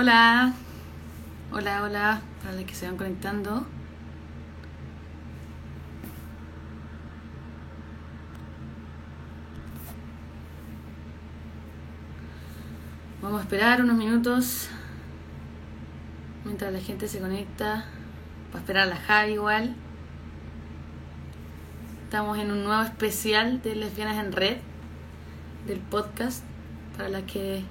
Hola, 0.00 0.52
hola, 1.50 1.82
hola, 1.82 2.20
para 2.40 2.54
los 2.54 2.64
que 2.66 2.74
se 2.76 2.86
van 2.86 2.96
conectando. 2.96 3.66
Vamos 13.20 13.40
a 13.40 13.42
esperar 13.42 13.82
unos 13.82 13.96
minutos 13.96 14.68
mientras 16.44 16.72
la 16.72 16.78
gente 16.78 17.08
se 17.08 17.18
conecta. 17.18 17.86
Para 18.52 18.60
esperar 18.60 18.82
a 18.84 18.90
la 18.90 18.96
Javi 18.98 19.32
igual. 19.32 19.74
Estamos 22.04 22.38
en 22.38 22.52
un 22.52 22.62
nuevo 22.62 22.82
especial 22.84 23.60
de 23.62 23.74
Lesbianas 23.74 24.24
en 24.24 24.30
Red 24.30 24.58
del 25.66 25.80
podcast 25.80 26.44
para 26.96 27.08
las 27.08 27.24
que 27.24 27.64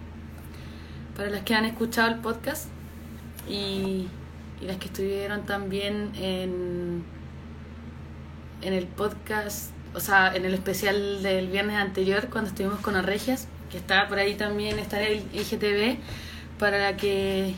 para 1.17 1.29
las 1.29 1.41
que 1.41 1.55
han 1.55 1.65
escuchado 1.65 2.07
el 2.07 2.19
podcast 2.19 2.67
y, 3.49 4.07
y 4.61 4.65
las 4.65 4.77
que 4.77 4.85
estuvieron 4.85 5.45
también 5.45 6.11
en 6.15 7.03
en 8.61 8.73
el 8.73 8.87
podcast, 8.87 9.71
o 9.93 9.99
sea, 9.99 10.35
en 10.35 10.45
el 10.45 10.53
especial 10.53 11.21
del 11.21 11.47
viernes 11.47 11.77
anterior 11.77 12.27
cuando 12.29 12.49
estuvimos 12.49 12.79
con 12.79 12.95
Arregias, 12.95 13.47
que 13.71 13.77
está 13.77 14.07
por 14.07 14.19
ahí 14.19 14.35
también 14.35 14.79
está 14.79 15.01
el 15.01 15.23
IGTV 15.33 15.97
para 16.59 16.97
que 16.97 17.55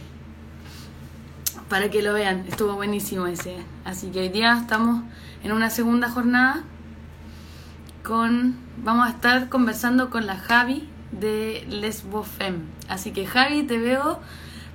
para 1.69 1.89
que 1.91 2.01
lo 2.01 2.13
vean, 2.13 2.45
estuvo 2.47 2.73
buenísimo 2.73 3.27
ese. 3.27 3.57
Así 3.85 4.09
que 4.09 4.21
hoy 4.21 4.29
día 4.29 4.57
estamos 4.59 5.03
en 5.43 5.51
una 5.51 5.69
segunda 5.69 6.09
jornada 6.09 6.63
con 8.03 8.57
vamos 8.83 9.07
a 9.07 9.11
estar 9.11 9.49
conversando 9.49 10.09
con 10.09 10.25
la 10.25 10.35
Javi 10.35 10.89
de 11.11 11.65
Lesbofem. 11.67 12.61
Así 12.87 13.11
que 13.11 13.25
Javi, 13.25 13.63
te 13.63 13.77
veo 13.77 14.19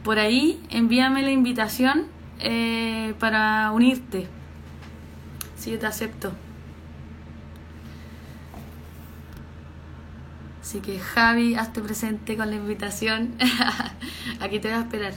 por 0.03 0.19
ahí, 0.19 0.61
envíame 0.71 1.23
la 1.23 1.31
invitación 1.31 2.07
eh, 2.41 3.15
para 3.19 3.71
unirte. 3.73 4.27
Sí, 5.57 5.71
yo 5.71 5.79
te 5.79 5.87
acepto. 5.87 6.33
Así 10.61 10.81
que 10.81 10.99
Javi, 10.99 11.55
hazte 11.57 11.81
presente 11.83 12.37
con 12.37 12.51
la 12.51 12.57
invitación. 12.57 13.35
Aquí 14.41 14.59
te 14.61 14.69
voy 14.69 14.79
a 14.79 14.81
esperar. 14.81 15.13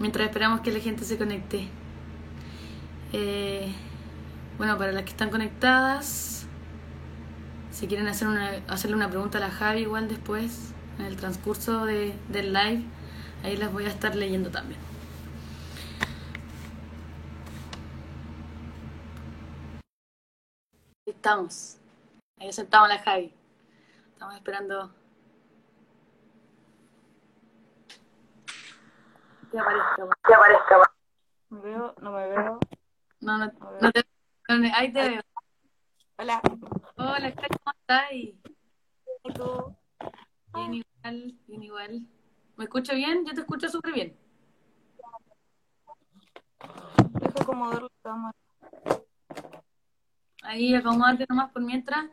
Mientras 0.00 0.26
esperamos 0.26 0.60
que 0.60 0.72
la 0.72 0.80
gente 0.80 1.04
se 1.04 1.16
conecte. 1.16 1.68
Eh, 3.12 3.72
bueno, 4.58 4.76
para 4.76 4.90
las 4.90 5.04
que 5.04 5.10
están 5.10 5.30
conectadas, 5.30 6.47
si 7.78 7.86
quieren 7.86 8.08
hacer 8.08 8.26
una, 8.26 8.60
hacerle 8.66 8.96
una 8.96 9.08
pregunta 9.08 9.38
a 9.38 9.40
la 9.40 9.50
Javi 9.52 9.82
igual 9.82 10.08
después, 10.08 10.74
en 10.98 11.04
el 11.04 11.16
transcurso 11.16 11.84
de, 11.84 12.12
del 12.28 12.52
live, 12.52 12.82
ahí 13.44 13.56
las 13.56 13.72
voy 13.72 13.84
a 13.84 13.88
estar 13.88 14.16
leyendo 14.16 14.50
también. 14.50 14.80
Ahí 21.06 21.14
estamos. 21.14 21.76
Ahí 22.40 22.48
aceptamos 22.48 22.90
a 22.90 22.94
la 22.94 22.98
Javi. 23.00 23.32
Estamos 24.12 24.34
esperando 24.34 24.92
que 29.52 29.58
aparezca. 29.60 30.08
Que 30.26 30.34
aparezca. 30.34 30.92
¿Me 31.50 31.60
veo? 31.60 31.94
¿No 32.02 32.10
me 32.10 32.28
veo? 32.28 32.58
No, 33.20 33.38
no, 33.38 33.52
no 33.80 33.92
te 33.92 34.04
Ahí 34.74 34.92
te 34.92 35.10
veo. 35.10 35.22
Hola. 36.16 36.42
Hola, 37.00 37.32
¿cómo 39.22 39.34
tú? 39.34 39.76
Bien 40.52 40.74
igual, 40.74 41.38
bien 41.46 41.62
igual. 41.62 42.06
¿Me 42.56 42.64
escucho 42.64 42.92
bien? 42.92 43.24
Yo 43.24 43.34
te 43.34 43.40
escucho 43.42 43.68
súper 43.68 43.94
bien. 43.94 44.18
Deja 47.20 47.40
acomodar 47.40 47.82
la 47.82 47.88
cámara. 48.02 48.36
Ahí, 50.42 50.74
acomódate 50.74 51.24
nomás 51.28 51.52
por 51.52 51.62
mientras. 51.62 52.06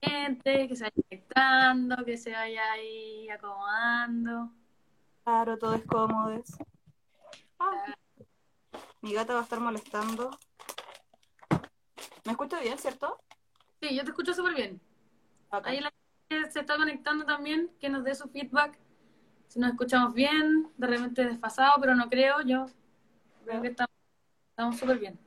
gente, 0.00 0.66
que 0.66 0.74
se 0.74 0.82
vaya 0.82 0.94
conectando, 1.08 2.04
que 2.04 2.18
se 2.18 2.32
vaya 2.32 2.72
ahí 2.72 3.28
acomodando. 3.30 4.50
Claro, 5.22 5.56
todo 5.56 5.74
es 5.74 5.84
cómodo. 5.84 6.42
Ah, 7.60 7.94
mi 9.02 9.12
gata 9.12 9.34
va 9.34 9.40
a 9.40 9.42
estar 9.44 9.60
molestando. 9.60 10.36
¿Me 12.24 12.32
escucho 12.32 12.58
bien, 12.60 12.78
cierto? 12.78 13.18
Sí, 13.80 13.94
yo 13.96 14.04
te 14.04 14.10
escucho 14.10 14.32
súper 14.32 14.54
bien. 14.54 14.80
Okay. 15.50 15.76
Ahí 15.76 15.80
la 15.80 15.92
gente 16.30 16.50
se 16.52 16.60
está 16.60 16.76
conectando 16.76 17.24
también, 17.24 17.70
que 17.80 17.88
nos 17.88 18.04
dé 18.04 18.14
su 18.14 18.28
feedback. 18.28 18.78
Si 19.48 19.58
nos 19.58 19.70
escuchamos 19.70 20.14
bien, 20.14 20.70
de 20.76 20.86
repente 20.86 21.24
desfasado, 21.26 21.74
pero 21.80 21.94
no 21.94 22.08
creo, 22.08 22.40
yo 22.42 22.66
creo 23.44 23.60
que 23.60 23.68
estamos 23.68 24.78
súper 24.78 24.98
bien. 24.98 25.18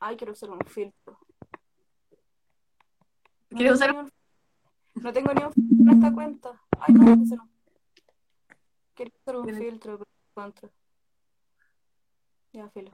Ay, 0.00 0.16
quiero 0.16 0.32
usar 0.32 0.50
un 0.50 0.60
filtro. 0.66 1.18
No 3.50 3.56
¿Quieres 3.58 3.78
tengo 3.78 3.92
usar 3.92 4.04
un- 4.04 5.02
No 5.02 5.12
tengo 5.12 5.32
ni 5.32 5.44
un 5.44 5.52
filtro 5.52 5.76
en 5.82 5.88
esta 5.90 6.12
cuenta. 6.12 6.62
Ay, 6.80 6.94
no, 6.94 7.04
no 7.16 7.36
no. 7.36 7.48
Quiero 8.94 9.12
usar 9.20 9.36
un 9.36 9.48
filtro, 9.54 9.98
pero 9.98 10.10
no 10.10 10.30
encuentro. 10.30 10.70
Ya, 12.52 12.68
filo. 12.70 12.90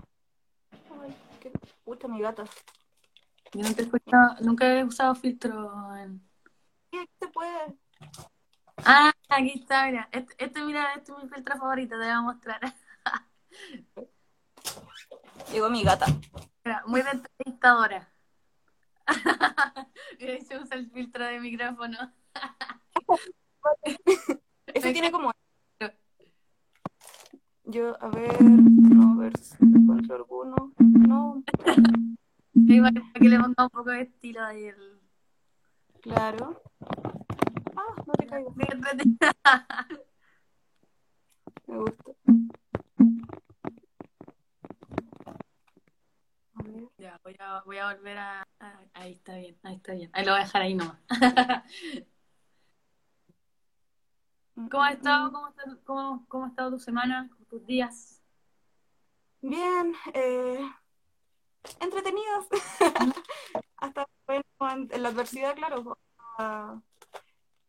Ay, 1.02 1.14
qué 1.40 1.50
puta 1.84 2.08
mi 2.08 2.20
gata. 2.20 2.44
Yo 3.52 3.62
nunca 3.62 3.82
he, 3.82 3.84
escuchado- 3.84 4.36
nunca 4.40 4.78
he 4.78 4.84
usado 4.84 5.14
filtro 5.14 5.96
en... 5.96 6.20
¿Qué 6.90 7.08
se 7.18 7.28
puede? 7.28 7.76
Ah, 8.84 9.12
aquí 9.28 9.58
está, 9.60 9.86
mira. 9.86 10.08
Este, 10.12 10.44
este, 10.44 10.60
mira, 10.62 10.92
este 10.94 11.12
es 11.12 11.18
mi 11.18 11.28
filtro 11.28 11.56
favorito, 11.56 11.96
te 11.98 12.04
voy 12.04 12.12
a 12.12 12.20
mostrar. 12.20 12.60
Llegó 15.52 15.70
mi 15.70 15.82
gata. 15.82 16.06
Mira, 16.64 16.82
muy 16.86 17.02
de 17.02 17.10
entrevistadora. 17.10 18.12
Mira, 20.20 20.40
se 20.44 20.58
usa 20.58 20.76
el 20.76 20.90
filtro 20.90 21.24
de 21.24 21.40
micrófono. 21.40 22.12
Ese 24.66 24.92
tiene 24.92 25.10
como. 25.10 25.32
Yo, 27.70 28.02
a 28.02 28.08
ver, 28.08 28.42
no, 28.42 29.12
a 29.12 29.16
ver 29.24 29.36
si 29.38 29.54
encuentro 29.62 30.16
alguno. 30.16 30.72
No, 30.78 31.42
para 31.54 31.74
que 33.14 33.28
le 33.28 33.38
ponga 33.38 33.64
un 33.64 33.70
poco 33.70 33.90
de 33.90 34.00
estilo 34.02 34.42
ahí 34.42 34.64
el... 34.64 34.98
claro. 36.00 36.62
Ah, 37.76 37.94
no 38.06 38.12
te 38.14 38.26
caigo. 38.26 38.54
Me 38.56 38.64
gusta. 41.76 42.12
Ya, 46.96 47.20
voy 47.22 47.36
a, 47.38 47.62
voy 47.66 47.76
a 47.78 47.94
volver 47.94 48.16
a, 48.18 48.42
a- 48.60 48.80
Ahí 48.94 49.12
está 49.12 49.36
bien, 49.36 49.56
ahí 49.62 49.76
está 49.76 49.92
bien. 49.92 50.10
Ahí 50.14 50.24
lo 50.24 50.32
voy 50.32 50.40
a 50.40 50.44
dejar 50.44 50.62
ahí 50.62 50.74
nomás. 50.74 50.98
¿Cómo 54.66 54.82
has 54.82 54.94
estado? 54.94 55.30
¿Cómo, 55.32 55.48
está- 55.48 55.78
cómo, 55.84 56.26
cómo 56.26 56.44
ha 56.44 56.48
estado 56.48 56.70
tu 56.72 56.78
semana? 56.80 57.30
¿Tus 57.48 57.64
días? 57.64 58.20
Bien, 59.40 59.94
eh, 60.14 60.68
entretenidos. 61.78 62.46
Hasta 63.76 64.06
bueno, 64.26 64.42
en, 64.90 65.02
la 65.02 65.10
adversidad, 65.10 65.54
claro. 65.54 65.96
ah, 66.38 66.80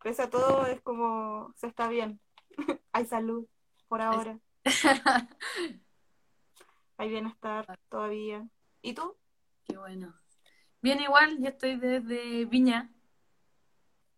pese 0.02 0.24
a 0.24 0.30
todo, 0.32 0.66
es 0.66 0.82
como 0.82 1.54
se 1.58 1.68
está 1.68 1.88
bien. 1.90 2.20
Hay 2.92 3.06
salud 3.06 3.46
por 3.88 4.02
ahora. 4.02 4.40
Hay 6.98 7.10
bienestar 7.10 7.80
todavía. 7.90 8.48
¿Y 8.82 8.94
tú? 8.94 9.16
Qué 9.66 9.78
bueno. 9.78 10.16
Bien, 10.82 11.00
igual, 11.02 11.38
yo 11.40 11.50
estoy 11.50 11.76
desde 11.76 12.46
Viña. 12.46 12.92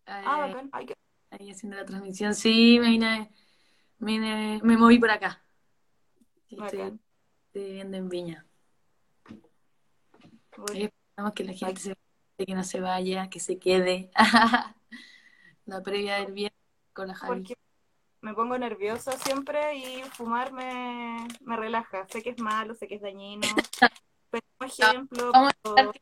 Ah, 0.06 0.22
eh, 0.22 0.52
bacán. 0.54 0.70
Ay, 0.72 0.86
qué- 0.86 1.01
ahí 1.42 1.50
haciendo 1.50 1.76
la 1.76 1.84
transmisión. 1.84 2.34
Sí, 2.34 2.78
me 2.80 2.88
vine, 2.88 3.30
me, 3.98 4.12
vine- 4.12 4.60
me 4.62 4.76
moví 4.76 4.98
por 4.98 5.10
acá. 5.10 5.42
Estoy, 6.48 6.66
estoy 7.46 7.64
viviendo 7.64 7.96
en 7.96 8.08
Viña. 8.08 8.46
Bueno, 10.56 10.72
Ahí 10.74 10.82
esperamos 10.84 11.32
que 11.34 11.44
la 11.44 11.52
gente 11.54 11.80
se 11.80 11.96
que 12.46 12.54
no 12.54 12.64
se 12.64 12.80
vaya, 12.80 13.28
que 13.30 13.38
se 13.40 13.58
quede. 13.58 14.10
la 15.66 15.80
previa 15.82 16.16
del 16.16 16.32
viernes 16.32 16.58
con 16.92 17.08
la 17.08 17.14
Javi. 17.14 17.32
porque 17.42 17.54
me 18.20 18.34
pongo 18.34 18.58
nerviosa 18.58 19.12
siempre 19.18 19.76
y 19.76 20.02
fumar 20.02 20.52
me, 20.52 21.26
me 21.40 21.56
relaja. 21.56 22.06
Sé 22.08 22.22
que 22.22 22.30
es 22.30 22.38
malo, 22.38 22.74
sé 22.74 22.88
que 22.88 22.96
es 22.96 23.02
dañino. 23.02 23.46
Por 24.62 24.86
ejemplo, 24.88 25.32
Vamos 25.32 25.52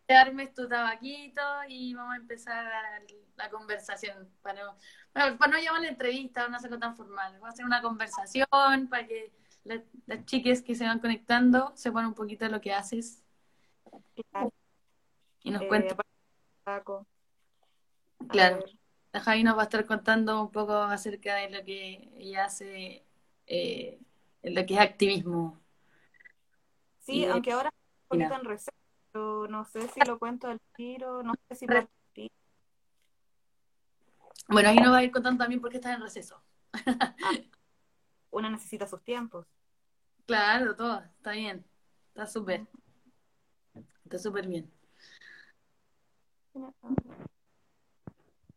a 0.08 0.20
armes 0.20 0.54
tu 0.54 0.68
tabaquito 0.68 1.40
y 1.68 1.94
vamos 1.94 2.14
a 2.14 2.16
empezar 2.16 2.64
la, 2.64 3.02
la 3.36 3.50
conversación. 3.50 4.28
Para 4.42 4.64
no, 4.64 4.76
para, 5.12 5.38
para 5.38 5.52
no 5.52 5.58
llamar 5.58 5.82
la 5.82 5.88
entrevista, 5.88 6.48
no 6.48 6.56
hacerlo 6.56 6.78
tan 6.78 6.96
formal. 6.96 7.32
Vamos 7.34 7.48
a 7.48 7.52
hacer 7.52 7.64
una 7.64 7.80
conversación 7.80 8.46
para 8.90 9.06
que 9.06 9.32
la- 9.64 9.82
las 10.06 10.24
chiques 10.26 10.62
que 10.62 10.74
se 10.74 10.84
van 10.86 10.98
conectando 10.98 11.72
sepan 11.76 12.06
un 12.06 12.14
poquito 12.14 12.44
de 12.44 12.50
lo 12.50 12.60
que 12.60 12.72
haces 12.72 13.22
Claro, 14.30 14.52
y 15.42 15.50
nos 15.50 15.62
eh, 15.62 15.96
Claro. 18.28 18.64
la 19.12 19.20
Javi 19.20 19.42
nos 19.42 19.56
va 19.56 19.62
a 19.62 19.64
estar 19.64 19.84
contando 19.86 20.42
un 20.42 20.50
poco 20.50 20.74
acerca 20.74 21.36
de 21.36 21.50
lo 21.50 21.64
que 21.64 22.10
ella 22.16 22.44
hace, 22.44 23.04
eh, 23.46 23.98
lo 24.42 24.66
que 24.66 24.74
es 24.74 24.80
activismo. 24.80 25.58
Sí, 27.00 27.24
aunque 27.24 27.50
ahora 27.52 27.72
poquito 28.10 28.34
en 28.34 28.44
receso, 28.44 28.76
pero 29.12 29.46
no 29.48 29.64
sé 29.64 29.88
si 29.88 30.00
lo 30.00 30.18
cuento 30.18 30.48
al 30.48 30.60
tiro, 30.74 31.22
no 31.22 31.34
sé 31.48 31.54
si 31.54 31.66
partí. 31.66 32.30
Bueno, 34.48 34.68
ahí 34.68 34.76
nos 34.76 34.92
va 34.92 34.98
a 34.98 35.04
ir 35.04 35.12
contando 35.12 35.44
también 35.44 35.60
por 35.60 35.70
qué 35.70 35.76
está 35.76 35.92
en 35.92 36.02
receso. 36.02 36.42
Ah, 36.72 37.14
una 38.30 38.50
necesita 38.50 38.86
sus 38.86 39.02
tiempos. 39.02 39.46
Claro, 40.26 40.76
todo, 40.76 41.00
está 41.00 41.32
bien, 41.32 41.64
está 42.08 42.26
súper. 42.26 42.66
Está 44.04 44.18
súper 44.18 44.46
bien. 44.46 44.72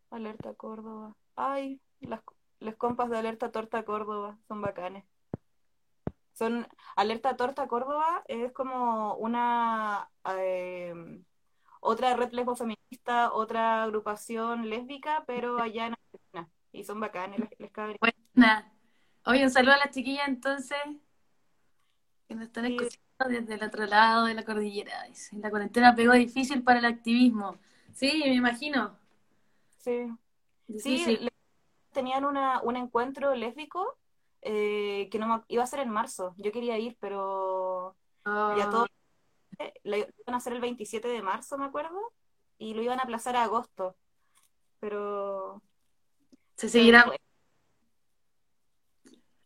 Alerta 0.10 0.54
Córdoba. 0.54 1.16
Ay, 1.36 1.80
las, 2.02 2.22
las 2.60 2.76
compas 2.76 3.10
de 3.10 3.18
Alerta 3.18 3.52
Torta 3.52 3.84
Córdoba 3.84 4.38
son 4.48 4.62
bacanes. 4.62 5.06
Son 6.34 6.68
Alerta 6.96 7.38
Torta 7.38 7.68
Córdoba 7.68 8.24
es 8.28 8.52
como 8.52 9.16
una 9.16 10.10
eh, 10.38 11.22
otra 11.80 12.16
red 12.16 12.32
lesbo 12.32 12.56
feminista, 12.56 13.32
otra 13.34 13.84
agrupación 13.84 14.70
lésbica, 14.70 15.24
pero 15.28 15.62
allá 15.62 15.88
en 15.88 15.94
Argentina. 15.94 16.50
Y 16.72 16.84
son 16.84 17.00
bacanes, 17.00 17.40
les, 17.40 17.60
les 17.60 17.72
Buena. 18.00 18.72
Oye, 19.26 19.44
un 19.44 19.52
saludo 19.52 19.74
a 19.74 19.78
las 19.78 19.92
chiquillas 19.92 20.28
entonces 20.28 20.78
que 22.28 22.36
nos 22.36 22.46
están 22.46 22.66
escuchando 22.66 23.00
desde 23.28 23.54
el 23.56 23.64
otro 23.64 23.86
lado 23.86 24.26
de 24.26 24.34
la 24.34 24.44
cordillera. 24.44 25.06
La 25.34 25.50
cuarentena 25.50 25.96
pegó 25.96 26.14
difícil 26.14 26.64
para 26.64 26.80
el 26.80 26.86
activismo. 26.86 27.58
Sí, 27.94 28.24
me 28.26 28.34
imagino. 28.34 28.98
Sí. 29.78 30.08
Sí, 30.80 31.30
tenían 31.92 32.26
una, 32.26 32.62
un 32.62 32.76
encuentro 32.78 33.36
lésbico 33.36 33.98
eh, 34.46 35.08
que 35.10 35.20
no 35.20 35.46
iba 35.48 35.64
a 35.64 35.68
ser 35.68 35.80
en 35.80 35.90
marzo. 35.90 36.36
Yo 36.38 36.52
quería 36.52 36.78
ir, 36.78 36.98
pero 37.00 37.96
ya 38.26 38.70
todo 38.70 38.86
ah. 39.60 39.72
lo 39.84 39.98
iban 39.98 40.12
a 40.28 40.38
hacer 40.38 40.54
el 40.54 40.62
27 40.62 41.08
de 41.08 41.22
marzo, 41.22 41.58
me 41.58 41.66
acuerdo, 41.66 41.98
y 42.58 42.74
lo 42.74 42.82
iban 42.82 43.00
a 43.00 43.04
aplazar 43.04 43.36
a 43.36 43.44
agosto. 43.44 43.96
Pero 44.80 45.62
se 46.56 46.70
seguirá. 46.70 47.06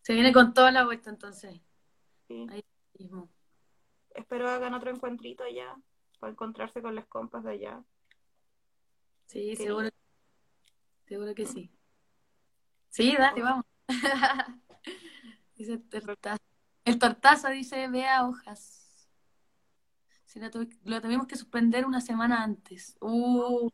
Se 0.01 0.13
viene 0.13 0.33
con 0.33 0.53
toda 0.53 0.71
la 0.71 0.85
vuelta 0.85 1.09
entonces. 1.09 1.61
Sí. 2.27 2.47
Espero 4.15 4.49
hagan 4.49 4.73
otro 4.73 4.89
encuentrito 4.89 5.43
allá 5.43 5.75
para 6.19 6.31
encontrarse 6.31 6.81
con 6.81 6.95
las 6.95 7.05
compas 7.07 7.43
de 7.43 7.51
allá. 7.51 7.83
Sí, 9.27 9.55
seguro. 9.55 9.89
Seguro 11.05 11.35
que 11.35 11.45
sí. 11.45 11.71
Sí, 12.89 13.15
dale, 13.15 13.41
vamos. 13.41 13.65
dice 15.57 15.73
el 15.73 16.05
tortazo. 16.05 16.43
El 16.85 16.99
tortazo 16.99 17.49
dice, 17.49 17.87
vea 17.87 18.27
hojas. 18.27 19.09
Si 20.25 20.39
lo, 20.39 21.01
tuvimos 21.01 21.27
que 21.27 21.35
suspender 21.35 21.85
una 21.85 22.01
semana 22.01 22.43
antes. 22.43 22.95
Uh. 23.01 23.69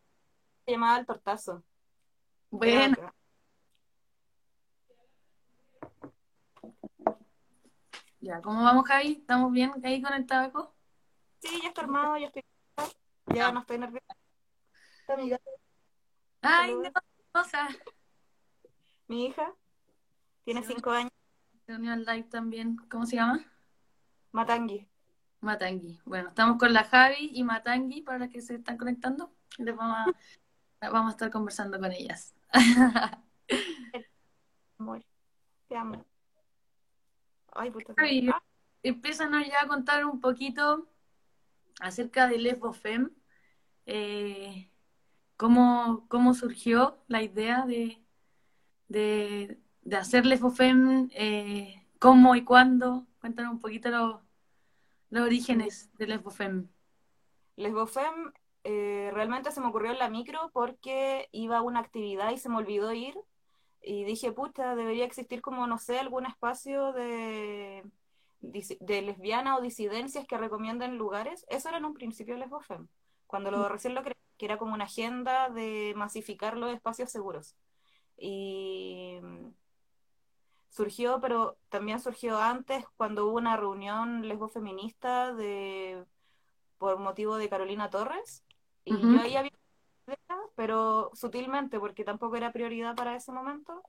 Se 0.65 0.71
llamaba 0.71 0.99
el 0.99 1.05
tortazo. 1.05 1.63
Bueno. 2.49 2.95
Ya, 8.21 8.41
¿cómo 8.41 8.63
vamos, 8.63 8.85
Javi? 8.87 9.17
¿Estamos 9.19 9.51
bien 9.51 9.73
ahí 9.83 10.01
con 10.01 10.13
el 10.13 10.25
tabaco? 10.25 10.73
Sí, 11.39 11.59
ya 11.61 11.69
está 11.69 11.81
armado, 11.81 12.17
ya 12.17 12.27
estoy. 12.27 12.43
Ya 13.27 13.51
no 13.51 13.59
estoy 13.59 13.79
nerviosa. 13.79 14.15
Está 15.01 15.17
mi 15.17 15.31
Ay, 16.41 16.73
no, 16.75 16.91
cosa. 17.33 17.67
Mi 19.07 19.25
hija 19.25 19.53
tiene 20.45 20.63
cinco 20.63 20.91
años. 20.91 21.11
Se 21.65 21.73
unió 21.75 21.93
al 21.93 22.05
live 22.05 22.23
también. 22.23 22.77
¿Cómo 22.89 23.05
se 23.05 23.15
llama? 23.15 23.39
Matangi. 24.31 24.87
Matangi. 25.39 25.99
Bueno, 26.05 26.29
estamos 26.29 26.57
con 26.57 26.73
la 26.73 26.83
Javi 26.83 27.31
y 27.33 27.43
Matangi 27.43 28.01
para 28.01 28.19
las 28.19 28.29
que 28.29 28.41
se 28.41 28.55
están 28.55 28.77
conectando. 28.77 29.31
Les 29.57 29.75
vamos 29.75 29.97
a, 29.97 30.05
vamos 30.91 31.11
a 31.11 31.15
estar 31.15 31.31
conversando 31.31 31.79
con 31.79 31.91
ellas. 31.91 32.33
Amor, 34.77 35.05
te 35.69 35.77
amo. 35.77 36.05
Ay, 37.53 37.71
puta. 37.71 37.93
empiezan 38.81 39.31
ya 39.43 39.61
a 39.61 39.67
contar 39.67 40.05
un 40.05 40.19
poquito 40.19 40.89
acerca 41.79 42.27
de 42.27 42.39
Lesbofem. 42.39 43.11
Eh, 43.85 44.69
cómo, 45.37 46.05
cómo 46.09 46.33
surgió 46.33 47.03
la 47.07 47.21
idea 47.21 47.65
de, 47.65 48.01
de, 48.87 49.59
de 49.83 49.97
hacer 49.97 50.25
Lesbofem, 50.25 51.09
eh, 51.13 51.85
cómo 51.99 52.35
y 52.35 52.43
cuándo. 52.43 53.05
Cuéntanos 53.19 53.53
un 53.53 53.59
poquito 53.59 53.89
los, 53.89 54.19
los 55.09 55.23
orígenes 55.23 55.89
de 55.97 56.07
Lesbofem. 56.07 56.67
Lesbofem 57.55 58.33
eh, 58.63 59.11
realmente 59.13 59.51
se 59.51 59.61
me 59.61 59.67
ocurrió 59.67 59.91
en 59.91 59.99
la 59.99 60.09
micro 60.09 60.49
porque 60.53 61.29
iba 61.31 61.57
a 61.57 61.61
una 61.61 61.79
actividad 61.79 62.31
y 62.31 62.37
se 62.37 62.49
me 62.49 62.57
olvidó 62.57 62.93
ir 62.93 63.15
y 63.81 64.05
dije, 64.05 64.31
pucha, 64.31 64.75
debería 64.75 65.05
existir 65.05 65.41
como, 65.41 65.67
no 65.67 65.77
sé, 65.77 65.99
algún 65.99 66.25
espacio 66.25 66.93
de, 66.93 67.83
de 68.39 69.01
lesbiana 69.01 69.57
o 69.57 69.61
disidencias 69.61 70.25
que 70.25 70.37
recomienden 70.37 70.97
lugares. 70.97 71.45
Eso 71.49 71.69
era 71.69 71.79
en 71.79 71.85
un 71.85 71.93
principio 71.93 72.37
Lesbofem, 72.37 72.87
cuando 73.27 73.51
lo, 73.51 73.59
mm. 73.59 73.65
recién 73.65 73.93
lo 73.93 74.01
creé, 74.01 74.15
que 74.37 74.45
era 74.45 74.57
como 74.57 74.73
una 74.73 74.85
agenda 74.85 75.49
de 75.49 75.93
masificar 75.97 76.57
los 76.57 76.73
espacios 76.73 77.11
seguros. 77.11 77.57
Y 78.17 79.19
surgió, 80.73 81.21
pero 81.21 81.57
también 81.69 81.99
surgió 81.99 82.39
antes, 82.39 82.83
cuando 82.97 83.27
hubo 83.27 83.37
una 83.37 83.55
reunión 83.55 84.27
lesbofeminista 84.27 85.33
de, 85.33 86.03
por 86.79 86.97
motivo 86.99 87.37
de 87.37 87.47
Carolina 87.47 87.89
Torres, 87.89 88.43
y 88.83 88.99
yo 88.99 89.21
ahí 89.21 89.35
había 89.37 89.51
pero 90.55 91.11
sutilmente, 91.13 91.79
porque 91.79 92.03
tampoco 92.03 92.35
era 92.35 92.51
prioridad 92.51 92.95
para 92.95 93.15
ese 93.15 93.31
momento. 93.31 93.81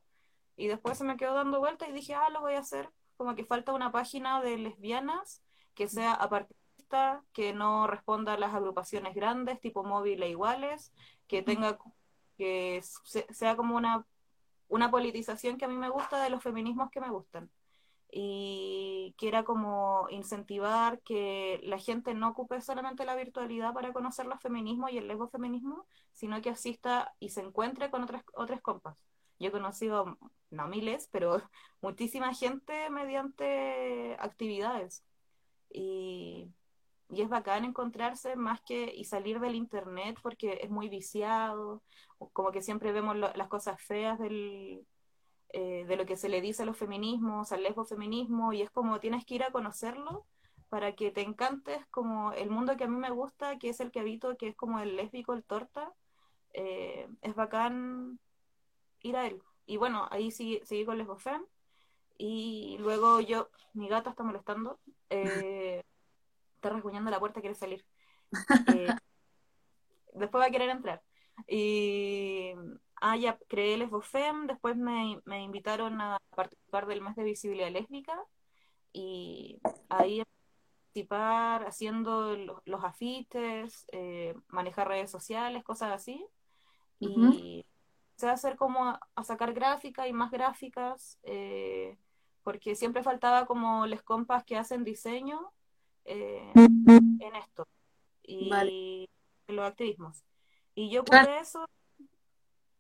Y 0.56 0.68
después 0.68 0.96
se 0.96 1.04
me 1.04 1.16
quedó 1.16 1.34
dando 1.34 1.58
vuelta 1.58 1.88
y 1.88 1.92
dije, 1.92 2.14
ah, 2.14 2.30
lo 2.30 2.40
voy 2.40 2.54
a 2.54 2.60
hacer. 2.60 2.88
Como 3.16 3.34
que 3.34 3.44
falta 3.44 3.72
una 3.72 3.90
página 3.90 4.40
de 4.40 4.56
lesbianas 4.56 5.42
que 5.74 5.88
sea 5.88 6.14
apartista, 6.14 7.24
que 7.32 7.52
no 7.52 7.88
responda 7.88 8.34
a 8.34 8.38
las 8.38 8.54
agrupaciones 8.54 9.14
grandes, 9.14 9.60
tipo 9.60 9.82
móvil 9.82 10.22
e 10.22 10.30
iguales, 10.30 10.92
que 11.26 11.42
tenga, 11.42 11.76
que 12.36 12.80
sea 13.30 13.56
como 13.56 13.76
una, 13.76 14.06
una 14.74 14.90
politización 14.90 15.56
que 15.56 15.64
a 15.66 15.68
mí 15.68 15.76
me 15.76 15.88
gusta 15.88 16.20
de 16.22 16.30
los 16.30 16.42
feminismos 16.42 16.90
que 16.90 17.00
me 17.00 17.08
gustan 17.08 17.48
y 18.10 19.14
quiera 19.18 19.44
como 19.44 20.08
incentivar 20.10 21.00
que 21.02 21.60
la 21.62 21.78
gente 21.78 22.12
no 22.14 22.30
ocupe 22.30 22.60
solamente 22.60 23.04
la 23.04 23.14
virtualidad 23.14 23.72
para 23.72 23.92
conocer 23.92 24.26
los 24.26 24.40
feminismos 24.40 24.90
y 24.90 24.98
el 24.98 25.06
lesbofeminismo, 25.06 25.86
sino 26.12 26.40
que 26.42 26.50
asista 26.50 27.14
y 27.20 27.28
se 27.28 27.40
encuentre 27.40 27.90
con 27.90 28.02
otras, 28.02 28.24
otras 28.34 28.60
compas. 28.60 28.96
Yo 29.38 29.48
he 29.48 29.52
conocido, 29.52 30.18
no 30.50 30.66
miles, 30.66 31.08
pero 31.12 31.40
muchísima 31.80 32.34
gente 32.34 32.90
mediante 32.90 34.16
actividades. 34.18 35.04
Y, 35.70 36.48
y 37.14 37.22
es 37.22 37.28
bacán 37.28 37.64
encontrarse 37.64 38.36
más 38.36 38.60
que 38.62 38.92
y 38.94 39.04
salir 39.04 39.38
del 39.40 39.54
internet 39.54 40.18
porque 40.22 40.58
es 40.62 40.70
muy 40.70 40.88
viciado, 40.88 41.82
como 42.32 42.50
que 42.50 42.62
siempre 42.62 42.92
vemos 42.92 43.16
las 43.16 43.48
cosas 43.48 43.80
feas 43.80 44.18
del, 44.18 44.84
eh, 45.50 45.84
de 45.86 45.96
lo 45.96 46.04
que 46.06 46.16
se 46.16 46.28
le 46.28 46.40
dice 46.40 46.64
a 46.64 46.66
los 46.66 46.76
feminismos, 46.76 47.52
al 47.52 47.62
lesbofeminismo, 47.62 48.52
y 48.52 48.62
es 48.62 48.70
como 48.70 48.98
tienes 48.98 49.24
que 49.24 49.36
ir 49.36 49.44
a 49.44 49.52
conocerlo 49.52 50.26
para 50.68 50.96
que 50.96 51.12
te 51.12 51.20
encantes 51.20 51.86
como 51.92 52.32
el 52.32 52.50
mundo 52.50 52.76
que 52.76 52.82
a 52.82 52.88
mí 52.88 52.96
me 52.96 53.10
gusta, 53.10 53.56
que 53.58 53.68
es 53.68 53.78
el 53.78 53.92
que 53.92 54.00
habito, 54.00 54.36
que 54.36 54.48
es 54.48 54.56
como 54.56 54.80
el 54.80 54.96
lésbico, 54.96 55.32
el 55.32 55.44
torta, 55.44 55.92
eh, 56.52 57.08
es 57.22 57.36
bacán 57.36 58.18
ir 59.00 59.16
a 59.16 59.26
él. 59.28 59.40
Y 59.66 59.76
bueno, 59.76 60.08
ahí 60.10 60.32
sí, 60.32 60.60
seguí 60.64 60.84
con 60.84 60.98
lesbofem, 60.98 61.44
y 62.18 62.76
luego 62.80 63.20
yo, 63.20 63.48
mi 63.74 63.88
gata 63.88 64.10
está 64.10 64.24
molestando, 64.24 64.80
eh, 65.10 65.84
está 66.64 66.74
rasguñando 66.74 67.10
la 67.10 67.20
puerta, 67.20 67.40
quiere 67.40 67.54
salir. 67.54 67.84
después 70.14 70.42
va 70.42 70.46
a 70.46 70.50
querer 70.50 70.70
entrar. 70.70 71.02
Y 71.46 72.54
ah, 73.00 73.16
ya 73.16 73.38
creé 73.48 73.76
Lesbofem, 73.76 74.46
después 74.46 74.76
me, 74.76 75.20
me, 75.26 75.42
invitaron 75.42 76.00
a 76.00 76.18
participar 76.34 76.86
del 76.86 77.02
mes 77.02 77.16
de 77.16 77.24
visibilidad 77.24 77.70
lésbica 77.70 78.18
y 78.92 79.60
ahí 79.90 80.22
participar 80.94 81.66
haciendo 81.66 82.36
los, 82.36 82.84
afiches, 82.84 83.86
eh, 83.92 84.34
manejar 84.48 84.88
redes 84.88 85.10
sociales, 85.10 85.64
cosas 85.64 85.92
así. 85.92 86.24
Y 87.00 87.66
se 88.16 88.28
hacer 88.28 88.56
como 88.56 88.88
a, 88.88 89.24
sacar 89.24 89.52
gráficas 89.52 90.08
y 90.08 90.12
más 90.14 90.30
gráficas, 90.30 91.18
eh, 91.24 91.98
porque 92.42 92.74
siempre 92.74 93.02
faltaba 93.02 93.44
como 93.44 93.86
les 93.86 94.02
compas 94.02 94.44
que 94.44 94.56
hacen 94.56 94.84
diseño 94.84 95.52
eh, 96.04 96.50
en 96.54 97.36
esto 97.36 97.66
y 98.22 99.08
en 99.46 99.56
los 99.56 99.66
activismos. 99.66 100.24
Y 100.74 100.90
yo 100.90 101.04
por 101.04 101.18
eso 101.28 101.68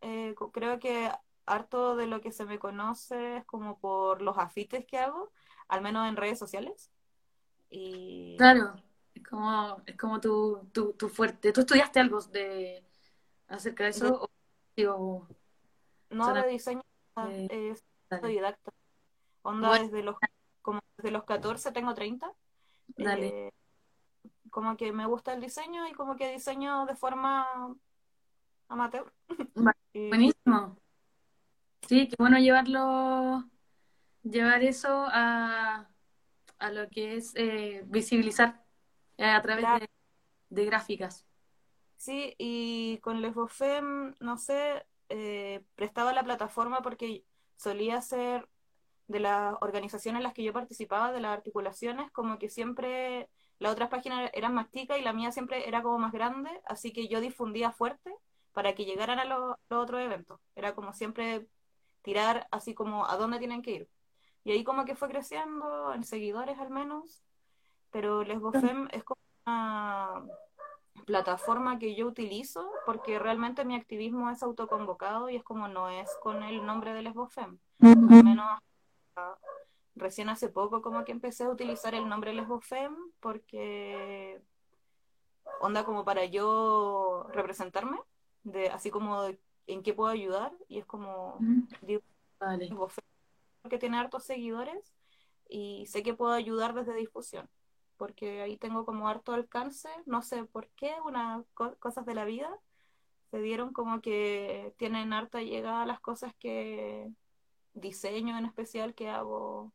eh, 0.00 0.34
creo 0.52 0.78
que 0.78 1.10
harto 1.46 1.96
de 1.96 2.06
lo 2.06 2.20
que 2.20 2.32
se 2.32 2.44
me 2.44 2.58
conoce 2.58 3.38
es 3.38 3.44
como 3.44 3.78
por 3.78 4.22
los 4.22 4.38
afites 4.38 4.84
que 4.86 4.98
hago, 4.98 5.32
al 5.68 5.82
menos 5.82 6.08
en 6.08 6.16
redes 6.16 6.38
sociales. 6.38 6.90
Y... 7.70 8.36
Claro, 8.36 8.74
es 9.14 9.22
como, 9.22 9.82
es 9.86 9.96
como 9.96 10.20
tu, 10.20 10.68
tu, 10.72 10.92
tu 10.92 11.08
fuerte. 11.08 11.52
¿Tú 11.52 11.60
estudiaste 11.60 12.00
algo 12.00 12.20
de 12.20 12.84
acerca 13.48 13.84
de 13.84 13.90
eso? 13.90 14.30
De... 14.76 14.88
O, 14.88 15.26
no, 16.10 16.34
de 16.34 16.48
diseño, 16.48 16.82
eh, 17.28 17.72
es 17.72 17.84
autodidacta. 18.10 18.72
Onda 19.42 19.78
desde 19.78 20.02
los 20.02 20.16
como 20.62 20.80
desde 20.96 21.10
los 21.10 21.24
14 21.24 21.72
tengo 21.72 21.94
30. 21.94 22.32
Dale. 22.88 23.46
Eh, 23.46 23.52
como 24.50 24.76
que 24.76 24.92
me 24.92 25.06
gusta 25.06 25.32
el 25.32 25.40
diseño 25.40 25.86
y 25.88 25.92
como 25.92 26.16
que 26.16 26.32
diseño 26.32 26.86
de 26.86 26.94
forma 26.94 27.74
amateur. 28.68 29.12
Buenísimo. 29.94 30.76
Sí, 31.88 32.08
qué 32.08 32.16
bueno 32.18 32.38
llevarlo, 32.38 33.44
llevar 34.22 34.62
eso 34.62 35.06
a, 35.08 35.88
a 36.58 36.70
lo 36.70 36.88
que 36.88 37.16
es 37.16 37.32
eh, 37.36 37.82
visibilizar 37.86 38.64
eh, 39.18 39.26
a 39.26 39.42
través 39.42 39.66
de, 40.48 40.64
gráficas. 40.64 41.26
Sí, 41.96 42.34
y 42.38 42.98
con 42.98 43.20
Les 43.20 43.34
Bofem, 43.34 44.14
no 44.20 44.38
sé, 44.38 44.86
eh, 45.08 45.64
prestaba 45.74 46.12
la 46.12 46.24
plataforma 46.24 46.80
porque 46.82 47.24
solía 47.56 48.00
ser 48.00 48.48
de 49.06 49.20
las 49.20 49.54
organizaciones 49.60 50.20
en 50.20 50.24
las 50.24 50.34
que 50.34 50.42
yo 50.42 50.52
participaba, 50.52 51.12
de 51.12 51.20
las 51.20 51.32
articulaciones, 51.32 52.10
como 52.10 52.38
que 52.38 52.48
siempre 52.48 53.28
las 53.58 53.72
otras 53.72 53.88
páginas 53.88 54.30
eran 54.32 54.54
más 54.54 54.70
chicas 54.70 54.98
y 54.98 55.02
la 55.02 55.12
mía 55.12 55.32
siempre 55.32 55.68
era 55.68 55.82
como 55.82 55.98
más 55.98 56.12
grande, 56.12 56.50
así 56.66 56.92
que 56.92 57.08
yo 57.08 57.20
difundía 57.20 57.70
fuerte 57.72 58.14
para 58.52 58.74
que 58.74 58.84
llegaran 58.84 59.18
a 59.18 59.24
los, 59.24 59.56
otros 59.68 60.00
eventos. 60.00 60.40
Era 60.54 60.74
como 60.74 60.92
siempre 60.92 61.46
tirar 62.02 62.46
así 62.50 62.74
como 62.74 63.06
a 63.06 63.16
dónde 63.16 63.38
tienen 63.38 63.62
que 63.62 63.72
ir. 63.72 63.88
Y 64.44 64.52
ahí 64.52 64.64
como 64.64 64.84
que 64.84 64.94
fue 64.94 65.08
creciendo, 65.08 65.92
en 65.94 66.04
seguidores 66.04 66.58
al 66.58 66.70
menos, 66.70 67.22
pero 67.90 68.24
Lesbofem 68.24 68.88
es 68.92 69.04
como 69.04 69.20
una 69.46 70.22
plataforma 71.06 71.78
que 71.78 71.94
yo 71.94 72.06
utilizo 72.06 72.70
porque 72.86 73.18
realmente 73.18 73.64
mi 73.64 73.74
activismo 73.74 74.30
es 74.30 74.42
autoconvocado 74.42 75.28
y 75.28 75.36
es 75.36 75.42
como 75.42 75.68
no 75.68 75.88
es 75.88 76.08
con 76.22 76.42
el 76.42 76.64
nombre 76.64 76.92
de 76.92 77.02
Lesbofem. 77.02 77.58
Al 77.80 78.24
menos 78.24 78.60
recién 79.94 80.28
hace 80.28 80.48
poco 80.48 80.82
como 80.82 81.04
que 81.04 81.12
empecé 81.12 81.44
a 81.44 81.50
utilizar 81.50 81.94
el 81.94 82.08
nombre 82.08 82.32
Lesbofem 82.32 82.94
porque 83.20 84.40
onda 85.60 85.84
como 85.84 86.04
para 86.04 86.24
yo 86.24 87.26
representarme, 87.32 87.98
de 88.42 88.70
así 88.70 88.90
como 88.90 89.22
en 89.66 89.82
qué 89.82 89.94
puedo 89.94 90.10
ayudar 90.10 90.52
y 90.68 90.78
es 90.78 90.86
como 90.86 91.38
digo, 91.82 92.02
porque 93.62 93.78
tiene 93.78 93.98
hartos 93.98 94.24
seguidores 94.24 94.92
y 95.48 95.86
sé 95.86 96.02
que 96.02 96.14
puedo 96.14 96.32
ayudar 96.32 96.74
desde 96.74 96.94
difusión 96.94 97.48
porque 97.96 98.42
ahí 98.42 98.56
tengo 98.56 98.84
como 98.84 99.08
harto 99.08 99.32
alcance, 99.32 99.88
no 100.06 100.22
sé 100.22 100.44
por 100.44 100.68
qué, 100.70 100.94
unas 101.04 101.44
cosas 101.78 102.04
de 102.04 102.14
la 102.14 102.24
vida 102.24 102.50
se 103.30 103.40
dieron 103.40 103.72
como 103.72 104.00
que 104.00 104.74
tienen 104.76 105.12
harta 105.12 105.40
llegada 105.42 105.82
a 105.82 105.86
las 105.86 106.00
cosas 106.00 106.34
que 106.38 107.10
diseño 107.74 108.38
en 108.38 108.46
especial 108.46 108.94
que 108.94 109.08
hago 109.08 109.72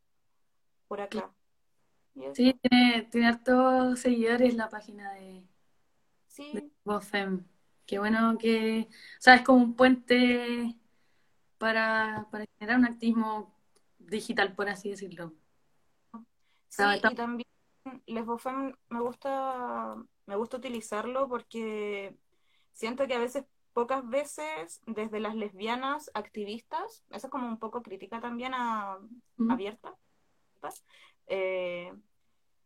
por 0.88 1.02
acá. 1.02 1.32
Sí, 2.34 2.54
tiene, 2.62 3.08
tiene 3.12 3.28
hartos 3.28 4.00
seguidores 4.00 4.56
la 4.56 4.70
página 4.70 5.14
de, 5.14 5.44
sí. 6.28 6.72
Bofem. 6.84 7.46
Qué 7.86 8.00
bueno 8.00 8.38
que, 8.38 8.88
o 8.90 9.22
sea, 9.22 9.36
es 9.36 9.42
como 9.42 9.64
un 9.64 9.76
puente 9.76 10.76
para, 11.58 12.28
para 12.32 12.46
generar 12.58 12.80
un 12.80 12.86
activismo 12.86 13.56
digital, 13.98 14.54
por 14.56 14.70
así 14.70 14.90
decirlo. 14.90 15.34
Sí, 16.68 16.84
y 16.84 17.16
también 17.16 17.48
Lesbofem 18.06 18.74
me 18.90 19.00
gusta, 19.00 19.96
me 20.26 20.36
gusta 20.36 20.58
utilizarlo 20.58 21.28
porque 21.28 22.16
siento 22.74 23.08
que 23.08 23.16
a 23.16 23.20
veces, 23.20 23.46
pocas 23.74 24.08
veces, 24.08 24.82
desde 24.86 25.20
las 25.20 25.36
lesbianas 25.36 26.12
activistas, 26.14 27.04
eso 27.10 27.28
es 27.28 27.32
como 27.32 27.48
un 27.48 27.60
poco 27.60 27.82
crítica 27.82 28.20
también 28.20 28.54
a, 28.54 28.98
abierta, 29.50 29.96
eh, 31.28 31.94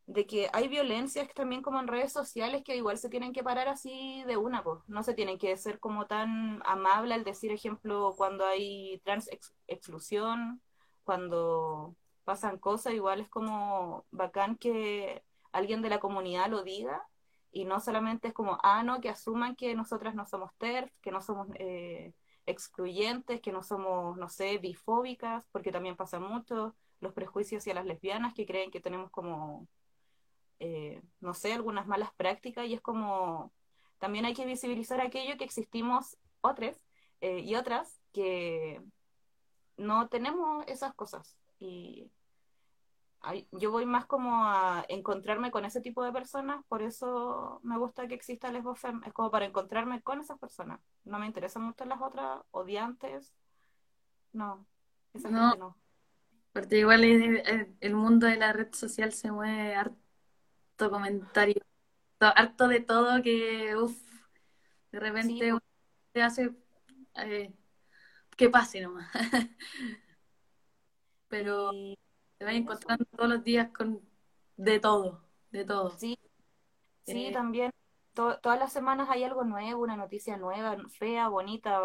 de 0.06 0.26
que 0.26 0.50
hay 0.52 0.68
violencias 0.68 1.34
también 1.34 1.62
como 1.62 1.80
en 1.80 1.88
redes 1.88 2.12
sociales 2.12 2.64
que 2.64 2.76
igual 2.76 2.98
se 2.98 3.10
tienen 3.10 3.34
que 3.34 3.44
parar 3.44 3.68
así 3.70 4.24
de 4.26 4.38
una, 4.38 4.64
pues 4.64 4.80
no 4.88 5.04
se 5.04 5.14
tienen 5.14 5.38
que 5.38 5.56
ser 5.58 5.80
como 5.80 6.08
tan 6.08 6.62
amable 6.66 7.14
al 7.14 7.24
decir, 7.24 7.52
ejemplo, 7.52 8.14
cuando 8.18 8.46
hay 8.46 9.00
trans 9.06 9.30
exclusión, 9.68 10.62
cuando 11.04 11.96
pasan 12.24 12.58
cosas, 12.58 12.94
igual 12.94 13.22
es 13.22 13.30
como 13.30 14.06
bacán 14.12 14.58
que 14.58 15.24
alguien 15.52 15.82
de 15.82 15.90
la 15.90 16.00
comunidad 16.00 16.50
lo 16.50 16.64
diga 16.64 17.08
y 17.54 17.66
no 17.66 17.80
solamente 17.80 18.30
es 18.30 18.34
como, 18.34 18.58
ah, 18.64 18.84
no, 18.84 19.00
que 19.00 19.10
asuman 19.10 19.56
que 19.56 19.76
nosotras 19.76 20.16
no 20.16 20.26
somos 20.26 20.52
TERF, 20.58 20.92
que 21.02 21.12
no 21.12 21.22
somos 21.22 21.48
eh, 21.60 22.14
excluyentes, 22.48 23.42
que 23.42 23.52
no 23.52 23.62
somos, 23.62 24.18
no 24.18 24.28
sé, 24.28 24.58
bifóbicas, 24.58 25.46
porque 25.52 25.72
también 25.72 25.96
pasa 25.96 26.20
mucho 26.20 26.76
los 27.00 27.14
prejuicios 27.14 27.62
hacia 27.62 27.76
las 27.76 27.86
lesbianas 27.86 28.34
que 28.34 28.48
creen 28.48 28.72
que 28.72 28.80
tenemos 28.82 29.12
como, 29.12 29.68
eh, 30.60 31.04
no 31.20 31.36
sé, 31.36 31.54
algunas 31.54 31.86
malas 31.86 32.12
prácticas 32.16 32.66
y 32.66 32.74
es 32.74 32.82
como, 32.82 33.54
también 34.00 34.26
hay 34.26 34.34
que 34.34 34.48
visibilizar 34.48 35.00
aquello 35.00 35.38
que 35.38 35.46
existimos 35.46 36.18
otras 36.42 36.82
eh, 37.22 37.40
y 37.40 37.54
otras 37.56 38.02
que 38.14 38.82
no 39.78 40.08
tenemos 40.10 40.66
esas 40.68 40.96
cosas 40.96 41.38
y 41.60 42.10
yo 43.52 43.72
voy 43.72 43.86
más 43.86 44.06
como 44.06 44.46
a 44.46 44.86
encontrarme 44.90 45.52
con 45.52 45.64
ese 45.66 45.82
tipo 45.82 46.04
de 46.04 46.12
personas, 46.12 46.64
por 46.68 46.82
eso 46.82 47.60
me 47.64 47.78
gusta 47.78 48.08
que 48.08 48.16
exista 48.16 48.52
Lesbofem, 48.52 49.02
es 49.06 49.14
como 49.14 49.32
para 49.32 49.46
encontrarme 49.46 50.02
con 50.02 50.20
esas 50.20 50.38
personas. 50.40 50.80
No 51.06 51.20
me 51.20 51.26
interesan 51.26 51.64
mucho 51.64 51.86
las 51.86 52.02
otras 52.02 52.42
odiantes, 52.52 53.34
no, 54.34 54.66
esa 55.14 55.30
no. 55.30 55.50
gente 55.50 55.60
no. 55.60 55.78
Porque 56.52 56.80
igual 56.80 57.04
el, 57.04 57.96
mundo 57.96 58.28
de 58.28 58.38
la 58.38 58.54
red 58.54 58.72
social 58.74 59.12
se 59.12 59.32
mueve 59.32 59.76
harto 59.76 60.92
comentario, 60.92 61.64
harto 62.20 62.68
de 62.68 62.80
todo 62.80 63.24
que, 63.24 63.76
uff, 63.76 63.98
de 64.92 65.00
repente 65.00 65.52
te 66.12 66.22
hace 66.22 66.52
eh, 67.16 67.52
que 68.38 68.50
pase 68.50 68.82
nomás. 68.82 69.10
Pero 71.28 71.72
te 72.44 72.46
vas 72.46 72.56
encontrando 72.56 73.06
todos 73.06 73.30
los 73.30 73.44
días 73.44 73.70
con 73.70 74.02
de 74.58 74.80
todo, 74.80 75.24
de 75.52 75.64
todo. 75.64 75.98
Sí, 75.98 76.20
sí, 77.06 77.28
eh, 77.28 77.32
también. 77.32 77.72
todas 78.14 78.60
las 78.60 78.74
semanas 78.74 79.08
hay 79.10 79.24
algo 79.24 79.46
nuevo, 79.46 79.82
una 79.82 79.96
noticia 79.96 80.36
nueva, 80.38 80.78
fea, 80.90 81.30
bonita, 81.30 81.80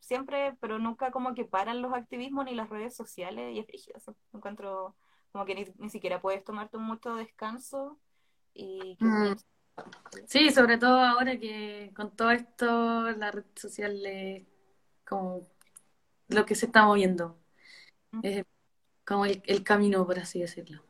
siempre, 0.00 0.56
pero 0.60 0.78
nunca 0.78 1.10
como 1.10 1.34
que 1.34 1.44
paran 1.44 1.82
los 1.82 1.92
activismos 1.92 2.46
ni 2.46 2.54
las 2.54 2.70
redes 2.70 2.96
sociales 2.96 3.54
y 3.54 3.58
es 3.58 3.66
precioso. 3.66 4.16
Encuentro 4.32 4.96
como 5.30 5.44
que 5.44 5.72
ni, 5.78 5.90
siquiera 5.90 6.22
puedes 6.22 6.42
tomarte 6.42 6.78
un 6.78 6.84
mucho 6.84 7.14
descanso 7.14 7.98
y 8.54 8.96
mm. 9.00 9.36
Sí, 10.26 10.50
sobre 10.50 10.78
todo 10.78 11.00
ahora 11.00 11.38
que 11.38 11.92
con 11.94 12.16
todo 12.16 12.30
esto 12.30 13.10
la 13.12 13.30
red 13.30 13.44
social 13.54 14.04
es 14.06 14.44
como 15.06 15.42
lo 16.28 16.46
que 16.46 16.54
se 16.54 16.66
está 16.66 16.84
moviendo. 16.84 17.38
Mm 18.10 18.40
como 19.08 19.24
el, 19.24 19.42
el 19.46 19.64
camino, 19.64 20.04
por 20.04 20.18
así 20.18 20.38
decirlo. 20.38 20.82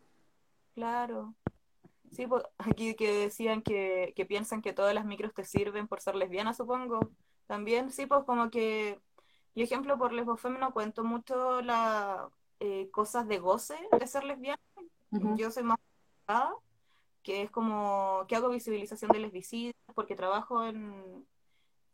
Claro. 0.74 1.34
Sí, 2.10 2.26
pues, 2.26 2.42
aquí 2.58 2.96
que 2.96 3.12
decían 3.12 3.62
que, 3.62 4.12
que, 4.16 4.26
piensan 4.26 4.60
que 4.60 4.72
todas 4.72 4.92
las 4.92 5.04
micros 5.04 5.32
te 5.32 5.44
sirven 5.44 5.86
por 5.86 6.00
ser 6.00 6.16
lesbiana, 6.16 6.52
supongo. 6.52 6.98
También, 7.46 7.92
sí, 7.92 8.06
pues 8.06 8.24
como 8.24 8.50
que, 8.50 9.00
yo 9.54 9.62
ejemplo, 9.62 9.96
por 9.98 10.12
lesbofem 10.12 10.58
no 10.58 10.72
cuento 10.72 11.04
mucho 11.04 11.62
las 11.62 12.28
eh, 12.58 12.90
cosas 12.90 13.28
de 13.28 13.38
goce 13.38 13.76
de 13.96 14.06
ser 14.08 14.24
lesbiana. 14.24 14.58
Yo 15.36 15.52
soy 15.52 15.62
más 15.62 15.78
que 17.22 17.42
es 17.42 17.50
como 17.50 18.24
que 18.26 18.36
hago 18.36 18.48
visibilización 18.48 19.12
de 19.12 19.20
lesbicidios 19.20 19.74
porque 19.94 20.16
trabajo 20.16 20.64
en 20.64 21.26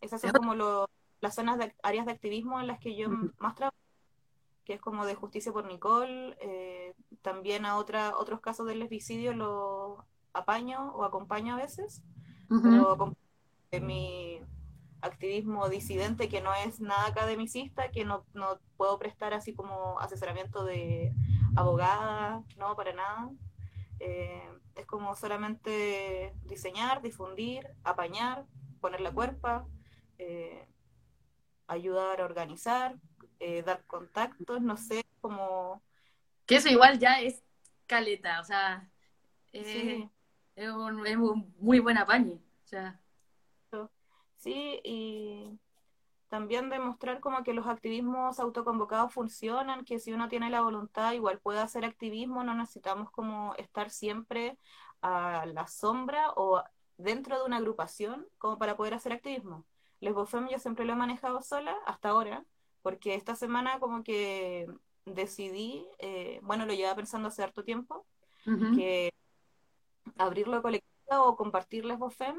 esas 0.00 0.20
son 0.20 0.32
como 0.32 0.54
lo, 0.54 0.88
las 1.20 1.34
zonas 1.34 1.58
de 1.58 1.74
áreas 1.82 2.06
de 2.06 2.12
activismo 2.12 2.60
en 2.60 2.66
las 2.66 2.78
que 2.78 2.96
yo 2.96 3.08
más 3.38 3.54
trabajo 3.54 3.76
que 4.64 4.74
es 4.74 4.80
como 4.80 5.06
de 5.06 5.14
justicia 5.14 5.52
por 5.52 5.66
Nicole. 5.66 6.36
Eh, 6.40 6.94
también 7.22 7.66
a 7.66 7.76
otra, 7.76 8.16
otros 8.16 8.40
casos 8.40 8.66
de 8.66 8.74
lesbicidio 8.74 9.34
los 9.34 9.98
apaño 10.32 10.92
o 10.94 11.04
acompaño 11.04 11.54
a 11.54 11.58
veces, 11.58 12.02
pero 12.48 13.14
en 13.70 13.86
mi 13.86 14.40
activismo 15.00 15.68
disidente 15.68 16.28
que 16.28 16.40
no 16.40 16.52
es 16.54 16.80
nada 16.80 17.06
academicista, 17.06 17.90
que 17.90 18.04
no, 18.04 18.24
no 18.34 18.58
puedo 18.76 18.98
prestar 18.98 19.32
así 19.32 19.54
como 19.54 20.00
asesoramiento 20.00 20.64
de 20.64 21.12
abogada, 21.56 22.42
no, 22.58 22.74
para 22.74 22.92
nada. 22.94 23.30
Eh, 24.00 24.50
es 24.74 24.86
como 24.86 25.14
solamente 25.14 26.34
diseñar, 26.44 27.00
difundir, 27.00 27.68
apañar, 27.84 28.44
poner 28.80 29.00
la 29.00 29.12
cuerpa. 29.12 29.66
Eh, 30.18 30.66
ayudar 31.66 32.20
a 32.20 32.24
organizar, 32.24 32.96
eh, 33.40 33.62
dar 33.62 33.84
contactos, 33.86 34.60
no 34.60 34.76
sé, 34.76 35.04
como... 35.20 35.82
Que 36.46 36.56
eso 36.56 36.68
igual 36.68 36.98
ya 36.98 37.20
es 37.20 37.42
caleta, 37.86 38.40
o 38.40 38.44
sea, 38.44 38.88
eh, 39.52 39.62
Sí. 39.64 40.10
es, 40.56 40.70
un, 40.70 41.06
es 41.06 41.16
un 41.16 41.54
muy 41.58 41.80
buen 41.80 41.98
apañe. 41.98 42.34
O 42.64 42.66
sea, 42.66 43.00
Sí, 44.36 44.78
y 44.84 45.58
también 46.28 46.68
demostrar 46.68 47.20
como 47.20 47.42
que 47.44 47.54
los 47.54 47.66
activismos 47.66 48.38
autoconvocados 48.38 49.14
funcionan, 49.14 49.86
que 49.86 49.98
si 49.98 50.12
uno 50.12 50.28
tiene 50.28 50.50
la 50.50 50.60
voluntad 50.60 51.12
igual 51.12 51.40
puede 51.40 51.60
hacer 51.60 51.86
activismo, 51.86 52.44
no 52.44 52.54
necesitamos 52.54 53.10
como 53.10 53.54
estar 53.54 53.88
siempre 53.88 54.58
a 55.00 55.46
la 55.46 55.66
sombra 55.66 56.30
o 56.36 56.62
dentro 56.98 57.38
de 57.38 57.44
una 57.44 57.56
agrupación 57.56 58.26
como 58.36 58.58
para 58.58 58.76
poder 58.76 58.92
hacer 58.92 59.12
activismo. 59.12 59.64
Lesbofem 60.00 60.48
yo 60.48 60.58
siempre 60.58 60.84
lo 60.84 60.92
he 60.92 60.96
manejado 60.96 61.40
sola 61.40 61.74
hasta 61.86 62.10
ahora, 62.10 62.44
porque 62.84 63.14
esta 63.14 63.34
semana 63.34 63.80
como 63.80 64.04
que 64.04 64.68
decidí, 65.06 65.86
eh, 66.00 66.38
bueno, 66.42 66.66
lo 66.66 66.74
llevaba 66.74 66.96
pensando 66.96 67.28
hace 67.28 67.42
harto 67.42 67.64
tiempo, 67.64 68.06
ujú. 68.46 68.76
que 68.76 69.10
abrirlo 70.18 70.60
colectiva 70.60 71.22
o 71.24 71.34
compartir 71.34 71.86
Lesbofem, 71.86 72.36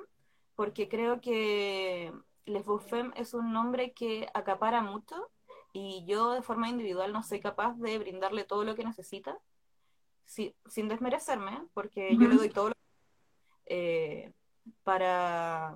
porque 0.56 0.88
creo 0.88 1.20
que 1.20 2.14
Lesbofem 2.46 3.12
es 3.16 3.34
un 3.34 3.52
nombre 3.54 3.92
que 3.94 4.28
acapara 4.36 4.82
mucho 4.82 5.32
y 5.74 6.06
yo 6.06 6.30
de 6.34 6.44
forma 6.44 6.70
individual 6.70 7.12
no 7.12 7.24
soy 7.24 7.40
capaz 7.40 7.74
de 7.80 7.98
brindarle 7.98 8.44
todo 8.44 8.64
lo 8.64 8.76
que 8.76 8.86
necesita, 8.86 9.40
si- 10.26 10.56
sin 10.68 10.88
desmerecerme, 10.88 11.64
porque 11.74 12.18
yo 12.18 12.28
le 12.28 12.36
doy 12.36 12.50
todo 12.50 12.70
lo 12.70 12.76
eh, 13.66 14.32
para, 14.84 15.76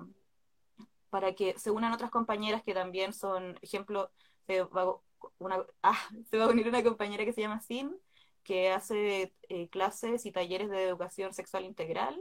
para 1.10 1.34
que 1.34 1.58
se 1.58 1.72
unan 1.72 1.92
otras 1.92 2.10
compañeras 2.12 2.62
que 2.62 2.72
también 2.72 3.12
son, 3.12 3.58
ejemplo, 3.62 4.12
se 4.50 4.62
va, 4.64 4.82
a- 4.82 4.96
una, 5.38 5.64
ah, 5.82 5.98
se 6.30 6.38
va 6.38 6.44
a 6.44 6.48
unir 6.48 6.68
una 6.68 6.82
compañera 6.82 7.24
que 7.24 7.32
se 7.32 7.40
llama 7.40 7.60
Sin, 7.60 7.96
que 8.42 8.70
hace 8.72 9.32
eh, 9.48 9.68
clases 9.68 10.26
y 10.26 10.32
talleres 10.32 10.70
de 10.70 10.84
educación 10.84 11.32
sexual 11.32 11.64
integral. 11.64 12.20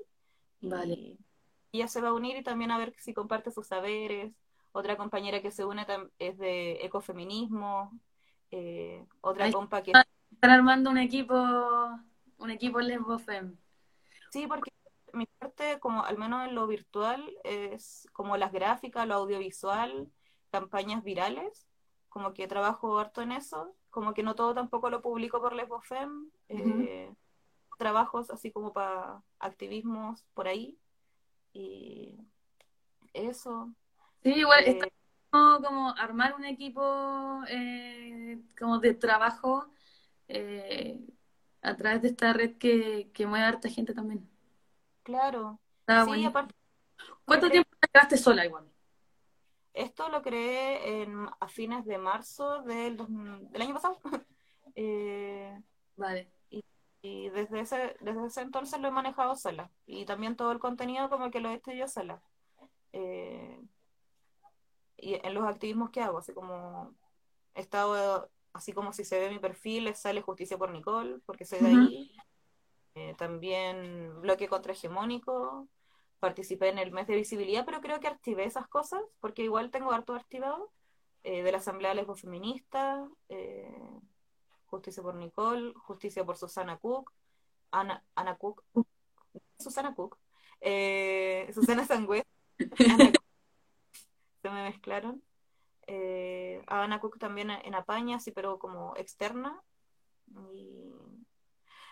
Vale. 0.62 0.93
Y 1.71 1.77
ella 1.77 1.88
se 1.88 2.01
va 2.01 2.09
a 2.09 2.13
unir 2.13 2.38
y 2.38 2.43
también 2.43 2.71
a 2.71 2.77
ver 2.77 2.93
si 2.98 3.13
comparte 3.13 3.51
sus 3.51 3.67
saberes. 3.67 4.33
Otra 4.71 4.98
compañera 4.98 5.41
que 5.41 5.51
se 5.51 5.65
une 5.65 5.86
es 6.19 6.38
de 6.38 6.86
ecofeminismo. 6.86 7.91
eh, 8.51 9.05
otra 9.21 9.45
Ahí 9.45 9.51
compa 9.51 9.81
que... 9.81 9.93
Están 10.31 10.51
armando 10.51 10.89
un 10.89 10.98
equipo, 10.98 11.36
un 12.38 12.51
equipo 12.51 12.79
Lesbofem. 12.79 13.57
Sí, 14.31 14.45
porque 14.48 14.71
mi 15.13 15.25
parte, 15.25 15.79
como 15.79 16.03
al 16.03 16.17
menos 16.17 16.48
en 16.48 16.55
lo 16.55 16.67
virtual, 16.67 17.24
es 17.43 18.07
como 18.13 18.38
las 18.38 18.51
gráficas, 18.51 19.07
lo 19.07 19.15
audiovisual, 19.15 20.12
campañas 20.51 21.03
virales, 21.03 21.69
como 22.10 22.34
que 22.34 22.48
trabajo 22.48 23.00
harto 23.00 23.22
en 23.22 23.32
eso, 23.32 23.75
como 23.89 24.13
que 24.13 24.24
no 24.24 24.36
todo 24.36 24.54
tampoco 24.54 24.89
lo 24.89 25.01
publico 25.01 25.42
por 25.42 25.54
Lesbofem, 25.54 26.30
eh, 26.50 27.13
trabajos 27.77 28.29
así 28.31 28.51
como 28.51 28.74
para 28.74 29.24
activismos 29.40 30.25
por 30.33 30.48
ahí, 30.48 30.79
y 31.53 32.18
eso. 33.14 33.74
Sí, 34.24 34.31
igual 34.33 34.64
está 34.66 34.86
eh, 34.86 34.92
como, 35.31 35.62
como 35.64 35.90
armar 35.98 36.36
un 36.36 36.46
equipo 36.46 37.42
eh, 37.48 38.40
como 38.57 38.79
de 38.79 38.94
trabajo 38.94 39.68
eh, 40.27 41.00
a 41.62 41.75
través 41.77 42.01
de 42.01 42.10
esta 42.10 42.33
red 42.33 42.57
que, 42.57 43.12
que 43.14 43.27
mueve 43.27 43.46
a 43.46 43.50
harta 43.50 43.70
gente 43.70 43.94
también. 43.94 44.29
claro, 45.03 45.60
Está 45.81 46.05
sí, 46.05 46.24
aparte, 46.25 46.53
¿Cuánto 47.25 47.50
creo- 47.50 47.51
tiempo 47.51 47.70
te 47.79 47.88
quedaste 47.88 48.18
sola 48.18 48.46
igual? 48.46 48.66
Esto 49.74 50.10
lo 50.10 50.22
creé 50.22 51.01
en, 51.03 51.27
a 51.40 51.48
fines 51.48 51.86
de 51.86 51.98
marzo 51.98 52.62
del, 52.64 52.98
dos- 52.98 53.08
del 53.10 53.62
año 53.62 53.74
pasado. 53.74 54.00
Eh, 54.75 55.62
Vale. 55.98 56.32
Y 57.01 57.29
desde 57.29 57.62
ese, 57.62 57.98
desde 58.01 58.27
ese 58.27 58.42
entonces 58.42 58.79
lo 58.79 58.88
he 58.88 58.92
manejado 58.92 59.36
sola. 59.36 59.72
Y 59.86 60.05
también 60.05 60.36
todo 60.36 60.51
el 60.51 60.60
contenido 60.60 61.10
como 61.10 61.32
que 61.32 61.40
lo 61.42 61.50
he 61.50 61.55
hecho 61.55 61.72
yo 61.72 61.88
sola. 61.88 62.22
Eh, 62.94 63.60
y 64.98 65.16
en 65.16 65.34
los 65.34 65.44
activismos 65.46 65.90
que 65.90 66.01
hago, 66.01 66.20
así 66.20 66.34
como 66.34 66.94
he 67.55 67.62
estado, 67.62 68.29
así 68.53 68.74
como 68.74 68.94
si 68.94 69.03
se 69.03 69.20
ve 69.20 69.29
mi 69.29 69.40
perfil, 69.40 69.94
sale 69.96 70.22
Justicia 70.22 70.58
por 70.58 70.72
Nicole, 70.72 71.20
porque 71.25 71.46
soy 71.46 71.60
de 71.60 71.68
ahí. 71.68 72.12
Eh, 72.96 73.16
también 73.18 74.22
bloque 74.22 74.48
contrahegemónico. 74.48 75.68
Participé 76.20 76.70
en 76.70 76.77
el 76.79 76.92
mes 76.92 77.08
de 77.08 77.16
visibilidad, 77.16 77.66
pero 77.66 77.82
creo 77.82 78.00
que 78.00 78.08
archivé 78.08 78.44
esas 78.46 78.68
cosas, 78.68 79.01
porque 79.22 79.44
igual 79.44 79.72
tengo 79.72 79.92
harto 79.92 80.14
archivado. 80.14 80.72
eh, 81.24 81.44
de 81.44 81.51
la 81.51 81.58
Asamblea 81.60 81.94
Lesbofeminista, 81.94 83.08
eh, 83.29 83.77
Justicia 84.68 85.03
por 85.03 85.16
Nicole, 85.16 85.74
Justicia 85.75 86.24
por 86.25 86.38
Susana 86.38 86.77
Cook, 86.77 87.12
Ana, 87.72 88.03
Ana 88.16 88.38
Cook, 88.38 88.64
Susana 89.60 89.94
Cook, 89.96 90.18
eh, 90.62 91.50
Susana 91.53 91.86
Sangüez, 91.86 92.24
se 94.42 94.50
me 94.50 94.64
mezclaron. 94.64 95.22
Eh, 95.88 96.62
a 96.68 96.84
Ana 96.84 97.00
Cook 97.00 97.18
también 97.20 97.50
en 97.51 97.75
Apaña, 97.75 98.20
sí, 98.20 98.32
pero 98.32 98.60
como 98.60 98.96
externa. 98.96 99.62
Y 100.53 100.89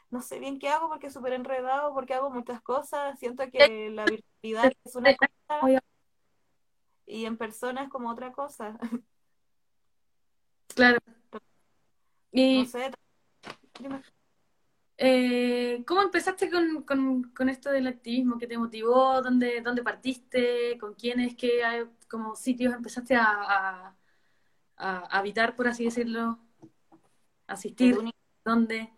no 0.09 0.21
sé 0.21 0.39
bien 0.39 0.59
qué 0.59 0.69
hago 0.69 0.89
porque 0.89 1.07
es 1.07 1.13
súper 1.13 1.33
enredado, 1.33 1.93
porque 1.93 2.13
hago 2.13 2.29
muchas 2.29 2.61
cosas. 2.61 3.17
Siento 3.19 3.49
que 3.51 3.89
la 3.91 4.05
virtualidad 4.05 4.71
es 4.85 4.95
una 4.95 5.15
cosa 5.15 5.81
y 7.05 7.25
en 7.25 7.37
persona 7.37 7.83
es 7.83 7.89
como 7.89 8.09
otra 8.09 8.31
cosa. 8.31 8.77
Claro. 10.75 10.99
No 12.53 12.63
¿Y 12.63 12.65
sé, 12.65 12.91
dime. 13.79 14.03
eh, 14.97 15.83
cómo 15.87 16.01
empezaste 16.01 16.49
con, 16.49 16.83
con, 16.83 17.23
con 17.31 17.49
esto 17.49 17.71
del 17.71 17.87
activismo? 17.87 18.37
¿Qué 18.37 18.47
te 18.47 18.57
motivó? 18.57 19.21
¿Dónde, 19.21 19.61
dónde 19.61 19.83
partiste? 19.83 20.77
¿Con 20.79 20.93
quiénes? 20.95 21.35
¿Qué 21.35 21.63
hay, 21.63 21.85
como 22.09 22.35
sitios 22.35 22.73
empezaste 22.73 23.15
a, 23.15 23.23
a, 23.25 23.95
a 24.77 24.99
habitar, 25.17 25.55
por 25.55 25.67
así 25.67 25.85
decirlo? 25.85 26.39
¿Asistir? 27.47 27.97
¿Dónde? 28.43 28.91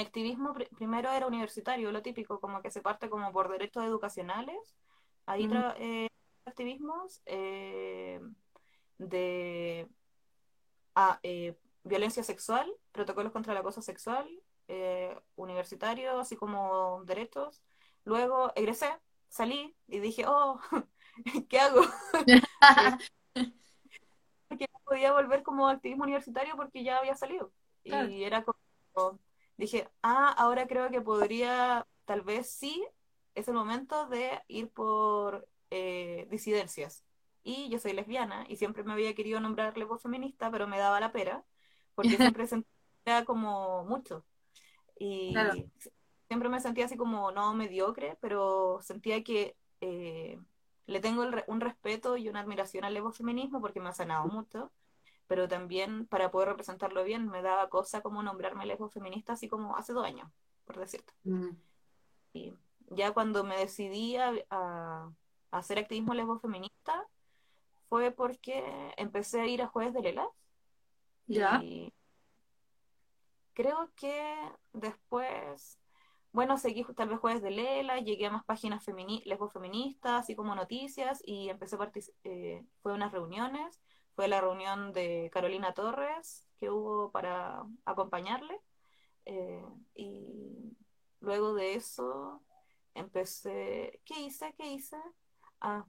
Mi 0.00 0.06
activismo 0.06 0.54
pr- 0.54 0.66
primero 0.78 1.10
era 1.12 1.26
universitario, 1.26 1.92
lo 1.92 2.00
típico, 2.00 2.40
como 2.40 2.62
que 2.62 2.70
se 2.70 2.80
parte 2.80 3.10
como 3.10 3.30
por 3.32 3.50
derechos 3.50 3.84
educacionales. 3.84 4.56
Ahí 5.26 5.46
Mm. 5.46 5.74
eh, 5.76 6.08
activismos 6.46 7.20
eh, 7.26 8.18
de 8.96 9.86
ah, 10.94 11.20
eh, 11.22 11.54
violencia 11.84 12.24
sexual, 12.24 12.72
protocolos 12.92 13.30
contra 13.30 13.52
el 13.52 13.58
acoso 13.58 13.82
sexual, 13.82 14.26
eh, 14.68 15.14
universitario, 15.36 16.18
así 16.18 16.34
como 16.34 17.04
derechos. 17.04 17.62
Luego 18.04 18.52
egresé, 18.56 18.88
salí 19.28 19.76
y 19.86 19.98
dije, 20.00 20.24
oh, 20.26 20.58
¿qué 21.50 21.60
hago? 21.60 21.82
Porque 24.48 24.66
no 24.72 24.80
podía 24.86 25.12
volver 25.12 25.42
como 25.42 25.68
activismo 25.68 26.04
universitario 26.04 26.56
porque 26.56 26.82
ya 26.84 26.96
había 26.96 27.14
salido. 27.14 27.52
Claro. 27.84 28.08
Y 28.08 28.24
era 28.24 28.42
como, 28.42 29.20
dije, 29.60 29.88
ah, 30.02 30.34
ahora 30.38 30.66
creo 30.68 30.90
que 30.90 31.00
podría, 31.02 31.86
tal 32.06 32.22
vez 32.22 32.50
sí, 32.50 32.86
es 33.34 33.48
el 33.48 33.54
momento 33.54 34.08
de 34.08 34.42
ir 34.48 34.70
por 34.70 35.48
eh, 35.70 36.26
disidencias. 36.30 37.04
Y 37.42 37.70
yo 37.70 37.78
soy 37.78 37.92
lesbiana 37.94 38.44
y 38.48 38.56
siempre 38.56 38.84
me 38.84 38.92
había 38.92 39.14
querido 39.14 39.40
nombrar 39.40 39.74
feminista, 39.98 40.50
pero 40.50 40.66
me 40.68 40.78
daba 40.78 41.00
la 41.00 41.12
pera, 41.12 41.44
porque 41.94 42.18
siempre 42.20 42.46
sentía 42.46 43.24
como 43.26 43.84
mucho. 43.84 44.26
Y 44.98 45.32
Claro. 45.32 45.70
siempre 46.28 46.48
me 46.48 46.60
sentía 46.60 46.86
así 46.86 46.96
como 46.96 47.32
no 47.32 47.54
mediocre, 47.54 48.16
pero 48.20 48.80
sentía 48.82 49.22
que 49.24 49.56
eh, 49.80 50.40
le 50.86 51.00
tengo 51.00 51.22
el 51.24 51.44
un 51.48 51.60
respeto 51.60 52.16
y 52.16 52.28
una 52.28 52.40
admiración 52.40 52.84
al 52.84 52.94
feminismo 53.12 53.60
porque 53.60 53.80
me 53.80 53.88
ha 53.90 53.92
sanado 53.94 54.28
mucho, 54.28 54.72
pero 55.30 55.46
también 55.46 56.06
para 56.08 56.32
poder 56.32 56.48
representarlo 56.48 57.04
bien 57.04 57.28
me 57.28 57.40
daba 57.40 57.68
cosa 57.68 58.00
como 58.00 58.20
nombrarme 58.20 58.76
feminista 58.90 59.34
así 59.34 59.46
como 59.46 59.76
hace 59.76 59.92
dos 59.92 60.04
años, 60.04 60.28
por 60.64 60.76
decirte. 60.76 61.12
Mm. 61.22 61.50
Y 62.32 62.54
ya 62.88 63.14
cuando 63.14 63.44
me 63.44 63.56
decidí 63.56 64.16
a, 64.16 64.32
a- 64.50 65.12
hacer 65.52 65.78
activismo 65.78 66.14
lesbo-feminista 66.14 67.06
fue 67.88 68.10
porque 68.10 68.92
empecé 68.96 69.40
a 69.40 69.46
ir 69.46 69.62
a 69.62 69.68
Jueves 69.68 69.94
de 69.94 70.02
Lelas 70.02 70.26
Ya. 71.28 71.60
y 71.62 71.94
creo 73.52 73.92
que 73.94 74.34
después, 74.72 75.78
bueno, 76.32 76.58
seguí 76.58 76.84
tal 76.96 77.08
vez 77.08 77.20
Jueves 77.20 77.42
de 77.42 77.52
Lela, 77.52 78.00
llegué 78.00 78.26
a 78.26 78.32
más 78.32 78.44
páginas 78.44 78.84
femini 78.84 79.22
lesbo-feministas, 79.26 80.22
así 80.22 80.34
como 80.34 80.56
noticias, 80.56 81.22
y 81.24 81.50
empecé 81.50 81.76
a 81.76 81.78
participar, 81.78 82.20
fue 82.82 82.94
unas 82.94 83.12
reuniones, 83.12 83.80
fue 84.20 84.28
la 84.28 84.42
reunión 84.42 84.92
de 84.92 85.30
Carolina 85.32 85.72
Torres 85.72 86.46
que 86.58 86.68
hubo 86.68 87.10
para 87.10 87.64
acompañarle, 87.86 88.60
eh, 89.24 89.64
y 89.94 90.76
luego 91.20 91.54
de 91.54 91.74
eso 91.74 92.42
empecé, 92.92 94.02
¿qué 94.04 94.20
hice? 94.20 94.54
¿Qué 94.58 94.72
hice? 94.72 94.98
Ah, 95.62 95.86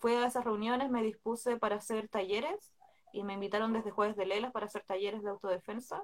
fui 0.00 0.14
a 0.14 0.26
esas 0.26 0.46
reuniones, 0.46 0.88
me 0.88 1.02
dispuse 1.02 1.58
para 1.58 1.76
hacer 1.76 2.08
talleres 2.08 2.72
y 3.12 3.24
me 3.24 3.34
invitaron 3.34 3.74
desde 3.74 3.90
Jueves 3.90 4.16
de 4.16 4.24
Lelas 4.24 4.52
para 4.52 4.64
hacer 4.64 4.82
talleres 4.84 5.22
de 5.22 5.28
autodefensa. 5.28 6.02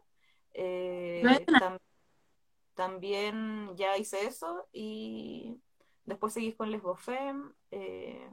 Eh, 0.52 1.46
tam- 1.58 1.78
también 2.74 3.74
ya 3.78 3.96
hice 3.96 4.26
eso 4.26 4.68
y 4.74 5.58
después 6.04 6.35
seguí 6.35 6.52
con 6.52 6.70
Lesbofem, 6.70 7.54
eh, 7.70 8.28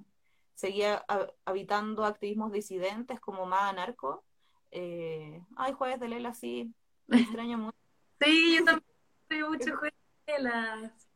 seguía 0.60 1.06
ha- 1.08 1.32
habitando 1.46 2.06
activismos 2.06 2.52
disidentes 2.52 3.20
como 3.20 3.46
más 3.46 3.64
anarco. 3.64 4.26
Eh, 4.72 5.42
ay, 5.58 5.74
Jueves 5.74 6.00
de 6.00 6.10
Lela, 6.10 6.34
sí, 6.34 6.74
me 7.08 7.18
extraño 7.44 7.58
mucho. 7.58 7.78
Sí, 8.22 8.58
yo 8.58 8.66
también 8.66 8.86
veo 9.30 9.50
mucho 9.50 9.76
juegos 9.78 9.98
de 10.28 10.34
telas. 10.34 11.10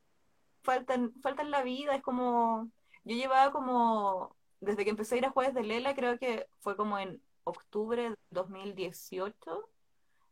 faltan, 0.64 1.14
faltan 1.22 1.52
la 1.52 1.64
vida, 1.64 1.96
es 1.96 2.02
como, 2.02 2.70
yo 3.04 3.16
llevaba 3.16 3.52
como, 3.52 4.36
desde 4.62 4.84
que 4.86 4.92
empecé 4.92 5.16
a 5.16 5.18
ir 5.20 5.26
a 5.26 5.32
Jueves 5.32 5.54
de 5.54 5.64
Lela, 5.64 5.96
creo 5.96 6.18
que 6.20 6.48
fue 6.62 6.76
como 6.78 6.98
en 7.00 7.22
octubre 7.44 8.10
de 8.12 8.16
2018, 8.32 9.70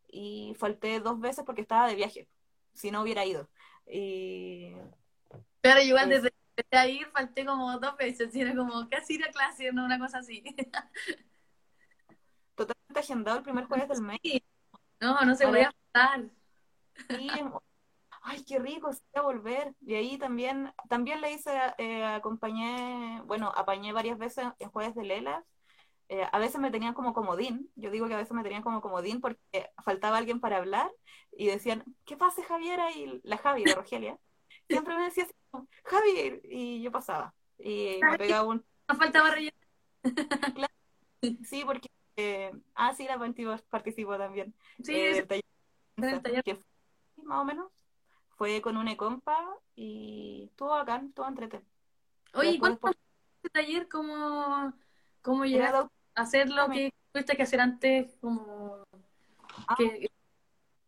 y 0.10 0.56
falté 0.60 1.00
dos 1.02 1.20
veces 1.20 1.44
porque 1.46 1.62
estaba 1.62 1.88
de 1.88 1.96
viaje, 1.96 2.30
si 2.74 2.92
no 2.92 3.02
hubiera 3.02 3.26
ido. 3.26 3.50
Y 3.88 4.74
Pero 5.62 5.82
igual 5.82 6.10
desde 6.10 6.31
empecé 6.56 6.78
a 6.78 6.88
ir 6.88 7.08
falté 7.12 7.46
como 7.46 7.80
dos 7.80 7.98
veces, 7.98 8.36
y 8.36 8.42
era 8.42 8.56
como 8.56 8.88
casi 8.90 9.16
ir 9.16 9.26
a 9.26 9.32
clase, 9.32 9.72
no 9.74 9.86
una 9.86 10.00
cosa 10.00 10.20
así. 10.20 10.44
totalmente 12.56 13.00
agendado 13.00 13.38
el 13.38 13.44
primer 13.44 13.66
jueves 13.66 13.88
del 13.90 14.02
mes, 14.02 14.20
Sí, 14.24 14.44
no, 15.00 15.20
no 15.22 15.36
se 15.36 15.48
podía 15.48 15.72
faltar. 15.94 16.30
sí, 17.10 17.30
ay, 18.22 18.44
qué 18.46 18.60
rico, 18.60 18.94
sí, 18.94 19.02
a 19.16 19.22
volver. 19.22 19.74
Y 19.82 19.96
ahí 19.96 20.18
también, 20.18 20.74
también 20.90 21.22
le 21.22 21.32
hice, 21.34 21.52
eh, 21.78 22.04
acompañé, 22.06 23.22
bueno, 23.26 23.52
apañé 23.56 23.94
varias 23.94 24.18
veces 24.18 24.46
en 24.60 24.70
Jueves 24.70 24.96
de 24.96 25.04
Lelas, 25.04 25.44
eh, 26.10 26.28
a 26.32 26.40
veces 26.40 26.60
me 26.60 26.72
tenían 26.72 26.94
como 26.94 27.14
comodín, 27.14 27.72
yo 27.76 27.90
digo 27.90 28.08
que 28.08 28.14
a 28.16 28.18
veces 28.18 28.34
me 28.34 28.44
tenían 28.44 28.64
como 28.64 28.82
comodín 28.82 29.22
porque 29.22 29.72
faltaba 29.84 30.18
alguien 30.18 30.42
para 30.42 30.58
hablar 30.58 30.92
y 31.32 31.48
decían, 31.48 31.86
¿qué 32.06 32.18
pasa 32.18 32.44
Javiera? 32.44 32.92
Y 32.92 33.22
la 33.24 33.38
Javi 33.38 33.66
de 33.66 33.74
Rogelia 33.74 34.20
siempre 34.72 34.96
me 34.96 35.04
decía 35.04 35.24
así, 35.26 35.34
como, 35.50 35.68
Javi, 35.84 36.42
y 36.44 36.82
yo 36.82 36.92
pasaba 36.92 37.34
y 37.60 38.00
me 38.04 38.18
pegaba 38.18 38.48
un, 38.48 38.66
No 38.88 38.96
faltaba 38.96 39.32
relleno. 39.32 39.56
claro, 40.56 40.74
sí, 41.44 41.64
porque, 41.66 41.90
eh, 42.18 42.52
ah, 42.76 42.94
sí, 42.94 43.06
la 43.06 43.18
participó, 43.70 44.18
también, 44.18 44.54
Sí, 44.84 44.94
eh, 44.96 45.14
del 45.14 45.28
taller, 45.28 45.44
en 45.98 46.04
el 46.06 46.22
taller. 46.22 46.44
que 46.44 46.56
fue, 46.56 46.66
más 47.24 47.42
o 47.42 47.46
menos, 47.46 47.72
fue 48.38 48.62
con 48.62 48.78
una 48.78 48.98
compa 48.98 49.38
y 49.76 50.46
estuvo 50.50 50.70
bacán, 50.70 51.08
estuvo 51.08 51.28
entretenido. 51.28 51.70
Oye, 52.34 52.50
¿y 52.50 52.52
Después, 52.54 52.78
¿cuánto 52.80 52.88
después, 52.88 52.96
este 53.44 53.50
taller? 53.50 53.90
¿Cómo, 53.90 54.74
cómo 55.22 55.46
llegaste 55.46 55.78
a 56.16 56.22
hacer 56.22 56.50
lo 56.50 56.70
que 56.70 56.92
tuviste 57.12 57.36
que 57.36 57.44
hacer 57.44 57.62
antes? 57.62 58.16
Como, 58.22 58.84
Ah, 59.68 59.76
¿qué, 59.78 60.00
qué, 60.00 60.08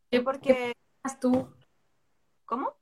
qué 0.10 0.22
porque, 0.22 0.74
practicas 1.04 1.20
tú? 1.20 1.48
¿cómo? 2.46 2.74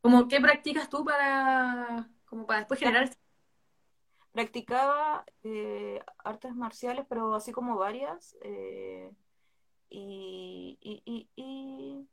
Como, 0.00 0.28
¿qué 0.28 0.40
practicas 0.40 0.88
tú 0.88 1.04
para, 1.04 2.08
como 2.26 2.46
para 2.46 2.60
después 2.60 2.80
generar 2.80 3.10
Practicaba 4.32 5.24
eh, 5.42 6.00
artes 6.18 6.54
marciales, 6.54 7.04
pero 7.08 7.34
así 7.34 7.50
como 7.52 7.76
varias. 7.76 8.36
eh, 8.42 9.10
y, 9.88 10.78
y, 10.80 11.02
y, 11.04 11.28
y 11.34 12.08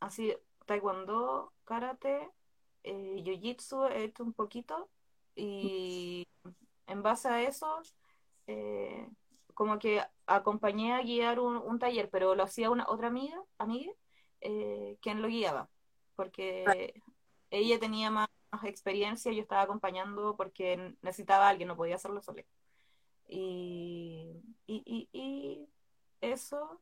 así, 0.00 0.34
taekwondo, 0.66 1.52
karate, 1.64 2.28
eh, 2.82 3.22
jiu-jitsu 3.22 3.88
he 3.92 4.04
hecho 4.04 4.24
un 4.24 4.32
poquito. 4.32 4.90
Y 5.36 6.26
en 6.88 7.02
base 7.02 7.28
a 7.28 7.40
eso, 7.42 7.80
eh, 8.48 9.08
como 9.54 9.78
que 9.78 10.02
acompañé 10.26 10.92
a 10.92 11.02
guiar 11.02 11.38
un, 11.38 11.56
un 11.56 11.78
taller, 11.78 12.10
pero 12.10 12.34
lo 12.34 12.42
hacía 12.42 12.70
una 12.70 12.88
otra 12.88 13.06
amiga, 13.08 13.40
amiga 13.58 13.92
quien 14.40 15.20
lo 15.22 15.28
guiaba, 15.28 15.68
porque 16.16 17.00
ella 17.50 17.78
tenía 17.78 18.10
más, 18.10 18.28
experiencia, 18.64 19.32
yo 19.32 19.42
estaba 19.42 19.62
acompañando 19.62 20.36
porque 20.36 20.96
necesitaba 21.02 21.48
alguien, 21.48 21.68
no 21.68 21.76
podía 21.76 21.96
hacerlo 21.96 22.20
sola. 22.22 22.44
Y, 23.28 24.42
y, 24.66 25.08
y, 25.12 25.68
eso, 26.20 26.80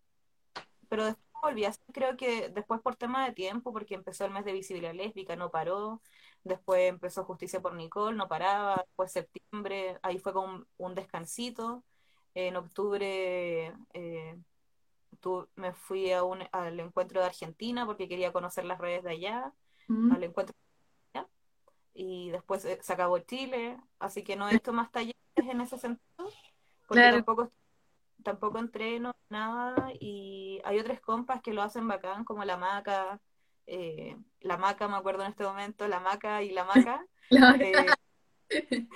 pero 0.89 1.05
después 1.07 1.27
volví 1.43 1.65
a 1.65 1.71
hacer, 1.71 1.85
creo 1.93 2.17
que 2.17 2.49
después 2.51 2.81
por 2.81 2.97
tema 2.97 3.27
de 3.27 3.33
tiempo, 3.35 3.73
porque 3.73 3.95
empezó 3.95 4.25
el 4.25 4.33
mes 4.33 4.45
de 4.45 4.53
visibilidad 4.53 4.95
lésbica, 4.95 5.37
no 5.37 5.51
paró, 5.51 6.01
después 6.45 6.89
empezó 6.89 7.25
Justicia 7.25 7.61
por 7.61 7.75
Nicole, 7.75 8.17
no 8.17 8.29
paraba, 8.29 8.77
después 8.87 9.13
septiembre, 9.13 9.99
ahí 10.03 10.19
fue 10.19 10.33
con 10.33 10.67
un, 10.79 10.95
descansito, 10.95 11.85
en 12.35 12.57
octubre 12.57 13.75
eh, 13.95 14.39
me 15.57 15.73
fui 15.73 16.13
a 16.13 16.23
un, 16.25 16.45
al 16.53 16.79
encuentro 16.81 17.21
de 17.21 17.27
Argentina 17.27 17.87
porque 17.87 18.09
quería 18.09 18.33
conocer 18.33 18.65
las 18.65 18.79
redes 18.79 19.03
de 19.05 19.11
allá, 19.11 19.53
Mm. 19.89 20.13
al 20.13 20.25
encuentro 20.25 20.55
y 21.95 22.31
después 22.31 22.65
eh, 22.65 22.79
se 22.81 22.93
acabó 22.93 23.19
Chile, 23.19 23.77
así 23.99 24.23
que 24.23 24.37
no 24.37 24.49
he 24.49 24.55
hecho 24.55 24.73
más 24.73 24.93
talleres 24.93 25.17
en 25.37 25.61
ese 25.61 25.79
sentido, 25.79 26.31
porque 26.87 27.03
Claro. 27.03 27.17
tampoco, 27.17 27.51
tampoco 28.23 28.59
entreno 28.59 29.17
nada, 29.29 29.91
y 29.99 30.61
hay 30.65 30.79
otras 30.79 31.01
compas 31.01 31.43
que 31.43 31.53
lo 31.53 31.61
hacen 31.63 31.89
bacán, 31.89 32.25
como 32.25 32.45
la 32.45 32.57
Maca, 32.57 33.21
eh, 33.67 34.17
la 34.41 34.57
Maca, 34.59 34.87
me 34.87 34.97
acuerdo 34.97 35.25
en 35.25 35.31
este 35.31 35.43
momento, 35.43 35.89
la 35.89 35.99
Maca 35.99 36.41
y 36.45 36.51
la 36.51 36.65
Maca, 36.65 37.05
La- 37.31 37.57
eh, 37.59 37.93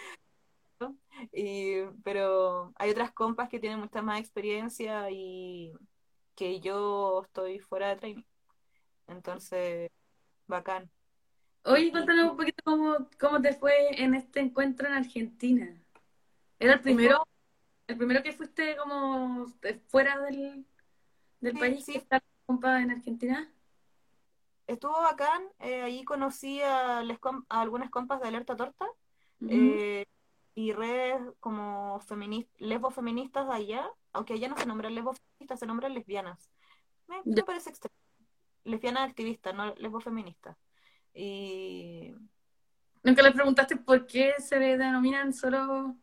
y, 1.33 1.83
pero 2.05 2.73
hay 2.77 2.91
otras 2.91 3.11
compas 3.11 3.49
que 3.49 3.59
tienen 3.59 3.81
mucha 3.81 4.01
más 4.01 4.21
experiencia 4.21 5.11
y 5.11 5.73
que 6.37 6.61
yo 6.61 7.23
estoy 7.25 7.59
fuera 7.59 7.89
de 7.89 7.97
training. 7.97 8.23
Entonces, 9.09 9.91
bacán. 10.53 10.91
Oye, 11.65 11.91
cuéntanos 11.93 12.31
un 12.33 12.37
poquito 12.37 12.63
cómo, 12.65 13.09
cómo 13.21 13.41
te 13.41 13.55
fue 13.55 14.01
en 14.03 14.15
este 14.15 14.41
encuentro 14.41 14.89
en 14.89 14.95
Argentina. 14.95 15.81
¿Era 16.59 16.75
el 16.75 16.81
primero, 16.81 17.27
el 17.87 17.97
primero 17.97 18.23
que 18.23 18.33
fuiste 18.33 18.77
como 18.77 19.47
fuera 19.89 20.19
del, 20.21 20.67
del 21.41 21.53
sí, 21.53 21.59
país 21.59 21.87
que 21.87 21.93
sí, 21.93 21.99
está 21.99 22.23
compa 22.47 22.81
en 22.83 22.91
Argentina? 22.93 23.53
estuvo 24.67 24.93
bacán. 25.01 25.43
eh, 25.61 25.83
ahí 25.83 26.05
conocí 26.05 26.61
a, 26.63 27.03
les 27.03 27.19
com- 27.19 27.45
a 27.49 27.61
algunas 27.61 27.91
compas 27.91 28.21
de 28.21 28.29
Alerta 28.29 28.57
Torta 28.57 28.87
eh, 29.49 30.07
y 30.55 30.73
redes 30.73 31.21
como 31.41 32.01
feminist 32.01 32.49
lesbos 32.61 32.95
feministas 32.95 33.47
de 33.49 33.55
allá, 33.55 33.91
aunque 34.13 34.35
allá 34.35 34.49
no 34.49 34.57
se 34.57 34.67
nombran 34.67 34.95
lesbos 34.95 35.19
feministas, 35.19 35.61
se 35.61 35.67
nombran 35.67 35.95
lesbianas. 35.95 36.51
Me, 37.09 37.23
Ya. 37.25 37.35
me 37.37 37.45
parece 37.45 37.71
extraño. 37.71 38.02
Lesbianas 38.65 39.09
activistas, 39.09 39.55
no 39.55 39.75
lesbos 39.75 40.05
feministas. 40.05 40.57
Y 41.15 42.15
¿Nunca 43.03 43.23
les 43.23 43.33
preguntaste 43.33 43.77
por 43.77 44.07
qué 44.07 44.35
se 44.39 44.59
denominan 44.59 45.33
solo... 45.33 45.97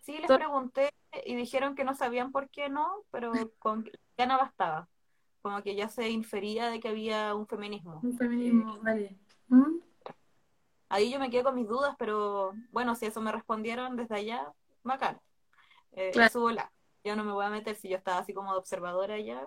Sí, 0.00 0.18
les 0.18 0.26
pregunté 0.30 0.90
y 1.24 1.34
dijeron 1.34 1.74
que 1.74 1.84
no 1.84 1.94
sabían 1.94 2.30
por 2.30 2.50
qué 2.50 2.68
no, 2.68 3.04
pero 3.10 3.32
con 3.58 3.90
ya 4.18 4.26
no 4.26 4.36
bastaba. 4.36 4.88
Como 5.40 5.62
que 5.62 5.74
ya 5.74 5.88
se 5.88 6.10
infería 6.10 6.68
de 6.68 6.80
que 6.80 6.88
había 6.88 7.34
un 7.34 7.46
feminismo. 7.46 8.00
un 8.02 8.12
Eh, 8.12 8.16
feminismo? 8.16 8.78
Vale. 8.82 9.16
¿Mm? 9.48 9.78
ahí 10.88 11.10
yo 11.10 11.18
me 11.18 11.28
quedé 11.30 11.42
con 11.42 11.54
mis 11.56 11.66
dudas, 11.66 11.96
pero 11.98 12.52
bueno, 12.70 12.94
si 12.94 13.06
eso 13.06 13.20
me 13.20 13.32
respondieron 13.32 13.96
desde 13.96 14.14
allá, 14.14 14.52
bacán. 14.82 15.20
Eh, 15.92 16.10
Claro. 16.12 16.50
Yo 17.02 17.16
no 17.16 17.24
me 17.24 17.32
voy 17.32 17.44
a 17.44 17.50
meter 17.50 17.76
si 17.76 17.88
yo 17.88 17.96
estaba 17.96 18.18
así 18.18 18.32
como 18.32 18.52
de 18.52 18.58
observadora 18.58 19.14
allá. 19.14 19.46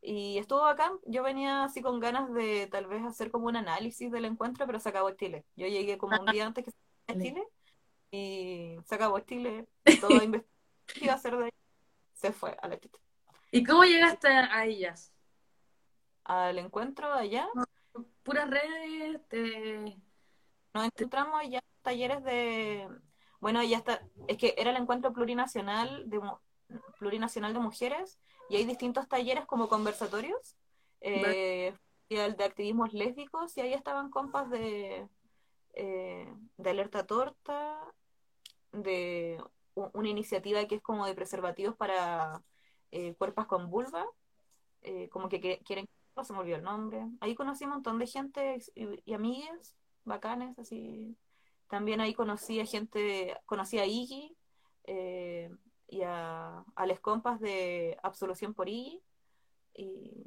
Y 0.00 0.38
estuvo 0.38 0.60
bacán. 0.62 0.92
Yo 1.06 1.22
venía 1.22 1.64
así 1.64 1.82
con 1.82 2.00
ganas 2.00 2.32
de 2.32 2.68
tal 2.68 2.86
vez 2.86 3.04
hacer 3.04 3.30
como 3.30 3.46
un 3.46 3.56
análisis 3.56 4.10
del 4.10 4.24
encuentro, 4.24 4.66
pero 4.66 4.80
se 4.80 4.88
acabó 4.88 5.10
Chile. 5.12 5.44
Yo 5.56 5.66
llegué 5.66 5.98
como 5.98 6.20
un 6.20 6.26
día 6.26 6.46
antes 6.46 6.64
que 6.64 6.70
se 6.70 6.78
Vale. 7.08 7.24
Chile 7.24 7.48
y 8.10 8.76
se 8.84 8.94
acabó 8.94 9.20
Chile. 9.20 9.66
Que 10.88 11.04
iba 11.04 11.12
a 11.12 11.16
hacer 11.16 11.36
de 11.36 11.44
ahí 11.44 11.50
se 12.14 12.32
fue 12.32 12.56
a 12.62 12.66
la 12.66 12.80
chucha. 12.80 12.98
¿Y 13.50 13.62
cómo 13.62 13.84
llegaste 13.84 14.26
a 14.28 14.64
ellas? 14.64 15.12
al 16.28 16.58
encuentro 16.58 17.12
allá, 17.12 17.48
¿Puras 18.22 18.48
redes? 18.48 19.26
Te... 19.28 19.96
nos 20.74 20.84
encontramos 20.84 21.42
ya 21.48 21.58
en 21.58 21.82
talleres 21.82 22.22
de, 22.22 22.86
bueno, 23.40 23.62
ya 23.62 23.78
está, 23.78 24.06
es 24.28 24.36
que 24.36 24.54
era 24.58 24.70
el 24.70 24.76
encuentro 24.76 25.12
plurinacional 25.12 26.08
de, 26.08 26.20
plurinacional 26.98 27.54
de 27.54 27.58
mujeres 27.58 28.20
y 28.50 28.56
hay 28.56 28.64
distintos 28.64 29.08
talleres 29.08 29.46
como 29.46 29.68
conversatorios, 29.68 30.56
eh, 31.00 31.74
y 32.08 32.16
el 32.16 32.36
de 32.36 32.44
activismos 32.44 32.92
lésbicos 32.92 33.56
y 33.56 33.60
ahí 33.60 33.74
estaban 33.74 34.10
compas 34.10 34.48
de, 34.50 35.08
eh, 35.74 36.34
de 36.56 36.70
Alerta 36.70 37.06
Torta, 37.06 37.78
de 38.72 39.42
una 39.74 40.08
iniciativa 40.08 40.64
que 40.66 40.76
es 40.76 40.82
como 40.82 41.06
de 41.06 41.14
preservativos 41.14 41.76
para 41.76 42.42
eh, 42.90 43.14
cuerpos 43.14 43.46
con 43.46 43.70
vulva, 43.70 44.06
eh, 44.82 45.08
como 45.10 45.28
que, 45.28 45.40
que- 45.40 45.60
quieren, 45.64 45.88
se 46.22 46.32
me 46.32 46.40
olvidó 46.40 46.56
el 46.56 46.62
nombre. 46.64 47.06
Ahí 47.20 47.34
conocí 47.34 47.64
un 47.64 47.70
montón 47.70 47.98
de 47.98 48.06
gente 48.06 48.58
y, 48.74 48.88
y 49.04 49.14
amigas 49.14 49.76
bacanes, 50.04 50.58
así. 50.58 51.16
También 51.68 52.00
ahí 52.00 52.14
conocí 52.14 52.58
a 52.60 52.66
gente, 52.66 53.36
conocí 53.46 53.78
a 53.78 53.86
Iggy, 53.86 54.36
eh, 54.84 55.50
y 55.88 56.02
a, 56.04 56.64
a 56.76 56.86
les 56.86 57.00
compas 57.00 57.40
de 57.40 57.98
Absolución 58.02 58.54
por 58.54 58.68
I 58.68 59.02
y 59.74 60.26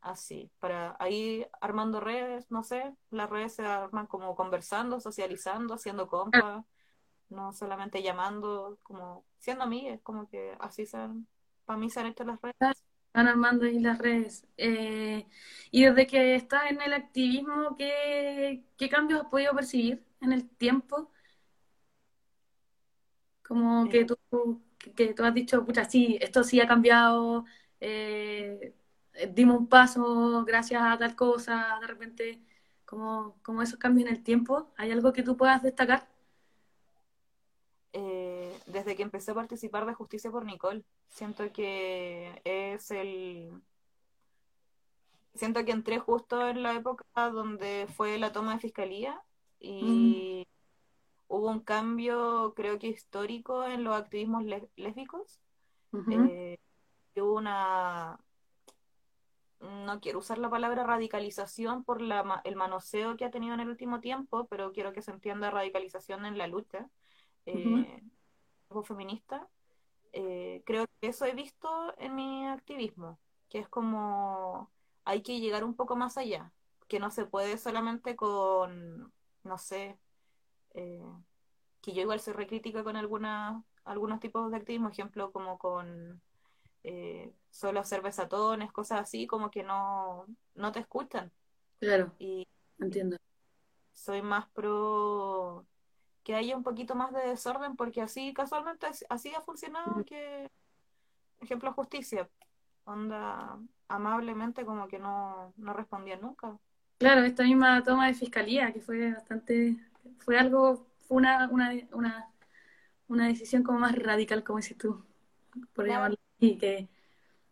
así, 0.00 0.50
para 0.60 0.96
ahí 1.00 1.46
armando 1.60 2.00
redes, 2.00 2.50
no 2.50 2.62
sé, 2.64 2.94
las 3.10 3.30
redes 3.30 3.54
se 3.56 3.64
arman 3.64 4.06
como 4.06 4.34
conversando, 4.36 5.00
socializando, 5.00 5.74
haciendo 5.74 6.08
compas, 6.08 6.64
no 7.30 7.52
solamente 7.52 8.02
llamando, 8.02 8.78
como 8.82 9.24
siendo 9.38 9.64
amigas, 9.64 10.00
como 10.02 10.28
que 10.28 10.56
así 10.60 10.86
se 10.86 10.98
han, 10.98 11.26
para 11.64 11.78
mí 11.78 11.90
se 11.90 12.00
han 12.00 12.06
hecho 12.08 12.24
las 12.24 12.40
redes. 12.42 12.56
Están 13.08 13.28
armando 13.28 13.66
ahí 13.66 13.78
las 13.78 13.98
redes. 13.98 14.46
Eh, 14.56 15.26
y 15.70 15.84
desde 15.84 16.06
que 16.06 16.34
estás 16.34 16.70
en 16.70 16.80
el 16.80 16.94
activismo, 16.94 17.76
¿qué, 17.76 18.64
¿qué 18.78 18.88
cambios 18.88 19.20
has 19.22 19.28
podido 19.28 19.54
percibir 19.54 20.02
en 20.20 20.32
el 20.32 20.48
tiempo? 20.48 21.10
Como 23.42 23.88
que 23.88 24.00
Eh, 24.00 24.06
tú, 24.06 24.16
que 24.96 25.14
tú 25.14 25.24
has 25.24 25.34
dicho, 25.34 25.64
pucha, 25.64 25.84
sí, 25.84 26.18
esto 26.20 26.44
sí 26.44 26.60
ha 26.60 26.66
cambiado, 26.66 27.44
eh, 27.80 28.74
dimos 29.30 29.58
un 29.58 29.68
paso 29.68 30.44
gracias 30.44 30.82
a 30.82 30.98
tal 30.98 31.14
cosa, 31.16 31.78
de 31.80 31.86
repente, 31.86 32.40
como, 32.84 33.36
como 33.42 33.62
esos 33.62 33.78
cambios 33.78 34.08
en 34.08 34.16
el 34.16 34.22
tiempo, 34.22 34.72
¿hay 34.76 34.90
algo 34.90 35.12
que 35.12 35.22
tú 35.22 35.36
puedas 35.36 35.62
destacar? 35.62 36.08
eh, 37.92 38.58
desde 38.66 38.96
que 38.96 39.02
empecé 39.02 39.32
a 39.32 39.34
participar 39.34 39.86
de 39.86 39.94
Justicia 39.94 40.30
por 40.30 40.44
Nicole, 40.44 40.84
siento 41.08 41.52
que 41.52 42.40
es 42.44 42.90
el... 42.90 43.62
Siento 45.34 45.64
que 45.64 45.72
entré 45.72 45.98
justo 45.98 46.46
en 46.48 46.62
la 46.62 46.74
época 46.74 47.04
donde 47.30 47.86
fue 47.96 48.18
la 48.18 48.32
toma 48.32 48.54
de 48.54 48.60
fiscalía 48.60 49.22
Mm, 49.80 50.22
y 50.30 50.46
hubo 51.32 51.48
un 51.48 51.60
cambio, 51.60 52.52
creo 52.54 52.78
que 52.78 52.88
histórico, 52.88 53.64
en 53.64 53.84
los 53.84 53.96
activismos 53.96 54.44
lé- 54.44 54.68
lésbicos. 54.76 55.40
Eh, 56.10 56.58
hubo 57.16 57.34
una, 57.34 58.18
no 59.60 60.00
quiero 60.00 60.18
usar 60.18 60.38
la 60.38 60.50
palabra 60.50 60.84
radicalización 60.84 61.84
por 61.84 62.02
la, 62.02 62.42
el 62.44 62.56
manoseo 62.56 63.16
que 63.16 63.24
ha 63.24 63.30
tenido 63.30 63.54
en 63.54 63.60
el 63.60 63.68
último 63.70 64.00
tiempo, 64.00 64.46
pero 64.48 64.72
quiero 64.72 64.92
que 64.92 65.00
se 65.02 65.10
entienda 65.10 65.50
radicalización 65.50 66.26
en 66.26 66.36
la 66.36 66.46
lucha 66.48 66.88
eh, 67.46 68.02
feminista. 68.84 69.48
Eh, 70.12 70.62
creo 70.66 70.84
que 71.00 71.08
eso 71.08 71.24
he 71.24 71.32
visto 71.34 71.94
en 71.98 72.14
mi 72.14 72.46
activismo, 72.46 73.18
que 73.48 73.58
es 73.58 73.68
como 73.68 74.70
hay 75.04 75.22
que 75.22 75.40
llegar 75.40 75.64
un 75.64 75.74
poco 75.74 75.96
más 75.96 76.18
allá, 76.18 76.52
que 76.88 77.00
no 77.00 77.10
se 77.10 77.24
puede 77.24 77.56
solamente 77.56 78.16
con, 78.16 79.12
no 79.44 79.56
sé, 79.58 79.98
eh, 80.74 81.02
que 81.82 81.92
yo 81.94 82.02
igual 82.02 82.20
soy 82.20 82.34
recrítica 82.34 82.84
con 82.84 82.96
algunas, 82.96 83.62
algunos 83.84 84.20
tipos 84.20 84.50
de 84.50 84.58
activismo, 84.58 84.88
ejemplo 84.90 85.32
como 85.32 85.58
con 85.58 86.22
eh, 86.84 87.34
solo 87.50 87.80
hacer 87.80 88.02
besatones, 88.02 88.72
cosas 88.72 89.00
así, 89.02 89.26
como 89.26 89.50
que 89.50 89.64
no, 89.64 90.26
no 90.54 90.72
te 90.72 90.80
escuchan. 90.80 91.32
claro, 91.80 92.12
Y 92.18 92.46
entiendo. 92.78 93.18
soy 93.92 94.22
más 94.22 94.48
pro 94.50 95.66
que 96.24 96.34
haya 96.36 96.56
un 96.56 96.62
poquito 96.64 96.94
más 96.96 97.12
de 97.12 97.20
desorden, 97.30 97.76
porque 97.76 98.02
así 98.02 98.34
casualmente 98.34 98.86
as- 98.86 99.04
así 99.10 99.34
ha 99.34 99.40
funcionado 99.42 100.04
que, 100.04 100.50
ejemplo, 101.40 101.72
justicia, 101.74 102.30
onda 102.84 103.58
amablemente 103.88 104.66
como 104.66 104.88
que 104.88 104.98
no, 105.00 105.52
no 105.56 105.72
respondía 105.74 106.16
nunca. 106.18 106.58
Claro, 106.98 107.22
esta 107.24 107.42
misma 107.42 107.82
toma 107.84 108.06
de 108.06 108.14
fiscalía, 108.14 108.72
que 108.72 108.80
fue 108.80 109.12
bastante, 109.12 109.76
fue 110.18 110.38
algo, 110.38 110.86
fue 111.08 111.18
una, 111.18 111.48
una, 111.50 111.72
una, 111.92 112.34
una 113.08 113.28
decisión 113.28 113.62
como 113.62 113.80
más 113.80 113.96
radical, 113.98 114.44
como 114.44 114.58
dices 114.58 114.78
tú, 114.78 115.04
por 115.74 115.86
Claro, 115.86 115.88
llamarlo 115.88 116.18
así, 116.38 116.58
que, 116.58 116.88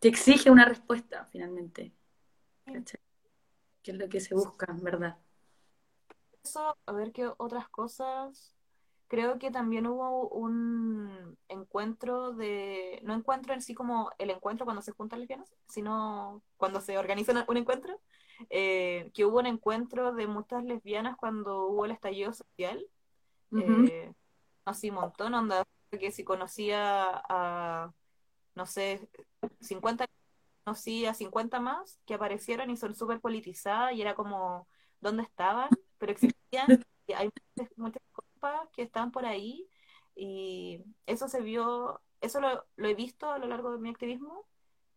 que 0.01 0.09
exige 0.09 0.51
una 0.51 0.67
respuesta 0.67 1.27
finalmente, 1.27 1.93
¿cachai? 2.73 3.01
Que 3.83 3.93
es 3.93 3.99
lo 3.99 4.09
que 4.09 4.21
se 4.21 4.35
busca, 4.35 4.67
en 4.73 4.83
verdad. 4.85 5.19
eso, 6.45 6.77
a 6.87 6.93
ver 6.93 7.13
qué 7.13 7.31
otras 7.39 7.69
cosas. 7.69 8.57
Creo 9.09 9.39
que 9.39 9.51
también 9.51 9.87
hubo 9.87 10.29
un 10.29 11.37
encuentro 11.49 12.33
de, 12.33 13.01
no 13.03 13.15
encuentro 13.15 13.55
en 13.55 13.63
sí 13.63 13.75
como 13.75 14.13
el 14.19 14.31
encuentro 14.31 14.65
cuando 14.65 14.83
se 14.83 14.93
juntan 14.93 15.19
lesbianas, 15.21 15.53
sino 15.69 16.43
cuando 16.57 16.81
se 16.81 16.97
organiza 16.99 17.45
un 17.49 17.57
encuentro, 17.57 18.01
eh, 18.51 19.11
que 19.15 19.25
hubo 19.25 19.39
un 19.39 19.47
encuentro 19.47 20.13
de 20.13 20.27
muchas 20.27 20.65
lesbianas 20.65 21.17
cuando 21.17 21.67
hubo 21.67 21.85
el 21.85 21.93
estallido 21.93 22.33
social, 22.33 22.85
Ujú, 23.53 23.91
eh, 23.91 24.13
así 24.65 24.91
un 24.91 24.97
montón, 24.97 25.35
onda, 25.35 25.65
que 25.91 26.13
si 26.13 26.25
conocía 26.25 27.23
a, 27.29 27.93
no 28.55 28.67
sé, 28.67 29.09
50 29.61 30.07
conocí 30.65 31.07
a 31.07 31.15
50 31.15 31.61
más 31.61 31.99
que 32.07 32.15
aparecieron 32.15 32.71
y 32.71 32.77
son 32.77 32.95
súper 32.95 33.21
politizadas 33.21 33.95
y 33.95 34.03
era 34.03 34.15
como, 34.15 34.69
¿dónde 35.01 35.23
estaban? 35.23 35.71
Pero 35.99 36.13
existían, 36.13 36.73
y 37.07 37.13
hay 37.15 37.31
muchas, 37.57 37.79
muchas 37.79 38.03
compas 38.13 38.69
que 38.75 38.83
están 38.83 39.11
por 39.13 39.27
ahí 39.27 39.69
y 40.15 40.85
eso 41.07 41.29
se 41.29 41.41
vio, 41.43 42.01
eso 42.21 42.41
lo, 42.41 42.67
lo 42.77 42.89
he 42.89 42.95
visto 42.95 43.31
a 43.31 43.39
lo 43.39 43.47
largo 43.49 43.73
de 43.73 43.79
mi 43.79 43.91
activismo 43.91 44.47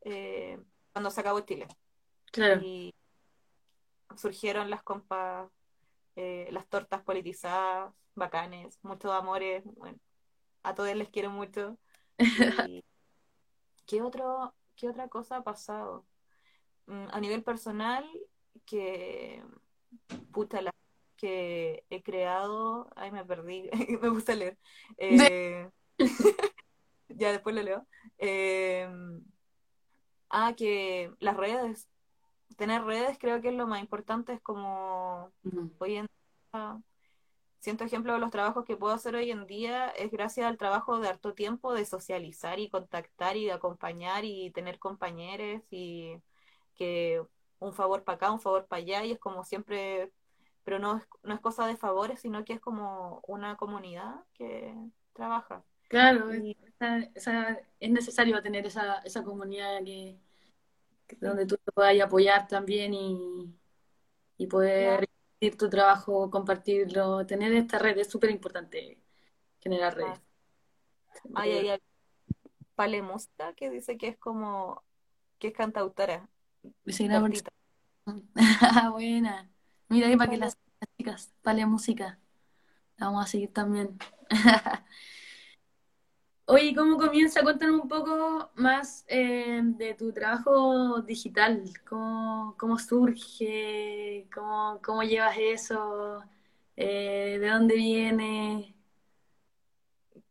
eh, 0.01 0.59
cuando 0.93 1.09
se 1.11 1.21
acabó 1.21 1.39
Chile. 1.41 1.67
Claro, 2.31 2.65
y 2.65 2.93
surgieron 4.17 4.69
las 4.69 4.83
compas, 4.83 5.49
eh, 6.15 6.47
las 6.51 6.67
tortas 6.67 7.01
politizadas, 7.03 7.93
bacanes, 8.15 8.79
muchos 8.83 9.11
amores, 9.11 9.63
bueno, 9.75 9.99
a 10.63 10.75
todos 10.75 10.95
les 10.95 11.09
quiero 11.09 11.29
mucho 11.31 11.77
y 12.69 12.83
¿qué 13.85 14.01
otro, 14.01 14.53
qué 14.75 14.89
otra 14.89 15.07
cosa 15.09 15.37
ha 15.37 15.43
pasado? 15.43 16.05
Mm, 16.87 17.07
A 17.11 17.19
nivel 17.19 17.43
personal, 17.43 18.05
que 18.65 19.43
puta 20.31 20.61
la 20.61 20.71
que 21.17 21.85
he 21.89 22.03
creado, 22.03 22.89
ay 22.95 23.11
me 23.11 23.23
perdí, 23.25 23.69
me 24.01 24.09
gusta 24.09 24.35
leer. 24.35 24.57
Eh, 24.97 25.69
ya 27.07 27.31
después 27.31 27.55
lo 27.55 27.61
leo. 27.61 27.87
Eh, 28.17 28.89
ah, 30.29 30.53
que 30.57 31.11
las 31.19 31.37
redes, 31.37 31.87
tener 32.57 32.83
redes 32.83 33.17
creo 33.19 33.41
que 33.41 33.49
es 33.49 33.55
lo 33.55 33.67
más 33.67 33.81
importante, 33.81 34.33
es 34.33 34.41
como 34.41 35.31
hoy 35.79 35.95
en 35.97 36.07
día, 36.53 36.81
siento 37.59 37.83
ejemplo 37.85 38.13
de 38.13 38.19
los 38.19 38.31
trabajos 38.31 38.65
que 38.65 38.77
puedo 38.77 38.93
hacer 38.93 39.15
hoy 39.15 39.31
en 39.31 39.45
día, 39.47 39.89
es 39.89 40.11
gracias 40.11 40.47
al 40.47 40.57
trabajo 40.57 40.99
de 40.99 41.07
harto 41.07 41.33
tiempo 41.33 41.73
de 41.73 41.85
socializar 41.85 42.59
y 42.59 42.69
contactar 42.69 43.37
y 43.37 43.45
de 43.45 43.53
acompañar 43.53 44.25
y 44.25 44.51
tener 44.51 44.79
compañeros 44.79 45.61
y 45.71 46.17
que 46.75 47.21
un 47.59 47.73
favor 47.73 48.03
para 48.03 48.15
acá, 48.17 48.31
un 48.31 48.41
favor 48.41 48.65
para 48.67 48.81
allá, 48.81 49.05
y 49.05 49.11
es 49.13 49.19
como 49.19 49.43
siempre, 49.45 50.11
pero 50.63 50.79
no 50.79 50.97
es, 50.97 51.07
no 51.23 51.33
es 51.33 51.39
cosa 51.39 51.65
de 51.67 51.77
favores, 51.77 52.19
sino 52.21 52.43
que 52.43 52.53
es 52.53 52.59
como 52.59 53.21
una 53.27 53.55
comunidad 53.57 54.15
que 54.33 54.75
trabaja. 55.13 55.63
claro, 55.87 56.31
es, 56.31 56.43
Y 56.43 56.57
esa- 56.65 56.99
esa- 57.15 57.59
es 57.79 57.91
necesario 57.91 58.41
tener 58.41 58.65
esa, 58.65 58.97
esa 58.99 59.23
comunidad 59.23 59.83
que- 59.85 60.17
donde 61.19 61.45
tú 61.45 61.57
te 61.57 61.71
puedas 61.71 61.99
apoyar 62.01 62.47
también 62.47 62.93
y, 62.93 63.53
y 64.37 64.47
claro, 64.47 64.49
poder 64.49 65.09
ir 65.39 65.57
tu 65.57 65.69
trabajo, 65.69 66.29
compartirlo, 66.29 67.25
tener 67.25 67.53
esta 67.53 67.79
red 67.79 67.97
es 67.97 68.09
súper 68.09 68.29
importante, 68.29 68.99
generar 69.59 69.95
redes. 69.95 70.19
ay, 70.19 70.21
Siempre- 71.21 71.43
ay, 71.59 71.69
ay, 71.69 71.79
Pale 72.75 73.03
que 73.55 73.69
dice 73.69 73.97
que 73.97 74.07
es 74.07 74.17
como, 74.17 74.83
que 75.37 75.49
es 75.49 75.53
cantautora, 75.53 76.27
cortita. 77.21 77.51
Buena. 78.91 79.49
Mira 79.89 80.07
ahí 80.07 80.17
para 80.17 80.31
que 80.31 80.37
Pale- 80.37 80.45
las, 80.45 80.57
chicas, 80.97 81.31
vale 81.43 81.65
música. 81.67 82.19
La 82.97 83.07
vamos 83.07 83.25
a 83.25 83.27
seguir 83.27 83.51
también. 83.53 83.97
Oye, 86.53 86.75
¿cómo 86.75 86.97
comienza? 86.97 87.41
Cuéntanos 87.41 87.81
un 87.81 87.87
poco 87.87 88.51
más 88.55 89.05
eh, 89.07 89.59
de 89.63 89.95
tu 89.95 90.13
trabajo 90.13 91.01
digital. 91.01 91.63
¿Cómo, 91.89 92.55
cómo 92.59 92.77
surge? 92.77 94.27
¿Cómo, 94.31 94.79
cómo 94.83 95.01
llevas 95.01 95.35
eso? 95.39 96.23
Eh, 96.75 97.39
¿de 97.41 97.47
dónde 97.49 97.73
viene? 97.75 98.75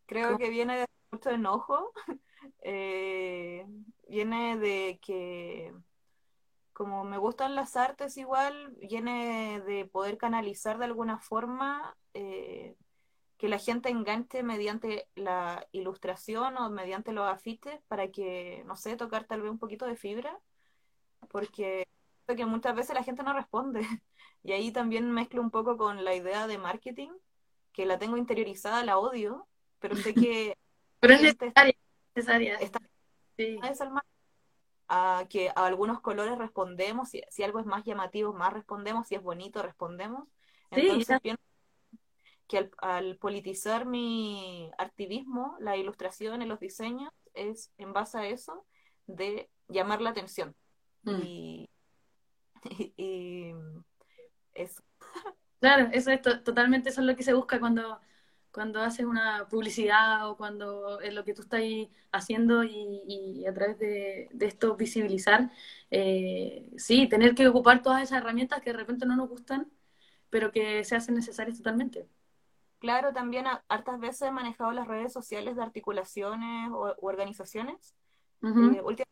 Creo 0.07 0.29
¿Cómo- 0.29 0.39
que 0.39 0.51
viene 0.51 0.79
de 0.79 0.87
mucho 1.11 1.31
enojo, 1.31 1.93
eh, 2.63 3.67
viene 4.09 4.57
de 4.59 5.01
que 5.03 5.75
como 6.73 7.05
me 7.05 7.19
gustan 7.19 7.57
las 7.57 7.77
artes 7.77 8.17
igual, 8.17 8.77
viene 8.81 9.61
de 9.67 9.87
poder 9.87 10.19
canalizar 10.19 10.79
de 10.79 10.85
alguna 10.87 11.19
forma 11.19 11.97
que 13.43 13.49
la 13.49 13.59
gente 13.59 13.89
enganche 13.89 14.45
mediante 14.45 15.09
la 15.17 15.67
ilustración 15.73 16.57
o 16.59 16.71
mediante 16.71 17.13
los 17.13 17.29
afiches 17.29 17.81
para 17.89 18.07
que, 18.13 18.63
no 18.67 18.77
sé, 18.77 18.97
tocar 18.97 19.25
tal 19.25 19.43
vez 19.43 19.51
un 19.51 19.59
poquito 19.59 19.85
de 19.85 19.97
fibra, 19.97 20.39
porque 21.29 21.89
que 22.37 22.47
muchas 22.47 22.77
veces 22.77 22.95
la 22.95 23.03
gente 23.03 23.25
no 23.25 23.33
responde. 23.33 23.81
Y 24.45 24.53
ahí 24.53 24.71
también 24.71 25.11
mezclo 25.11 25.43
un 25.43 25.51
poco 25.51 25.77
con 25.77 26.05
la 26.05 26.15
idea 26.15 26.47
de 26.47 26.57
marketing, 26.57 27.11
que 27.73 27.85
la 27.85 27.99
tengo 27.99 28.17
interiorizada, 28.17 28.85
la 28.85 28.97
odio, 28.97 29.49
pero 29.81 29.97
sé 29.97 30.15
que 30.15 30.57
Pero 31.01 31.15
es. 31.15 31.37
Necesaria. 32.15 32.55
Está 32.61 32.79
Sí. 33.37 33.59
a 34.87 35.27
que 35.29 35.49
a 35.49 35.67
algunos 35.67 36.01
colores 36.01 36.39
respondemos, 36.39 37.09
si, 37.09 37.23
si 37.29 37.43
algo 37.43 37.59
es 37.59 37.67
más 37.67 37.85
llamativo, 37.85 38.33
más 38.35 38.53
respondemos, 38.53 39.09
si 39.09 39.17
es 39.17 39.23
bonito, 39.23 39.63
respondemos. 39.63 40.29
Sí, 40.73 40.83
Entonces 40.83 41.09
ya. 41.09 41.19
pienso 41.19 41.43
que 42.53 42.59
al, 42.59 42.73
al 42.79 43.19
politizar 43.19 43.87
mi 43.87 44.71
activismo, 44.79 45.57
la 45.61 45.79
ilustración 45.79 46.43
y 46.43 46.47
los 46.47 46.61
diseños, 46.61 47.11
es 47.35 47.73
en 47.79 47.95
base 47.95 48.19
a 48.19 48.29
eso 48.29 48.67
de 49.09 49.51
llamar 49.69 50.03
la 50.03 50.11
atención. 50.12 50.55
Mm. 51.07 51.23
Y, 51.23 51.71
y, 52.65 52.95
y 52.97 53.55
eso. 54.55 54.83
Claro, 55.61 55.88
eso 55.93 56.11
es 56.11 56.21
to- 56.23 56.43
totalmente 56.43 56.88
eso 56.91 57.01
es 57.01 57.07
lo 57.07 57.15
que 57.17 57.23
se 57.23 57.35
busca 57.35 57.61
cuando, 57.61 58.01
cuando 58.51 58.81
haces 58.81 59.07
una 59.07 59.49
publicidad 59.49 60.29
o 60.29 60.37
cuando 60.37 61.01
es 61.01 61.15
lo 61.15 61.25
que 61.25 61.35
tú 61.35 61.43
estás 61.43 61.62
haciendo 62.11 62.65
y, 62.65 63.03
y 63.07 63.47
a 63.47 63.55
través 63.55 63.79
de, 63.79 64.29
de 64.33 64.47
esto 64.47 64.77
visibilizar, 64.77 65.51
eh, 65.91 66.69
sí, 66.77 67.09
tener 67.09 67.35
que 67.37 67.47
ocupar 67.49 67.83
todas 67.83 68.03
esas 68.03 68.19
herramientas 68.19 68.61
que 68.61 68.71
de 68.73 68.79
repente 68.79 69.07
no 69.07 69.15
nos 69.17 69.29
gustan, 69.29 69.71
pero 70.31 70.53
que 70.53 70.85
se 70.85 70.97
hacen 70.97 71.15
necesarias 71.15 71.59
totalmente. 71.59 72.09
Claro, 72.83 73.12
también 73.12 73.47
a- 73.47 73.64
hartas 73.68 74.01
veces 74.01 74.23
he 74.23 74.33
manejado 74.33 74.73
las 74.73 74.88
redes 74.88 75.12
sociales 75.12 75.55
de 75.55 75.62
articulaciones 75.62 76.68
o 76.73 76.92
u 77.01 77.07
organizaciones. 77.07 77.95
Ujú, 78.42 78.59
Eh, 78.59 78.81
últimamente 78.83 79.07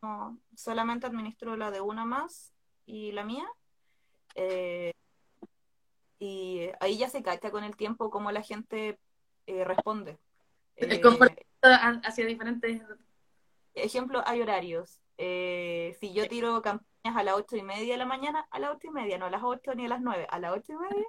no, 0.00 0.38
solamente 0.56 1.06
administro 1.06 1.54
la 1.54 1.70
de 1.70 1.82
una 1.82 2.06
más 2.06 2.54
y 2.86 3.12
la 3.12 3.22
mía. 3.22 3.46
Eh, 4.36 4.94
y 6.18 6.70
ahí 6.80 6.96
ya 6.96 7.10
se 7.10 7.22
cacha 7.22 7.50
con 7.50 7.62
el 7.62 7.76
tiempo 7.76 8.10
cómo 8.10 8.32
la 8.32 8.40
gente 8.40 8.98
eh, 9.46 9.64
responde. 9.64 10.18
El 10.76 10.92
Eh, 10.92 11.00
comportamiento 11.02 11.44
ha- 11.62 12.00
hacia 12.02 12.24
diferentes... 12.24 12.80
ejemplo, 13.74 14.22
hay 14.24 14.40
horarios. 14.40 14.98
Eh, 15.18 15.94
si 16.00 16.14
yo 16.14 16.26
tiro 16.26 16.62
campañas 16.62 17.16
a 17.18 17.22
las 17.22 17.34
ocho 17.34 17.54
y 17.58 17.62
media 17.62 17.92
de 17.92 17.98
la 17.98 18.06
mañana, 18.06 18.46
a 18.50 18.58
las 18.58 18.70
ocho 18.70 18.86
y 18.88 18.92
media, 18.92 19.18
no 19.18 19.26
a 19.26 19.30
las 19.30 19.42
ocho 19.44 19.74
ni 19.74 19.84
a 19.84 19.88
las 19.88 20.00
nueve, 20.00 20.26
a 20.30 20.38
las 20.38 20.52
ocho 20.56 20.72
y 20.72 20.76
media, 20.76 21.04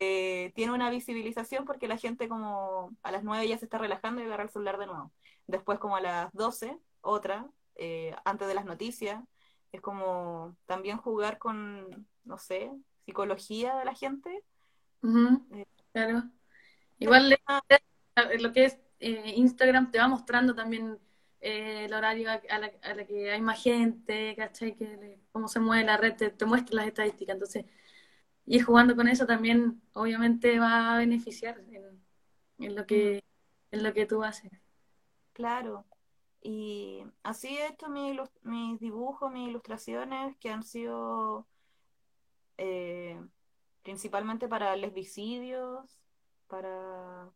eh, 0.00 0.52
tiene 0.54 0.72
una 0.72 0.90
visibilización 0.90 1.64
porque 1.64 1.88
la 1.88 1.96
gente 1.98 2.28
como 2.28 2.96
a 3.02 3.10
las 3.12 3.24
nueve 3.24 3.48
ya 3.48 3.58
se 3.58 3.66
está 3.66 3.78
relajando 3.78 4.22
y 4.22 4.24
agarra 4.26 4.44
el 4.44 4.50
celular 4.50 4.78
de 4.78 4.86
nuevo. 4.86 5.12
Después 5.46 5.78
como 5.78 5.96
a 5.96 6.00
las 6.00 6.32
doce, 6.32 6.78
otra, 7.00 7.48
eh, 7.76 8.14
antes 8.24 8.48
de 8.48 8.54
las 8.54 8.64
noticias, 8.64 9.22
es 9.72 9.80
como 9.80 10.56
también 10.66 10.98
jugar 10.98 11.38
con, 11.38 12.06
no 12.24 12.38
sé, 12.38 12.70
psicología 13.06 13.76
de 13.76 13.84
la 13.84 13.94
gente. 13.94 14.42
Ujú, 15.02 15.46
Eh, 15.50 15.64
claro. 15.92 16.24
Igual 16.98 17.36
Ah, 18.16 18.28
lo 18.38 18.52
que 18.52 18.64
es 18.66 18.78
eh, 19.00 19.32
Instagram 19.36 19.90
te 19.90 19.98
va 19.98 20.08
mostrando 20.08 20.54
también 20.54 20.98
eh, 21.40 21.84
el 21.86 21.94
horario 21.94 22.30
a, 22.30 22.34
a 22.48 22.58
la, 22.58 22.70
a 22.82 22.94
la 22.94 23.04
que 23.06 23.30
hay 23.32 23.40
más 23.40 23.62
gente, 23.62 24.34
¿cachai? 24.36 24.76
Que, 24.76 25.18
cómo 25.32 25.48
se 25.48 25.60
mueve 25.60 25.84
la 25.84 25.96
red, 25.96 26.14
te, 26.16 26.30
te 26.30 26.44
muestra 26.46 26.76
las 26.76 26.86
estadísticas. 26.86 27.34
Entonces, 27.34 27.64
ir 28.46 28.62
jugando 28.64 28.96
con 28.96 29.08
eso 29.08 29.26
también 29.26 29.82
obviamente 29.92 30.58
va 30.58 30.94
a 30.94 30.98
beneficiar 30.98 31.58
en, 31.60 32.04
en 32.58 32.74
lo 32.76 32.86
que, 32.86 33.24
en 33.70 33.82
lo 33.82 33.92
que 33.94 34.06
tú 34.06 34.22
haces. 34.24 34.52
Claro. 35.32 35.84
Y 36.42 37.04
así 37.22 37.56
he 37.56 37.68
hecho 37.68 37.88
mi 37.88 38.10
ilus- 38.12 38.30
mis 38.42 38.80
dibujos, 38.80 39.32
mis 39.32 39.48
ilustraciones 39.48 40.36
que 40.38 40.50
han 40.50 40.62
sido 40.62 41.46
eh, 42.58 43.20
principalmente 43.82 44.48
para 44.48 44.76
lesbicidios, 44.76 45.98
para 46.48 47.30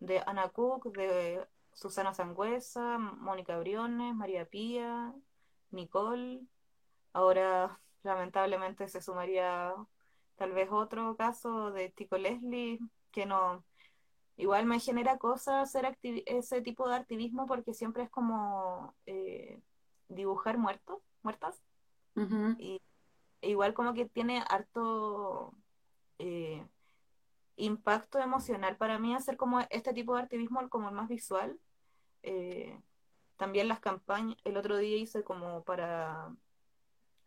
de 0.00 0.22
Ana 0.26 0.48
Cook, 0.50 0.92
de 0.96 1.46
Susana 1.72 2.14
Sangüesa, 2.14 2.98
Mónica 2.98 3.58
Briones, 3.58 4.14
María 4.14 4.46
Pía, 4.46 5.14
Nicole. 5.70 6.42
Ahora, 7.12 7.80
lamentablemente, 8.02 8.88
se 8.88 9.00
sumaría 9.02 9.74
tal 10.36 10.52
vez 10.52 10.68
otro 10.70 11.16
caso 11.16 11.70
de 11.72 11.90
Tico 11.90 12.16
Leslie, 12.18 12.78
que 13.10 13.26
no, 13.26 13.64
igual 14.36 14.66
me 14.66 14.80
genera 14.80 15.18
cosas 15.18 15.68
hacer 15.68 15.96
ese 16.02 16.60
tipo 16.60 16.88
de 16.88 16.96
activismo 16.96 17.46
porque 17.46 17.74
siempre 17.74 18.04
es 18.04 18.10
como 18.10 18.94
eh, 19.06 19.60
dibujar 20.08 20.58
muertos, 20.58 20.98
muertas. 21.22 21.62
Y 22.58 22.80
igual 23.42 23.74
como 23.74 23.92
que 23.92 24.06
tiene 24.06 24.42
harto 24.48 25.52
eh, 26.18 26.66
impacto 27.56 28.18
emocional 28.18 28.76
para 28.76 28.98
mí 28.98 29.14
hacer 29.14 29.36
como 29.36 29.60
este 29.70 29.92
tipo 29.92 30.14
de 30.16 30.22
activismo 30.22 30.66
como 30.68 30.88
el 30.88 30.94
más 30.94 31.08
visual. 31.08 31.58
Eh, 32.22 32.80
también 33.36 33.68
las 33.68 33.80
campañas, 33.80 34.36
el 34.44 34.56
otro 34.56 34.78
día 34.78 34.96
hice 34.96 35.22
como 35.22 35.62
para, 35.64 36.34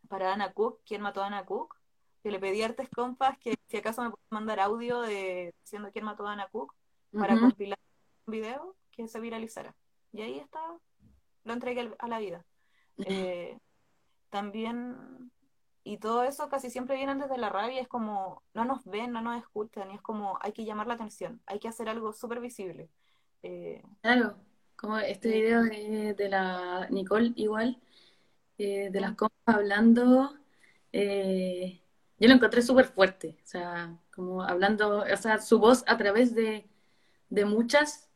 para 0.08 0.34
Ana 0.34 0.54
Cook, 0.54 0.82
¿quién 0.86 1.02
mató 1.02 1.22
a 1.22 1.28
Ana 1.28 1.46
Cook? 1.46 1.79
Que 2.24 2.32
le 2.32 2.40
pedí 2.40 2.62
a 2.62 2.66
Artes 2.68 2.90
Compas 2.90 3.38
que 3.40 3.56
si 3.68 3.78
acaso 3.78 4.02
me 4.04 4.10
pueden 4.10 4.28
mandar 4.30 4.60
audio 4.60 5.02
de 5.02 5.54
diciendo 5.64 5.90
quién 5.92 6.06
mató 6.06 6.28
a 6.28 6.34
Ana 6.34 6.48
Cook 6.52 6.74
para 7.12 7.40
compilar 7.40 7.80
un 8.26 8.32
video 8.32 8.76
que 8.92 9.08
se 9.08 9.20
viralizara. 9.20 9.76
Y 10.12 10.22
ahí 10.22 10.40
está, 10.40 10.60
lo 11.44 11.54
entregué 11.54 11.96
a 11.98 12.08
la 12.08 12.20
vida. 12.20 12.46
Eh, 12.98 13.58
también, 14.30 15.32
y 15.84 15.98
todo 15.98 16.24
eso 16.24 16.50
casi 16.50 16.70
siempre 16.70 16.96
viene 16.98 17.16
desde 17.16 17.38
la 17.38 17.50
rabia, 17.50 17.82
es 17.82 17.88
como, 17.88 18.44
no 18.54 18.66
nos 18.66 18.84
ven, 18.86 19.12
no 19.14 19.22
nos 19.22 19.40
escuchan, 19.40 19.90
y 19.92 19.96
es 19.96 20.02
como, 20.02 20.38
hay 20.42 20.52
que 20.52 20.66
llamar 20.66 20.88
la 20.88 20.96
atención, 20.96 21.42
hay 21.46 21.60
que 21.60 21.68
hacer 21.70 21.90
algo 21.90 22.14
súper 22.14 22.40
visible. 22.42 22.90
Eh, 23.44 23.82
Claro, 24.02 24.36
como 24.76 24.98
este 25.00 25.30
video 25.30 25.64
de, 25.64 26.14
de 26.14 26.30
la 26.30 26.88
Nicole 26.90 27.32
igual, 27.36 27.82
eh, 28.58 28.90
de 28.92 29.02
las 29.02 29.14
Mm. 29.14 29.16
compas 29.16 29.56
hablando, 29.56 30.38
eh, 30.92 31.82
yo 32.20 32.28
lo 32.28 32.34
encontré 32.36 32.62
súper 32.62 32.86
fuerte, 32.88 33.38
o 33.44 33.48
sea, 33.48 33.98
como 34.14 34.44
hablando, 34.44 35.00
o 35.12 35.18
sea, 35.18 35.40
su 35.42 35.60
voz 35.60 35.84
a 35.88 35.98
través 35.98 36.36
de, 36.36 36.70
de 37.30 37.46
muchas, 37.46 38.10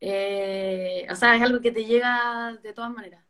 eh, 0.00 1.06
o 1.10 1.14
sea, 1.16 1.36
es 1.36 1.42
algo 1.42 1.60
que 1.60 1.72
te 1.72 1.84
llega 1.84 2.58
de 2.62 2.72
todas 2.72 2.90
maneras. 2.92 3.24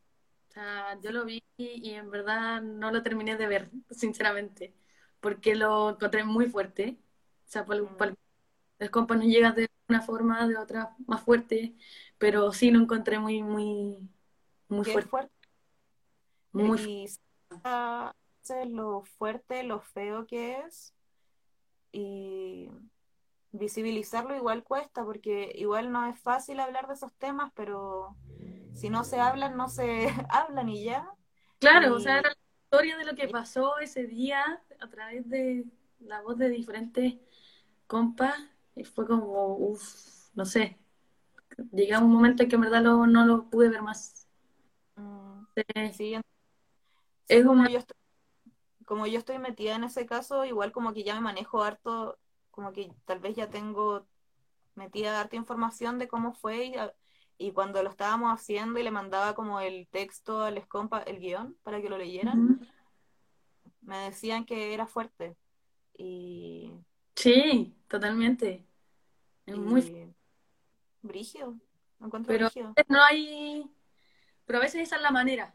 O 0.50 0.52
sea, 0.52 0.98
yo 1.02 1.12
lo 1.12 1.24
vi 1.24 1.42
y 1.58 1.90
en 1.94 2.10
verdad 2.10 2.60
no 2.62 2.90
lo 2.92 3.02
terminé 3.02 3.36
de 3.36 3.46
ver, 3.48 3.70
sinceramente, 3.90 4.74
porque 5.20 5.54
lo 5.56 5.90
encontré 5.90 6.24
muy 6.24 6.46
fuerte. 6.48 6.98
O 7.46 7.50
sea, 7.50 7.64
por, 7.64 7.80
Mm. 7.82 7.96
por- 7.96 8.14
las 8.78 8.90
compas 8.90 9.18
nos 9.18 9.26
llegan 9.28 9.54
de 9.54 9.68
una 9.88 10.02
forma, 10.02 10.46
de 10.48 10.56
otra 10.58 10.96
más 11.06 11.22
fuerte, 11.22 11.74
pero 12.18 12.52
sí 12.52 12.70
lo 12.70 12.80
encontré 12.80 13.18
muy, 13.18 13.42
muy, 13.42 13.98
muy 14.68 14.84
fuerte, 14.84 15.10
fuerte, 15.10 15.32
muy 16.52 16.78
fuerte. 16.78 16.90
y 16.90 17.06
a 17.64 18.12
veces 18.12 18.19
lo 18.68 19.02
fuerte, 19.02 19.62
lo 19.62 19.80
feo 19.80 20.26
que 20.26 20.58
es, 20.60 20.94
y 21.92 22.68
visibilizarlo 23.52 24.36
igual 24.36 24.64
cuesta, 24.64 25.04
porque 25.04 25.52
igual 25.56 25.92
no 25.92 26.06
es 26.06 26.18
fácil 26.20 26.60
hablar 26.60 26.88
de 26.88 26.94
esos 26.94 27.14
temas, 27.14 27.52
pero 27.54 28.16
si 28.74 28.90
no 28.90 29.04
se 29.04 29.20
hablan, 29.20 29.56
no 29.56 29.68
se 29.68 30.08
hablan 30.30 30.68
y 30.68 30.84
ya. 30.84 31.10
Claro, 31.58 31.94
o 31.96 32.00
sea, 32.00 32.18
era 32.18 32.30
la 32.30 32.36
historia 32.64 32.96
de 32.96 33.04
lo 33.04 33.14
que 33.14 33.28
pasó 33.28 33.78
ese 33.78 34.04
día 34.06 34.62
a 34.80 34.88
través 34.88 35.28
de 35.28 35.64
la 36.00 36.22
voz 36.22 36.38
de 36.38 36.48
diferentes 36.48 37.14
compas, 37.86 38.34
y 38.76 38.84
fue 38.84 39.06
como, 39.06 39.56
uff, 39.56 40.30
no 40.34 40.44
sé, 40.46 40.78
llegué 41.72 41.94
a 41.94 42.00
un 42.00 42.12
momento 42.12 42.42
en 42.44 42.48
que 42.50 42.56
en 42.56 42.62
verdad 42.62 42.82
lo- 42.82 43.06
no 43.06 43.26
lo 43.26 43.50
pude 43.50 43.68
ver 43.70 43.82
más. 43.82 44.28
mm, 44.96 45.46
Eh, 45.74 45.92
sí, 45.92 46.14
es 47.28 47.44
como 47.46 47.62
una... 47.62 47.68
yo 47.68 47.78
estoy, 47.78 47.96
como 48.90 49.06
yo 49.06 49.20
estoy 49.20 49.38
metida 49.38 49.76
en 49.76 49.84
ese 49.84 50.04
caso, 50.06 50.44
igual 50.44 50.72
como 50.72 50.92
que 50.92 51.04
ya 51.04 51.14
me 51.14 51.22
manejo 51.22 51.62
harto, 51.62 52.18
como 52.50 52.72
que 52.72 52.92
tal 53.06 53.20
vez 53.20 53.36
ya 53.36 53.48
tengo 53.48 54.06
metida 54.74 55.20
harta 55.20 55.36
información 55.36 55.98
de 56.00 56.08
cómo 56.08 56.34
fue 56.34 56.64
y, 56.66 56.74
a- 56.76 56.94
y 57.38 57.52
cuando 57.52 57.82
lo 57.84 57.90
estábamos 57.90 58.32
haciendo 58.32 58.80
y 58.80 58.84
le 58.84 58.90
mandaba 58.90 59.34
como 59.36 59.60
el 59.60 59.88
texto 59.90 60.42
al 60.44 60.66
compa, 60.68 61.00
el 61.02 61.20
guion 61.20 61.56
para 61.62 61.80
que 61.82 61.90
lo 61.90 61.98
leyeran, 61.98 62.48
me 63.82 63.98
decían 63.98 64.44
que 64.44 64.74
era 64.74 64.86
fuerte 64.86 65.36
y, 65.98 66.72
Sí, 67.16 67.76
totalmente. 67.88 68.66
Es 69.46 69.56
muy 69.56 69.82
y 69.82 70.14
brígido, 71.02 71.56
lo 71.98 72.06
encuentro 72.06 72.32
Pero 72.32 72.46
veces 72.76 72.86
no 72.88 73.02
hay, 73.04 73.70
pero 74.46 74.58
a 74.60 74.62
veces 74.62 74.82
esa 74.82 74.96
es 74.96 75.02
la 75.02 75.10
manera. 75.12 75.54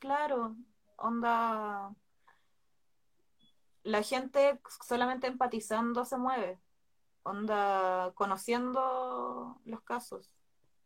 Claro, 0.00 0.56
onda, 0.96 1.94
la 3.86 4.02
gente 4.02 4.60
solamente 4.84 5.28
empatizando 5.28 6.04
se 6.04 6.18
mueve, 6.18 6.58
onda, 7.22 8.12
conociendo 8.14 9.60
los 9.64 9.80
casos. 9.82 10.32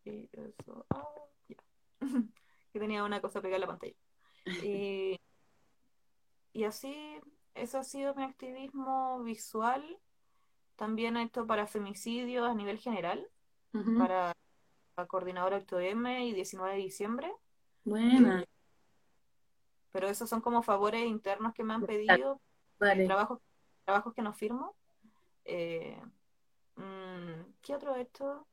Y 0.05 0.29
eso, 0.31 0.85
ah, 0.91 1.03
ya. 1.49 1.57
Que 2.71 2.79
tenía 2.79 3.03
una 3.03 3.19
cosa 3.19 3.41
pegada 3.41 3.57
en 3.57 3.61
la 3.61 3.67
pantalla. 3.67 3.95
Y, 4.63 5.19
y 6.53 6.63
así, 6.63 7.19
eso 7.55 7.79
ha 7.79 7.83
sido 7.83 8.13
mi 8.15 8.23
activismo 8.23 9.21
visual. 9.23 9.83
También 10.75 11.17
he 11.17 11.23
hecho 11.23 11.45
para 11.45 11.67
femicidios 11.67 12.47
a 12.47 12.55
nivel 12.55 12.79
general, 12.79 13.27
para 13.97 14.33
coordinadora 15.07 15.65
8M 15.65 16.27
y 16.27 16.33
19 16.33 16.75
de 16.75 16.81
diciembre. 16.81 17.31
Buena. 17.83 18.45
Pero 19.91 20.07
esos 20.07 20.29
son 20.29 20.41
como 20.41 20.63
favores 20.63 21.05
internos 21.05 21.53
que 21.53 21.63
me 21.63 21.73
han 21.73 21.85
pedido, 21.85 22.41
Vale. 22.81 23.05
trabajos, 23.05 23.39
trabajos 23.85 24.13
que 24.13 24.21
no 24.21 24.33
firmo. 24.33 24.75
Eh, 25.45 25.97
mm, 26.75 27.53
¿Qué 27.61 27.75
otro 27.75 27.95
he 27.95 28.01
hecho? 28.01 28.47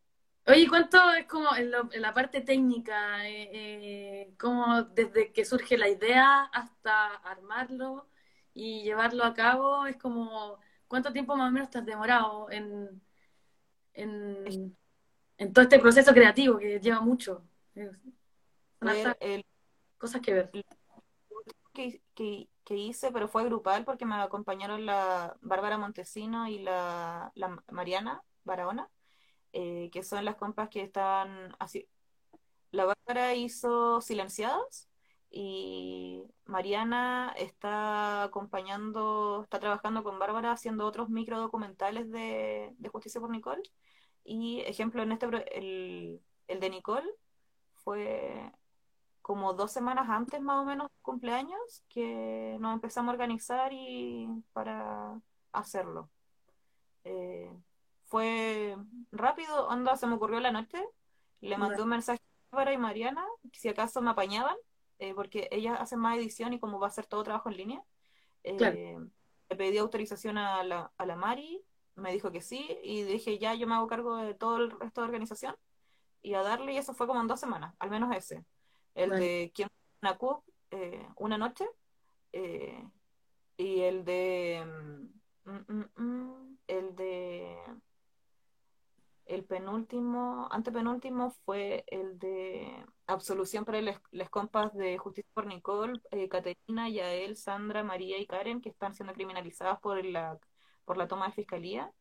Oye, 0.46 0.66
¿cuánto 0.68 1.12
es 1.12 1.26
como 1.26 1.54
en, 1.56 1.70
lo- 1.70 1.92
en 1.92 2.02
la 2.02 2.14
parte 2.14 2.40
técnica? 2.40 3.28
eh, 3.28 3.50
eh, 3.52 4.34
como 4.38 4.82
desde 4.84 5.32
que 5.32 5.44
surge 5.44 5.76
la 5.76 5.88
idea 5.88 6.44
hasta 6.44 7.14
armarlo 7.16 8.08
y 8.54 8.82
llevarlo 8.82 9.24
a 9.24 9.34
cabo, 9.34 9.86
es 9.86 9.96
como, 9.96 10.58
¿cuánto 10.86 11.12
tiempo 11.12 11.36
más 11.36 11.48
o 11.48 11.52
menos 11.52 11.74
has 11.76 11.84
demorado 11.86 12.50
en, 12.50 13.02
en, 13.94 14.76
en 15.38 15.52
todo 15.52 15.62
este 15.64 15.78
proceso 15.78 16.12
creativo 16.12 16.58
que 16.58 16.80
lleva 16.80 17.00
mucho? 17.00 17.44
Ver 17.74 19.16
el 19.20 19.44
cosas 19.98 20.20
que 20.20 20.34
ver. 20.34 20.50
Que, 21.78 22.02
que, 22.14 22.50
que 22.64 22.76
hice, 22.76 23.12
pero 23.12 23.28
fue 23.28 23.44
grupal 23.44 23.84
porque 23.84 24.04
me 24.04 24.16
acompañaron 24.16 24.84
la 24.86 25.36
Bárbara 25.40 25.78
Montesino 25.78 26.48
y 26.48 26.58
la, 26.58 27.30
la 27.36 27.62
Mariana 27.70 28.22
Barahona, 28.44 28.90
eh, 29.52 29.90
que 29.92 30.02
son 30.02 30.24
las 30.24 30.36
compas 30.36 30.68
que 30.68 30.82
están 30.82 31.54
así. 31.60 31.88
La 32.72 32.84
Bárbara 32.84 33.34
hizo 33.34 34.00
Silenciados 34.00 34.88
y 35.30 36.24
Mariana 36.46 37.32
está 37.36 38.24
acompañando, 38.24 39.42
está 39.44 39.60
trabajando 39.60 40.02
con 40.02 40.18
Bárbara 40.18 40.52
haciendo 40.52 40.86
otros 40.86 41.10
micro 41.10 41.38
documentales 41.40 42.10
de, 42.10 42.74
de 42.78 42.88
Justicia 42.88 43.20
por 43.20 43.30
Nicole. 43.30 43.62
Y 44.24 44.60
ejemplo, 44.62 45.02
en 45.02 45.12
este 45.12 45.26
el, 45.56 46.20
el 46.48 46.60
de 46.60 46.70
Nicole 46.70 47.08
fue 47.74 48.52
como 49.28 49.52
dos 49.52 49.70
semanas 49.72 50.08
antes 50.08 50.40
más 50.40 50.62
o 50.62 50.64
menos 50.64 50.90
cumpleaños 51.02 51.84
que 51.90 52.56
nos 52.60 52.72
empezamos 52.72 53.10
a 53.10 53.12
organizar 53.12 53.74
y 53.74 54.26
para 54.54 55.20
hacerlo. 55.52 56.08
Eh, 57.04 57.52
fue 58.06 58.74
rápido, 59.12 59.68
onda, 59.68 59.96
se 59.98 60.06
me 60.06 60.14
ocurrió 60.14 60.40
la 60.40 60.50
noche, 60.50 60.82
le 61.42 61.58
mandé 61.58 61.82
un 61.82 61.90
mensaje 61.90 62.22
a 62.22 62.56
Bárbara 62.56 62.72
y 62.72 62.78
Mariana, 62.78 63.26
si 63.52 63.68
acaso 63.68 64.00
me 64.00 64.08
apañaban, 64.08 64.56
eh, 64.98 65.12
porque 65.12 65.46
ellas 65.50 65.78
hacen 65.78 65.98
más 65.98 66.16
edición 66.16 66.54
y 66.54 66.58
como 66.58 66.78
va 66.78 66.86
a 66.86 66.90
ser 66.90 67.04
todo 67.04 67.22
trabajo 67.22 67.50
en 67.50 67.58
línea, 67.58 67.84
eh, 68.44 68.56
Claro. 68.56 69.10
le 69.50 69.56
pedí 69.56 69.76
autorización 69.76 70.38
a 70.38 70.64
la, 70.64 70.90
a 70.96 71.04
la 71.04 71.16
Mari, 71.16 71.62
me 71.96 72.14
dijo 72.14 72.32
que 72.32 72.40
sí, 72.40 72.78
y 72.82 73.02
dije 73.02 73.38
ya 73.38 73.52
yo 73.52 73.66
me 73.66 73.74
hago 73.74 73.88
cargo 73.88 74.16
de 74.16 74.32
todo 74.32 74.56
el 74.56 74.70
resto 74.70 75.02
de 75.02 75.06
organización, 75.06 75.54
y 76.22 76.32
a 76.32 76.42
darle, 76.42 76.72
y 76.72 76.78
eso 76.78 76.94
fue 76.94 77.06
como 77.06 77.20
en 77.20 77.26
dos 77.26 77.40
semanas, 77.40 77.74
al 77.78 77.90
menos 77.90 78.16
ese. 78.16 78.42
El 78.94 79.10
de 79.10 79.52
¿Quién 79.54 79.68
una 80.02 80.18
eh, 80.70 81.06
una 81.16 81.38
noche, 81.38 81.66
eh, 82.32 82.84
y 83.56 83.80
el 83.80 84.04
de 84.04 84.64
mm, 85.44 85.50
mm, 85.50 85.84
mm, 85.96 86.58
el 86.66 86.96
de 86.96 87.58
el 89.28 89.44
penúltimo, 89.44 90.48
antepenúltimo 90.50 91.30
fue 91.44 91.84
el 91.88 92.18
de 92.18 92.84
absolución 93.06 93.64
para 93.66 93.80
les, 93.82 93.98
les 94.10 94.30
compas 94.30 94.74
de 94.74 94.96
Justicia 94.96 95.30
por 95.34 95.46
Nicole, 95.46 96.00
eh, 96.10 96.28
Caterina, 96.28 96.88
Yael, 96.88 97.36
Sandra, 97.36 97.84
María 97.84 98.18
y 98.18 98.26
Karen, 98.26 98.62
que 98.62 98.70
están 98.70 98.94
siendo 98.94 99.12
criminalizadas 99.12 99.78
por 99.80 100.02
la, 100.04 100.38
por 100.86 100.96
la 100.96 101.08
toma 101.08 101.26
de 101.26 101.32
fiscalía. 101.32 101.92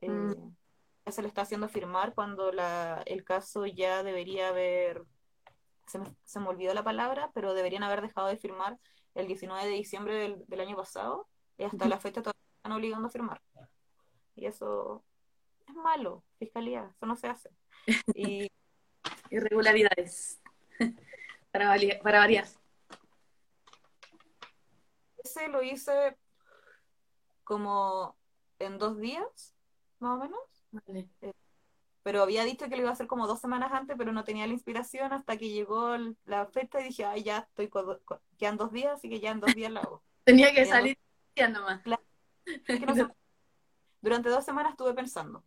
Eh, 0.00 0.34
ya 1.06 1.12
se 1.12 1.22
le 1.22 1.28
está 1.28 1.42
haciendo 1.42 1.68
firmar 1.68 2.12
cuando 2.12 2.50
la, 2.50 3.02
el 3.06 3.22
caso 3.22 3.66
ya 3.66 4.02
debería 4.02 4.48
haber, 4.48 5.04
se 5.86 5.98
me, 5.98 6.06
se 6.24 6.40
me 6.40 6.48
olvidó 6.48 6.74
la 6.74 6.82
palabra, 6.84 7.30
pero 7.34 7.54
deberían 7.54 7.82
haber 7.82 8.00
dejado 8.02 8.28
de 8.28 8.36
firmar 8.36 8.78
el 9.14 9.26
19 9.26 9.64
de 9.66 9.70
diciembre 9.72 10.14
del, 10.14 10.44
del 10.46 10.60
año 10.60 10.76
pasado, 10.76 11.28
y 11.56 11.64
hasta 11.64 11.86
la 11.88 11.98
fecha 12.00 12.22
todavía 12.22 12.40
están 12.56 12.72
obligando 12.72 13.08
a 13.08 13.10
firmar. 13.10 13.40
Y 14.34 14.46
eso 14.46 15.04
es 15.68 15.74
malo, 15.74 16.24
fiscalía, 16.38 16.90
eso 16.94 17.06
no 17.06 17.16
se 17.16 17.28
hace. 17.28 17.50
Y 18.14 18.50
Irregularidades. 19.30 20.40
Para, 21.52 21.68
valia- 21.68 22.00
para 22.02 22.18
variar. 22.18 22.46
ese 25.18 25.48
lo 25.48 25.62
hice 25.62 26.16
como 27.44 28.16
en 28.58 28.78
dos 28.78 28.98
días, 28.98 29.54
más 30.00 30.16
o 30.16 30.20
menos. 30.24 30.40
Vale. 30.72 31.08
Pero 32.04 32.22
había 32.22 32.44
dicho 32.44 32.68
que 32.68 32.76
lo 32.76 32.82
iba 32.82 32.90
a 32.90 32.92
hacer 32.92 33.08
como 33.08 33.26
dos 33.26 33.40
semanas 33.40 33.72
antes, 33.72 33.96
pero 33.98 34.12
no 34.12 34.22
tenía 34.22 34.46
la 34.46 34.52
inspiración 34.52 35.12
hasta 35.12 35.36
que 35.36 35.48
llegó 35.48 35.96
la 36.26 36.46
fecha 36.46 36.80
y 36.80 36.84
dije, 36.84 37.04
ay, 37.04 37.24
ya 37.24 37.38
estoy, 37.38 37.68
quedan 38.38 38.56
dos 38.56 38.70
días, 38.70 38.92
así 38.92 39.08
que 39.08 39.18
ya 39.18 39.32
en 39.32 39.40
dos 39.40 39.52
días 39.54 39.72
lo 39.72 39.80
hago. 39.80 40.02
Tenía 40.24 40.54
que 40.54 40.64
salir 40.64 40.96
ya 41.34 41.48
nomás. 41.48 41.80
Es 42.46 42.78
que 42.78 42.86
no 42.86 43.10
durante 44.04 44.28
dos 44.28 44.44
semanas 44.44 44.72
estuve 44.72 44.92
pensando. 44.92 45.42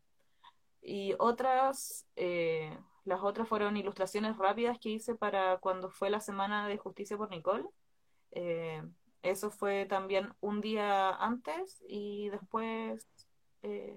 Y 0.82 1.14
otras, 1.20 2.08
eh, 2.16 2.76
las 3.06 3.22
otras 3.22 3.48
fueron 3.48 3.78
ilustraciones 3.78 4.36
rápidas 4.36 4.80
que 4.80 4.90
hice 4.90 5.14
para 5.14 5.60
cuando 5.60 5.92
fue 5.92 6.10
la 6.10 6.20
semana 6.20 6.68
de 6.68 6.78
Justicia 6.78 7.18
por 7.18 7.30
Nicole. 7.30 7.66
Eh, 8.32 8.82
eso 9.22 9.52
fue 9.52 9.86
también 9.86 10.34
un 10.42 10.62
día 10.62 11.10
antes 11.12 11.84
y 11.88 12.30
después, 12.30 13.08
eh, 13.62 13.96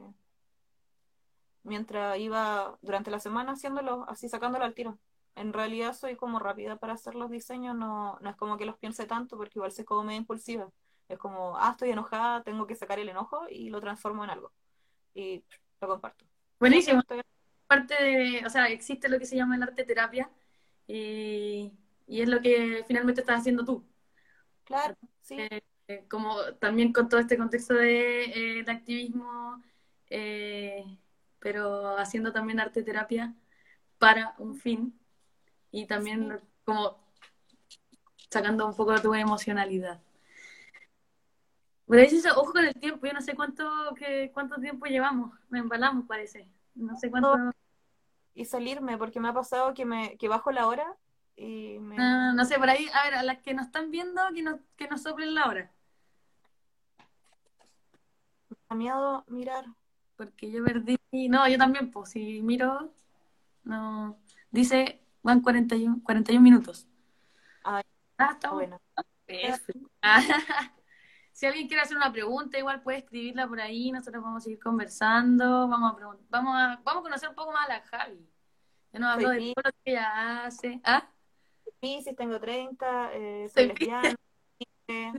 mientras 1.62 2.18
iba 2.18 2.78
durante 2.82 3.10
la 3.10 3.20
semana 3.20 3.52
haciéndolo, 3.52 4.04
así 4.08 4.28
sacándolo 4.28 4.64
al 4.64 4.74
tiro. 4.74 4.98
En 5.36 5.52
realidad 5.52 5.94
soy 5.94 6.16
como 6.16 6.38
rápida 6.38 6.76
para 6.76 6.94
hacer 6.94 7.14
los 7.14 7.30
diseños, 7.30 7.76
no, 7.76 8.18
no 8.20 8.30
es 8.30 8.36
como 8.36 8.56
que 8.56 8.66
los 8.66 8.78
piense 8.78 9.06
tanto 9.06 9.36
porque 9.36 9.58
igual 9.58 9.72
como 9.84 10.04
medio 10.04 10.18
impulsiva. 10.20 10.68
Es 11.08 11.18
como, 11.18 11.56
ah, 11.58 11.70
estoy 11.72 11.90
enojada, 11.90 12.42
tengo 12.42 12.66
que 12.66 12.76
sacar 12.76 12.98
el 12.98 13.08
enojo 13.08 13.42
y 13.48 13.70
lo 13.70 13.80
transformo 13.80 14.24
en 14.24 14.30
algo. 14.30 14.52
Y 15.14 15.44
lo 15.80 15.88
comparto. 15.88 16.24
Buenísimo. 16.58 17.00
Estoy- 17.00 17.22
Parte 17.66 17.94
de, 18.02 18.42
o 18.44 18.50
sea, 18.50 18.66
existe 18.68 19.08
lo 19.08 19.18
que 19.20 19.26
se 19.26 19.36
llama 19.36 19.54
el 19.54 19.62
arte 19.62 19.84
terapia 19.84 20.28
y, 20.88 21.72
y 22.08 22.20
es 22.20 22.28
lo 22.28 22.40
que 22.40 22.84
finalmente 22.88 23.20
estás 23.20 23.40
haciendo 23.40 23.64
tú. 23.64 23.84
Claro, 24.64 24.96
sí. 25.20 25.36
Eh, 25.86 26.04
como 26.08 26.36
también 26.60 26.92
con 26.92 27.08
todo 27.08 27.20
este 27.20 27.36
contexto 27.36 27.74
de, 27.74 28.24
eh, 28.60 28.64
de 28.64 28.72
activismo, 28.72 29.62
eh, 30.08 30.84
pero 31.40 31.98
haciendo 31.98 32.32
también 32.32 32.60
arte 32.60 32.82
terapia 32.82 33.34
para 33.98 34.34
un 34.38 34.56
fin 34.56 34.98
y 35.70 35.86
también 35.86 36.40
como 36.64 36.98
sacando 38.30 38.66
un 38.66 38.76
poco 38.76 38.92
de 38.92 39.00
tu 39.00 39.14
emocionalidad. 39.14 40.00
Pero 41.88 42.02
dices, 42.02 42.32
ojo 42.36 42.52
con 42.52 42.64
el 42.64 42.74
tiempo, 42.74 43.04
yo 43.04 43.12
no 43.12 43.20
sé 43.20 43.34
cuánto, 43.34 43.68
que, 43.96 44.30
cuánto 44.32 44.60
tiempo 44.60 44.86
llevamos, 44.86 45.36
me 45.48 45.58
embalamos 45.58 46.06
parece, 46.06 46.46
no 46.76 46.96
sé 46.96 47.10
cuánto, 47.10 47.36
Y 48.32 48.44
salirme, 48.44 48.96
porque 48.96 49.18
me 49.18 49.28
ha 49.28 49.32
pasado 49.32 49.74
que 49.74 49.84
me 49.84 50.16
que 50.16 50.28
bajo 50.28 50.52
la 50.52 50.68
hora 50.68 50.96
y 51.34 51.78
me 51.80 51.96
Ah, 51.98 52.32
no 52.32 52.44
sé, 52.44 52.58
por 52.58 52.70
ahí, 52.70 52.86
a 52.94 53.04
ver, 53.04 53.14
a 53.14 53.22
las 53.24 53.38
que 53.38 53.54
nos 53.54 53.66
están 53.66 53.90
viendo, 53.90 54.22
que 54.32 54.42
nos, 54.42 54.60
que 54.76 54.86
nos 54.86 55.02
soplen 55.02 55.34
la 55.34 55.46
hora, 55.46 55.72
da 58.68 58.76
miedo 58.76 59.24
mirar. 59.26 59.64
Porque 60.20 60.50
yo 60.50 60.62
perdí, 60.62 60.98
no, 61.30 61.48
yo 61.48 61.56
también, 61.56 61.90
pues 61.90 62.10
si 62.10 62.42
miro, 62.42 62.92
no, 63.64 64.18
dice, 64.50 65.00
van 65.22 65.40
41, 65.40 66.02
41 66.04 66.42
minutos. 66.42 66.86
Ay, 67.64 67.82
Ah, 68.18 68.32
está 68.32 68.50
bueno. 68.50 68.78
Si 71.32 71.46
alguien 71.46 71.68
quiere 71.68 71.82
hacer 71.82 71.96
una 71.96 72.12
pregunta, 72.12 72.58
igual 72.58 72.82
puede 72.82 72.98
escribirla 72.98 73.48
por 73.48 73.58
ahí, 73.58 73.90
nosotros 73.90 74.22
vamos 74.22 74.42
a 74.42 74.44
seguir 74.44 74.60
conversando, 74.60 75.66
vamos 75.68 75.94
a 75.94 75.96
vamos 76.28 76.54
a, 76.54 76.78
vamos 76.84 77.00
a 77.00 77.02
conocer 77.02 77.30
un 77.30 77.34
poco 77.34 77.52
más 77.52 77.64
a 77.64 77.72
la 77.72 77.80
Javi. 77.80 78.28
Ya 78.92 78.98
nos 78.98 79.14
habló 79.14 79.30
de 79.30 79.54
todo 79.54 79.62
lo 79.64 79.72
que 79.82 79.90
ella 79.92 80.44
hace. 80.44 80.82
¿Ah? 80.84 81.08
Piscis, 81.80 82.14
tengo 82.14 82.38
30, 82.38 83.14
eh, 83.14 83.48
Soy 83.48 83.68
soy 83.68 83.68
lesbiana, 83.68 84.14
eh, 84.88 85.12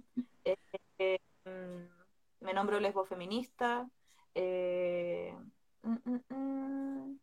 eh, 1.00 1.20
mm, 1.46 2.46
me 2.46 2.54
nombro 2.54 2.80
lesbofeminista. 2.80 3.90
Eh, 4.36 5.36
mm, 5.84 5.98
mm, 6.06 6.20
mm, 6.30 7.20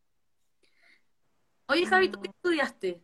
Oye, 1.69 1.87
Javi, 1.87 2.11
¿tú 2.11 2.21
qué 2.21 2.31
estudiaste? 2.31 3.03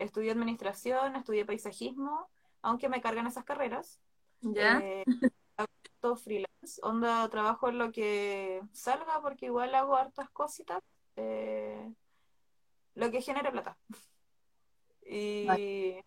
estudié 0.00 0.30
administración, 0.32 1.14
estudié 1.14 1.44
paisajismo, 1.44 2.28
aunque 2.62 2.88
me 2.88 3.00
cargan 3.00 3.26
esas 3.26 3.44
carreras. 3.44 4.00
¿Ya? 4.40 4.80
Eh, 4.82 5.04
todo 6.00 6.16
freelance, 6.16 6.80
onda, 6.82 7.28
trabajo 7.28 7.68
en 7.68 7.78
lo 7.78 7.92
que 7.92 8.62
salga 8.72 9.20
porque 9.20 9.46
igual 9.46 9.74
hago 9.74 9.96
hartas 9.96 10.30
cositas, 10.30 10.82
eh, 11.16 11.92
lo 12.94 13.10
que 13.10 13.20
genere 13.20 13.50
plata. 13.50 13.76
Y 15.02 15.98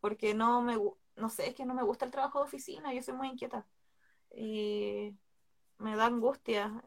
porque 0.00 0.34
no 0.34 0.62
me, 0.62 0.76
no 1.16 1.28
sé, 1.28 1.48
es 1.48 1.54
que 1.54 1.64
no 1.64 1.74
me 1.74 1.84
gusta 1.84 2.04
el 2.04 2.10
trabajo 2.10 2.40
de 2.40 2.46
oficina, 2.46 2.92
yo 2.92 3.02
soy 3.02 3.14
muy 3.14 3.28
inquieta 3.28 3.66
y 4.34 5.14
me 5.78 5.96
da 5.96 6.06
angustia, 6.06 6.82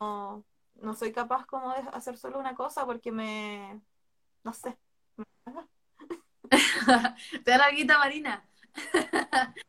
no, 0.00 0.44
no 0.76 0.94
soy 0.94 1.12
capaz 1.12 1.46
como 1.46 1.72
de 1.72 1.80
hacer 1.92 2.16
solo 2.16 2.38
una 2.38 2.54
cosa 2.54 2.86
porque 2.86 3.12
me, 3.12 3.80
no 4.42 4.52
sé. 4.52 4.76
Te 7.44 7.50
da 7.50 7.58
la 7.58 7.70
guita 7.70 7.98
marina. 7.98 8.48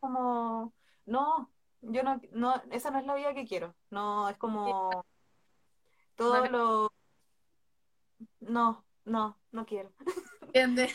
como, 0.00 0.72
no, 1.04 1.50
yo 1.80 2.02
no, 2.02 2.20
no, 2.32 2.62
esa 2.70 2.90
no 2.90 2.98
es 2.98 3.06
la 3.06 3.14
vida 3.14 3.34
que 3.34 3.46
quiero. 3.46 3.74
No, 3.90 4.28
es 4.28 4.36
como 4.38 5.04
todo 6.14 6.32
Vale. 6.32 6.50
lo, 6.50 6.92
no, 8.40 8.84
no, 9.04 9.38
no 9.52 9.66
quiero. 9.66 9.92
¿Entiendes? 10.42 10.94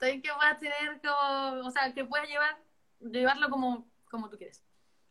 Bien 0.00 0.22
que 0.22 0.32
puedas 0.32 0.58
tener 0.58 1.00
como, 1.00 1.66
o 1.66 1.70
sea, 1.70 1.92
que 1.94 2.04
puedas 2.04 2.28
llevar, 2.28 2.62
llevarlo 3.00 3.48
como, 3.48 3.88
como 4.10 4.28
tú 4.28 4.36
quieres. 4.36 4.65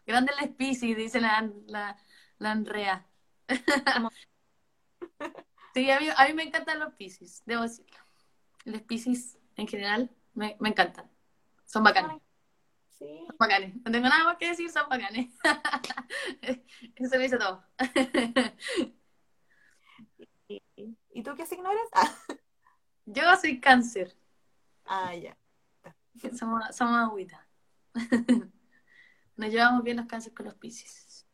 Grande 0.06 0.32
el 0.42 0.54
Piscis, 0.56 0.96
dice 0.98 1.20
la, 1.22 1.50
la, 1.68 1.98
la 2.40 2.52
Andrea. 2.52 3.08
Sí, 5.74 5.92
a 5.92 6.00
mí, 6.00 6.08
a 6.16 6.26
mí 6.28 6.34
me 6.34 6.44
encantan 6.44 6.80
los 6.80 6.94
Piscis, 6.94 7.44
debo 7.46 7.64
decirlo. 7.64 7.98
Los 8.66 8.82
Piscis 8.84 9.38
en 9.58 9.68
general 9.68 10.12
me, 10.34 10.56
me 10.60 10.70
encantan. 10.70 11.10
Son 11.66 11.84
bacanes. 11.84 12.22
Sí, 12.90 13.06
Son 13.28 13.36
bacanes. 13.38 13.76
No 13.84 13.92
tengo 13.92 14.08
nada 14.08 14.24
más 14.24 14.38
que 14.38 14.48
decir, 14.50 14.70
son 14.72 14.88
bacanes. 14.90 15.30
Eso 16.96 17.16
lo 17.16 17.22
dice 17.22 17.38
todo. 17.38 17.64
¿Y, 20.48 20.62
y 21.10 21.24
tú 21.24 21.36
qué 21.36 21.46
signo 21.46 21.72
eres? 21.72 21.90
Ah, 21.94 22.14
Yo 23.06 23.24
soy 23.42 23.60
cáncer. 23.60 24.16
ah, 24.86 25.14
ya. 25.16 25.38
Somos, 26.38 26.76
somos 26.76 26.96
agüita. 26.96 27.48
Nos 29.36 29.50
llevamos 29.50 29.84
bien 29.84 29.98
los 29.98 30.06
cánceres 30.06 30.36
con 30.36 30.46
los 30.46 30.56
piscis. 30.56 31.26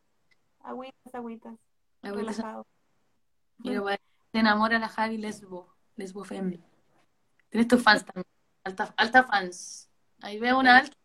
Agüitas, 0.59 1.13
agüitas, 1.13 1.55
Agüitas 2.01 2.37
relajado. 2.37 2.67
y 3.63 3.73
lo 3.73 3.87
se 3.87 3.99
enamora 4.39 4.79
la 4.79 4.87
Javi 4.87 5.17
lesbo, 5.17 5.75
lesbo 5.95 6.23
femme. 6.23 6.59
Tienes 7.49 7.67
tus 7.67 7.83
fans 7.83 8.05
también. 8.05 8.25
Alta, 8.63 8.93
alta 8.95 9.23
fans. 9.23 9.89
Ahí 10.21 10.39
veo 10.39 10.57
una 10.59 10.77
alta. 10.77 10.95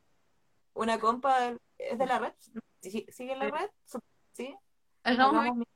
Una 0.74 0.98
compa, 0.98 1.56
¿es 1.78 1.98
de 1.98 2.06
la 2.06 2.18
red? 2.18 2.32
¿Sigue 2.82 3.32
en 3.32 3.38
la 3.38 3.50
red? 3.50 3.70
Sí. 4.32 4.54
Hagamos 5.02 5.40
Hagamos 5.40 5.56
mi-. 5.56 5.66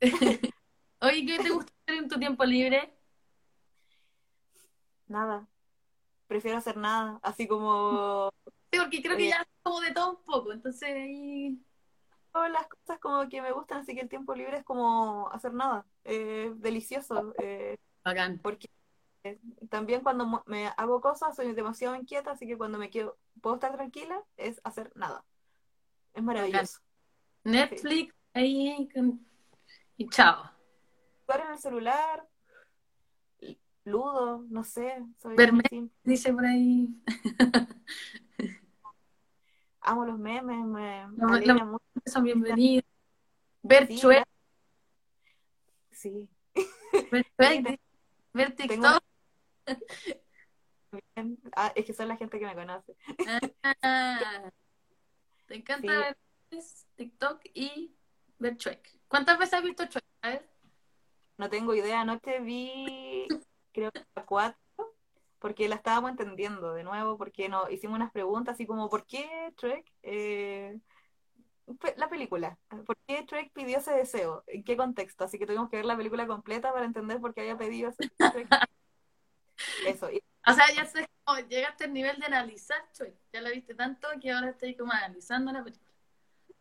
Oye, 1.00 1.26
¿qué 1.26 1.38
te 1.38 1.50
gusta 1.50 1.72
hacer 1.86 2.02
en 2.02 2.08
tu 2.08 2.18
tiempo 2.18 2.44
libre? 2.44 2.96
Nada. 5.12 5.46
Prefiero 6.26 6.56
hacer 6.58 6.76
nada. 6.78 7.20
Así 7.22 7.46
como 7.46 8.30
Sí, 8.72 8.78
porque 8.80 9.02
creo 9.02 9.16
que 9.18 9.28
ya 9.28 9.46
como 9.62 9.80
de 9.80 9.92
todo 9.92 10.10
un 10.12 10.24
poco. 10.24 10.52
Entonces 10.52 10.88
ahí. 10.94 11.60
todas 12.32 12.50
las 12.50 12.66
cosas 12.66 12.98
como 12.98 13.28
que 13.28 13.42
me 13.42 13.52
gustan, 13.52 13.80
así 13.82 13.94
que 13.94 14.00
el 14.00 14.08
tiempo 14.08 14.34
libre 14.34 14.56
es 14.58 14.64
como 14.64 15.28
hacer 15.30 15.52
nada. 15.52 15.84
Eh, 16.04 16.52
delicioso. 16.56 17.34
eh, 17.38 17.76
Bacán. 18.02 18.38
porque 18.42 18.68
eh, 19.24 19.38
también 19.68 20.00
cuando 20.00 20.42
me 20.46 20.68
hago 20.76 21.00
cosas 21.00 21.36
soy 21.36 21.52
demasiado 21.52 21.94
inquieta, 21.94 22.32
así 22.32 22.46
que 22.46 22.56
cuando 22.58 22.78
me 22.78 22.88
quiero, 22.90 23.18
puedo 23.42 23.56
estar 23.56 23.72
tranquila, 23.76 24.24
es 24.38 24.60
hacer 24.64 24.90
nada. 24.96 25.24
Es 26.14 26.22
maravilloso. 26.22 26.80
Netflix, 27.44 28.14
ahí. 28.32 28.88
Y 29.98 30.08
chao. 30.08 30.50
Jugar 31.26 31.40
en 31.46 31.52
el 31.52 31.58
celular, 31.58 32.26
ludo, 33.84 34.44
no 34.48 34.64
sé, 34.64 35.04
soy 35.20 35.36
Ver 35.36 35.52
muy 35.52 35.58
memes. 35.62 35.70
simple. 35.70 35.96
Dice 36.04 36.32
por 36.32 36.44
ahí. 36.44 36.88
Amo 39.80 40.04
los 40.04 40.18
memes, 40.18 40.64
me 40.66 41.06
alegra 41.28 41.64
mucho. 41.64 41.84
Son 42.06 42.24
bienvenidos. 42.24 42.84
Ver 43.62 43.86
Sí, 43.86 44.00
ver, 47.10 47.18
Sí, 47.38 47.62
te- 47.62 47.80
ver 48.32 48.54
tengo 48.56 48.88
TikTok. 48.88 49.02
bien. 51.16 51.38
Ah, 51.56 51.72
es 51.74 51.84
que 51.84 51.92
son 51.92 52.08
la 52.08 52.16
gente 52.16 52.38
que 52.38 52.46
me 52.46 52.54
conoce. 52.54 52.96
Ah, 53.82 54.50
te 55.46 55.54
encanta 55.56 55.80
Sí. 55.80 55.86
ver 55.86 56.16
TikTok 56.96 57.40
y 57.54 57.94
ver 58.38 58.56
Chuec. 58.56 58.88
¿Cuántas 59.08 59.38
veces 59.38 59.54
has 59.54 59.62
visto 59.64 59.84
Chuec? 59.86 60.04
A 60.22 60.28
ver. 60.30 60.48
No 61.38 61.48
tengo 61.50 61.74
idea, 61.74 62.02
anoche 62.02 62.40
vi, 62.40 63.26
creo 63.72 63.92
que 63.92 64.04
a 64.14 64.24
cuatro, 64.24 64.58
porque 65.38 65.68
la 65.68 65.76
estábamos 65.76 66.10
entendiendo 66.10 66.72
de 66.72 66.84
nuevo, 66.84 67.18
porque 67.18 67.48
no, 67.48 67.68
hicimos 67.70 67.96
unas 67.96 68.12
preguntas 68.12 68.54
así 68.54 68.66
como, 68.66 68.88
¿por 68.88 69.06
qué 69.06 69.52
Trek, 69.56 69.84
eh, 70.02 70.78
la 71.96 72.08
película, 72.08 72.58
¿por 72.86 72.96
qué 73.06 73.22
Trek 73.22 73.52
pidió 73.52 73.78
ese 73.78 73.92
deseo? 73.92 74.44
¿En 74.46 74.64
qué 74.64 74.76
contexto? 74.76 75.24
Así 75.24 75.38
que 75.38 75.46
tuvimos 75.46 75.70
que 75.70 75.76
ver 75.76 75.86
la 75.86 75.96
película 75.96 76.26
completa 76.26 76.72
para 76.72 76.84
entender 76.84 77.20
por 77.20 77.34
qué 77.34 77.42
había 77.42 77.56
pedido 77.56 77.90
ese 77.90 78.10
Trek. 78.16 78.48
Eso, 79.86 80.10
y 80.10 80.22
O 80.46 80.52
sea, 80.52 80.64
ya 80.74 80.84
sé, 80.86 81.08
oh, 81.24 81.38
llegaste 81.48 81.84
al 81.84 81.92
nivel 81.92 82.18
de 82.18 82.26
analizar 82.26 82.78
Chuec. 82.92 83.14
Ya 83.32 83.40
la 83.40 83.50
viste 83.50 83.74
tanto 83.74 84.08
que 84.20 84.30
ahora 84.30 84.50
estoy 84.50 84.74
como 84.74 84.92
analizando 84.92 85.52
la 85.52 85.62
película. 85.62 85.90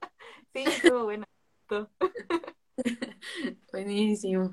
sí, 0.53 0.64
estuvo 0.66 1.05
bueno. 1.05 1.26
Buenísimo. 3.72 4.51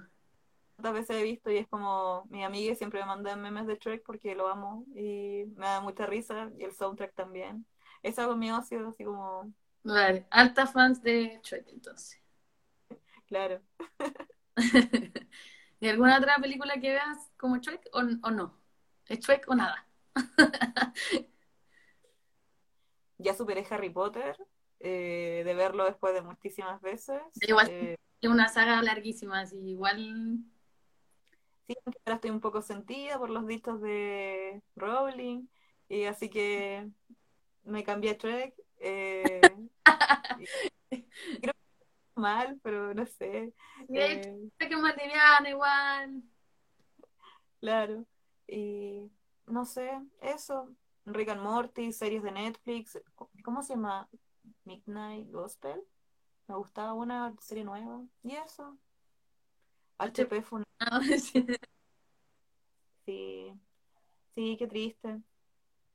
Tantas 0.79 0.93
veces 0.95 1.17
he 1.17 1.25
visto 1.25 1.51
y 1.51 1.57
es 1.57 1.67
como 1.69 2.25
mi 2.31 2.45
amiga 2.45 2.73
siempre 2.77 3.01
me 3.01 3.07
manda 3.07 3.35
memes 3.35 3.67
de 3.67 3.77
Trek 3.77 4.05
porque 4.07 4.37
lo 4.37 4.47
amo 4.47 4.85
y 4.95 5.45
me 5.57 5.67
da 5.67 5.81
mucha 5.81 6.07
risa 6.07 6.53
y 6.57 6.63
el 6.63 6.73
soundtrack 6.73 7.15
también. 7.15 7.67
Es 8.03 8.17
algo 8.21 8.37
mi 8.37 8.53
ocio, 8.53 8.89
así 8.89 9.03
como, 9.05 9.53
Vale, 9.83 10.27
alta 10.31 10.67
fans 10.69 11.03
de 11.03 11.41
Chuec 11.43 11.67
entonces. 11.73 12.21
claro. 13.27 13.61
¿Y 15.81 15.89
alguna 15.89 16.19
otra 16.19 16.37
película 16.39 16.75
que 16.75 16.91
veas 16.91 17.19
como 17.37 17.59
Chuec 17.61 17.89
o, 17.93 17.99
o 18.01 18.31
no? 18.31 18.55
¿Es 19.07 19.19
Chuec 19.21 19.49
o 19.49 19.55
nada? 19.57 19.85
Ya 23.19 23.35
superé 23.35 23.67
Harry 23.71 23.91
Potter, 23.91 24.37
eh, 24.81 25.43
de 25.45 25.55
verlo 25.55 25.85
después 25.85 26.15
de 26.15 26.23
muchísimas 26.23 26.81
veces. 26.81 27.21
Igual. 27.41 27.69
Eh, 27.69 27.97
Es 28.21 28.31
una 28.31 28.49
saga 28.49 28.81
larguísima, 28.83 29.41
así 29.41 29.57
igual. 29.57 30.39
Ahora 31.85 32.15
estoy 32.17 32.31
un 32.31 32.41
poco 32.41 32.63
sentida 32.63 33.19
por 33.19 33.31
los 33.31 33.47
dichos 33.47 33.81
de 33.81 34.63
Rowling, 34.77 35.47
y 35.89 36.05
así 36.05 36.29
que 36.31 36.89
me 37.65 37.85
cambié 37.85 38.11
a 38.13 38.19
Trek. 38.19 38.55
eh, 38.81 39.55
y- 40.39 40.47
creo 41.43 41.53
que 41.53 42.21
mal, 42.21 42.59
pero 42.63 42.95
no 42.95 43.05
sé. 43.07 43.53
De 43.89 44.13
eh, 44.13 44.51
que 44.59 44.67
es 44.67 44.79
más 44.79 44.97
liviana, 44.97 45.49
igual. 45.51 46.23
Claro. 47.61 48.05
Y 48.47 49.11
no 49.47 49.65
sé, 49.65 49.91
eso. 50.21 50.75
Rick 51.05 51.31
and 51.31 51.43
Morty, 51.43 51.93
series 51.93 52.23
de 52.23 52.33
Netflix. 52.33 52.99
¿Cómo 53.43 53.63
se 53.63 53.75
llama? 53.75 54.09
Midnight 54.65 55.31
Gospel. 55.31 55.83
Me 56.47 56.55
gustaba 56.55 56.93
una 56.93 57.35
serie 57.41 57.65
nueva. 57.65 58.03
Y 58.23 58.37
eso. 58.37 58.79
HP 59.99 60.43
fue 60.43 60.61
una... 60.81 61.01
Sí. 61.19 61.47
Sí. 63.07 63.53
Sí, 64.35 64.57
qué 64.59 64.67
triste. 64.67 65.21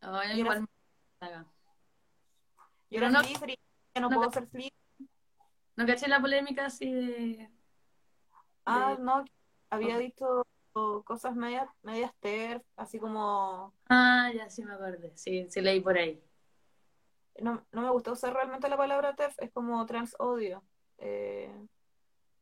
Ay, 0.01 0.38
Y 0.38 0.39
igual 0.41 0.68
era-. 1.22 1.45
Yo 2.89 2.97
era 2.99 3.10
no- 3.10 3.22
ya 3.22 4.01
no 4.01 4.10
no 4.10 4.16
puedo 4.16 4.32
ser 4.32 4.47
Slytherin. 4.49 4.72
No 5.76 5.86
caché 5.86 6.08
la 6.08 6.20
polémica 6.22 6.66
así 6.66 6.91
de. 6.91 7.49
Ah, 8.66 8.95
de- 8.97 9.04
no. 9.04 9.24
Había 9.70 9.97
dicho 9.97 10.43
cosas 11.06 11.36
medias, 11.36 11.68
medias 11.84 12.12
TERF, 12.20 12.64
así 12.76 12.99
como... 12.99 13.74
Ah, 13.89 14.32
ya 14.36 14.49
sí 14.49 14.64
me 14.64 14.74
acordé. 14.74 15.12
Sí, 15.16 15.47
sí 15.49 15.62
leí 15.62 15.80
por 15.82 15.97
ahí. 15.97 16.22
No, 17.39 17.66
no 17.72 17.82
me 17.82 17.89
gusta 17.91 18.12
usar 18.12 18.34
realmente 18.34 18.70
la 18.70 18.78
palabra 18.78 19.16
TERF, 19.16 19.36
es 19.39 19.51
como 19.51 19.84
trans 19.86 20.16
odio. 20.20 20.64
Eh, 20.97 21.51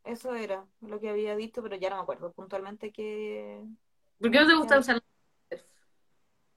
eso 0.03 0.35
era 0.35 0.65
lo 0.81 0.99
que 0.99 1.09
había 1.09 1.35
dicho, 1.35 1.61
pero 1.61 1.75
ya 1.75 1.89
no 1.89 1.97
me 1.97 2.01
acuerdo 2.03 2.31
puntualmente 2.31 2.91
qué... 2.91 3.63
¿Por 4.19 4.31
qué 4.31 4.39
no 4.39 4.47
te 4.47 4.55
gusta 4.55 4.79
usar 4.79 5.03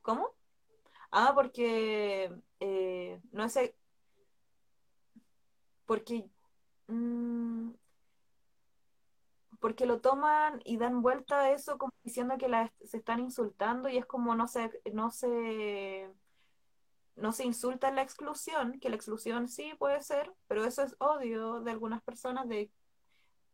¿Cómo? 0.03 0.35
Ah, 1.11 1.33
porque 1.35 2.31
eh, 2.61 3.21
no 3.33 3.49
sé... 3.49 3.75
Porque... 5.87 6.29
mm, 6.89 7.71
porque 9.65 9.87
lo 9.87 10.03
toman 10.03 10.61
y 10.67 10.77
dan 10.77 11.01
vuelta 11.01 11.41
a 11.41 11.51
eso 11.53 11.79
como 11.79 11.95
diciendo 12.03 12.37
que 12.37 12.49
la, 12.49 12.71
se 12.85 12.99
están 12.99 13.19
insultando 13.21 13.89
y 13.89 13.97
es 13.97 14.05
como 14.05 14.35
no 14.35 14.47
se, 14.47 14.71
no 14.93 15.11
se, 15.11 16.11
no 17.17 17.33
se 17.33 17.47
insulta 17.47 17.89
en 17.89 17.95
la 17.95 18.03
exclusión, 18.03 18.79
que 18.79 18.91
la 18.91 18.97
exclusión 18.97 19.49
sí 19.49 19.73
puede 19.79 20.03
ser, 20.03 20.31
pero 20.49 20.67
eso 20.67 20.83
es 20.83 20.95
odio 20.99 21.63
de 21.63 21.71
algunas 21.71 22.03
personas 22.03 22.47
de 22.47 22.71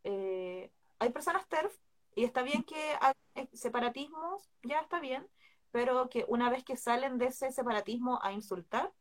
eh, 0.03 0.71
hay 0.99 1.09
personas 1.09 1.47
TERF 1.47 1.75
y 2.15 2.23
está 2.23 2.41
bien 2.43 2.63
que 2.63 2.95
hay 2.99 3.13
separatismos, 3.53 4.49
ya 4.63 4.79
está 4.79 4.99
bien, 4.99 5.27
pero 5.71 6.09
que 6.09 6.25
una 6.27 6.49
vez 6.49 6.63
que 6.63 6.75
salen 6.77 7.17
de 7.17 7.27
ese 7.27 7.51
separatismo 7.51 8.19
a 8.21 8.33
insultar, 8.33 8.91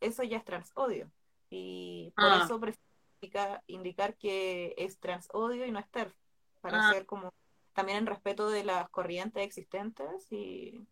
eso 0.00 0.22
ya 0.22 0.36
es 0.36 0.44
transodio. 0.44 1.10
Y 1.50 2.12
por 2.16 2.26
Ah. 2.26 2.42
eso 2.44 2.60
prefiero 2.60 2.84
indicar, 3.20 3.62
indicar 3.66 4.16
que 4.16 4.74
es 4.76 4.98
transodio 4.98 5.64
y 5.66 5.72
no 5.72 5.78
es 5.78 5.88
TERF, 5.90 6.14
para 6.60 6.88
Ah. 6.88 6.92
ser 6.92 7.06
como 7.06 7.32
también 7.72 7.98
en 7.98 8.06
respeto 8.06 8.50
de 8.50 8.64
las 8.64 8.88
corrientes 8.90 9.42
existentes 9.44 10.30
y, 10.30 10.86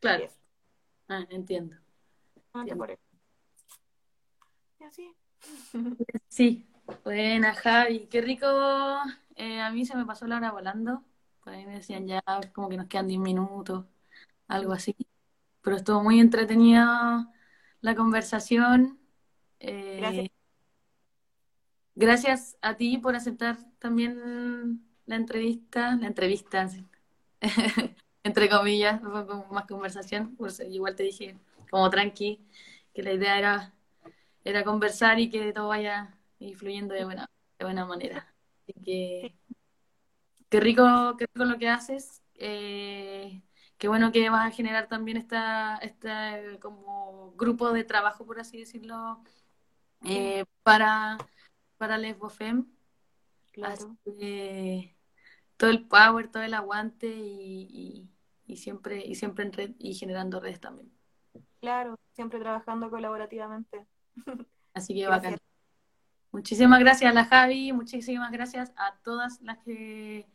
Claro. 0.00 0.22
y 0.22 0.26
eso. 0.26 0.38
Ah, 1.08 1.24
entiendo. 1.30 1.76
Solamente 2.52 2.72
Entiendo. 2.74 2.76
por 2.78 2.90
eso. 2.90 3.02
Y 4.80 4.84
así. 4.84 5.16
Sí, 6.28 6.66
buena 7.04 7.54
Javi, 7.54 8.06
qué 8.06 8.20
rico. 8.20 8.46
Eh, 9.36 9.60
a 9.60 9.70
mí 9.70 9.84
se 9.84 9.96
me 9.96 10.04
pasó 10.04 10.26
la 10.26 10.36
hora 10.36 10.52
volando. 10.52 11.04
Por 11.42 11.52
ahí 11.52 11.66
me 11.66 11.74
decían 11.74 12.06
ya 12.06 12.22
como 12.52 12.68
que 12.68 12.76
nos 12.76 12.86
quedan 12.86 13.08
10 13.08 13.20
minutos, 13.20 13.86
algo 14.48 14.72
así. 14.72 14.96
Pero 15.62 15.76
estuvo 15.76 16.02
muy 16.02 16.20
entretenida 16.20 17.32
la 17.80 17.94
conversación. 17.94 18.98
Eh, 19.60 19.98
Gracias. 20.00 20.28
gracias 21.94 22.56
a 22.62 22.76
ti 22.76 22.98
por 22.98 23.14
aceptar 23.16 23.58
también 23.78 24.84
la 25.06 25.16
entrevista, 25.16 25.96
la 25.96 26.06
entrevista, 26.06 26.68
entre 28.22 28.48
comillas, 28.48 29.00
fue 29.00 29.26
como 29.26 29.46
más 29.46 29.66
conversación. 29.66 30.36
Pues 30.36 30.60
igual 30.60 30.94
te 30.96 31.04
dije, 31.04 31.36
como 31.70 31.90
tranqui, 31.90 32.40
que 32.94 33.02
la 33.02 33.12
idea 33.12 33.38
era, 33.38 33.74
era 34.44 34.64
conversar 34.64 35.18
y 35.18 35.30
que 35.30 35.52
todo 35.52 35.68
vaya 35.68 36.19
y 36.40 36.54
fluyendo 36.54 36.94
de 36.94 37.04
buena, 37.04 37.30
de 37.58 37.64
buena 37.64 37.86
manera. 37.86 38.34
Así 38.66 38.72
que 38.84 39.36
qué 40.48 40.60
rico, 40.60 41.16
qué 41.18 41.26
rico 41.32 41.44
lo 41.44 41.58
que 41.58 41.68
haces. 41.68 42.22
Eh, 42.34 43.42
qué 43.78 43.88
bueno 43.88 44.12
que 44.12 44.28
vas 44.30 44.46
a 44.48 44.50
generar 44.54 44.88
también 44.88 45.16
esta, 45.16 45.76
este 45.78 46.58
como 46.60 47.32
grupo 47.36 47.72
de 47.72 47.84
trabajo, 47.84 48.26
por 48.26 48.40
así 48.40 48.58
decirlo, 48.58 49.22
eh, 50.04 50.44
para, 50.62 51.18
para 51.78 51.98
Lesbofem. 51.98 52.66
Claro. 53.52 53.96
que 54.04 54.96
todo 55.56 55.70
el 55.70 55.86
power, 55.86 56.30
todo 56.30 56.42
el 56.44 56.54
aguante 56.54 57.06
y, 57.08 57.66
y- 57.70 58.10
y 58.46 58.56
siempre, 58.56 59.04
y 59.04 59.14
siempre 59.16 59.44
en 59.44 59.52
red 59.52 59.70
y 59.78 59.94
generando 59.94 60.40
redes 60.40 60.60
también. 60.60 60.90
Claro, 61.60 61.96
siempre 62.12 62.38
trabajando 62.40 62.90
colaborativamente. 62.90 63.86
Así 64.72 64.94
que 64.94 65.04
Gracias. 65.06 65.32
bacán. 65.32 65.49
Muchísimas 66.32 66.78
gracias 66.78 67.10
a 67.10 67.14
la 67.14 67.24
Javi, 67.24 67.72
muchísimas 67.72 68.30
gracias 68.30 68.72
a 68.76 68.94
todas 69.02 69.40
las 69.42 69.58
que 69.58 70.26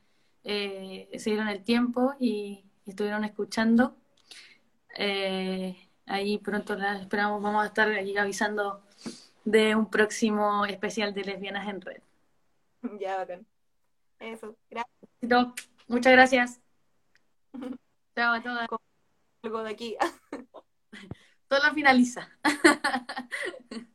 eh, 0.43 1.09
se 1.17 1.29
dieron 1.29 1.47
el 1.47 1.63
tiempo 1.63 2.15
y 2.19 2.65
estuvieron 2.85 3.23
escuchando. 3.23 3.95
Eh, 4.97 5.89
ahí 6.05 6.37
pronto 6.37 6.75
las 6.75 7.01
esperamos, 7.01 7.41
vamos 7.41 7.63
a 7.63 7.67
estar 7.67 7.89
ahí 7.89 8.17
avisando 8.17 8.83
de 9.45 9.75
un 9.75 9.89
próximo 9.89 10.65
especial 10.65 11.13
de 11.13 11.23
lesbianas 11.23 11.69
en 11.69 11.81
red. 11.81 12.01
Ya, 12.99 13.17
bacán. 13.17 13.45
Eso. 14.19 14.55
Gracias. 14.69 15.65
Muchas 15.87 16.11
gracias. 16.11 16.61
Chao 18.15 18.33
a 18.33 18.41
todas. 18.41 18.67
Algo 19.43 19.63
de 19.63 19.69
aquí. 19.69 19.95
Todo 21.47 21.73
finaliza. 21.73 22.29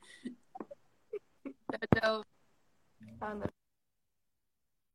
chao, 1.70 1.86
chao. 1.94 2.24
Anda. 3.20 3.59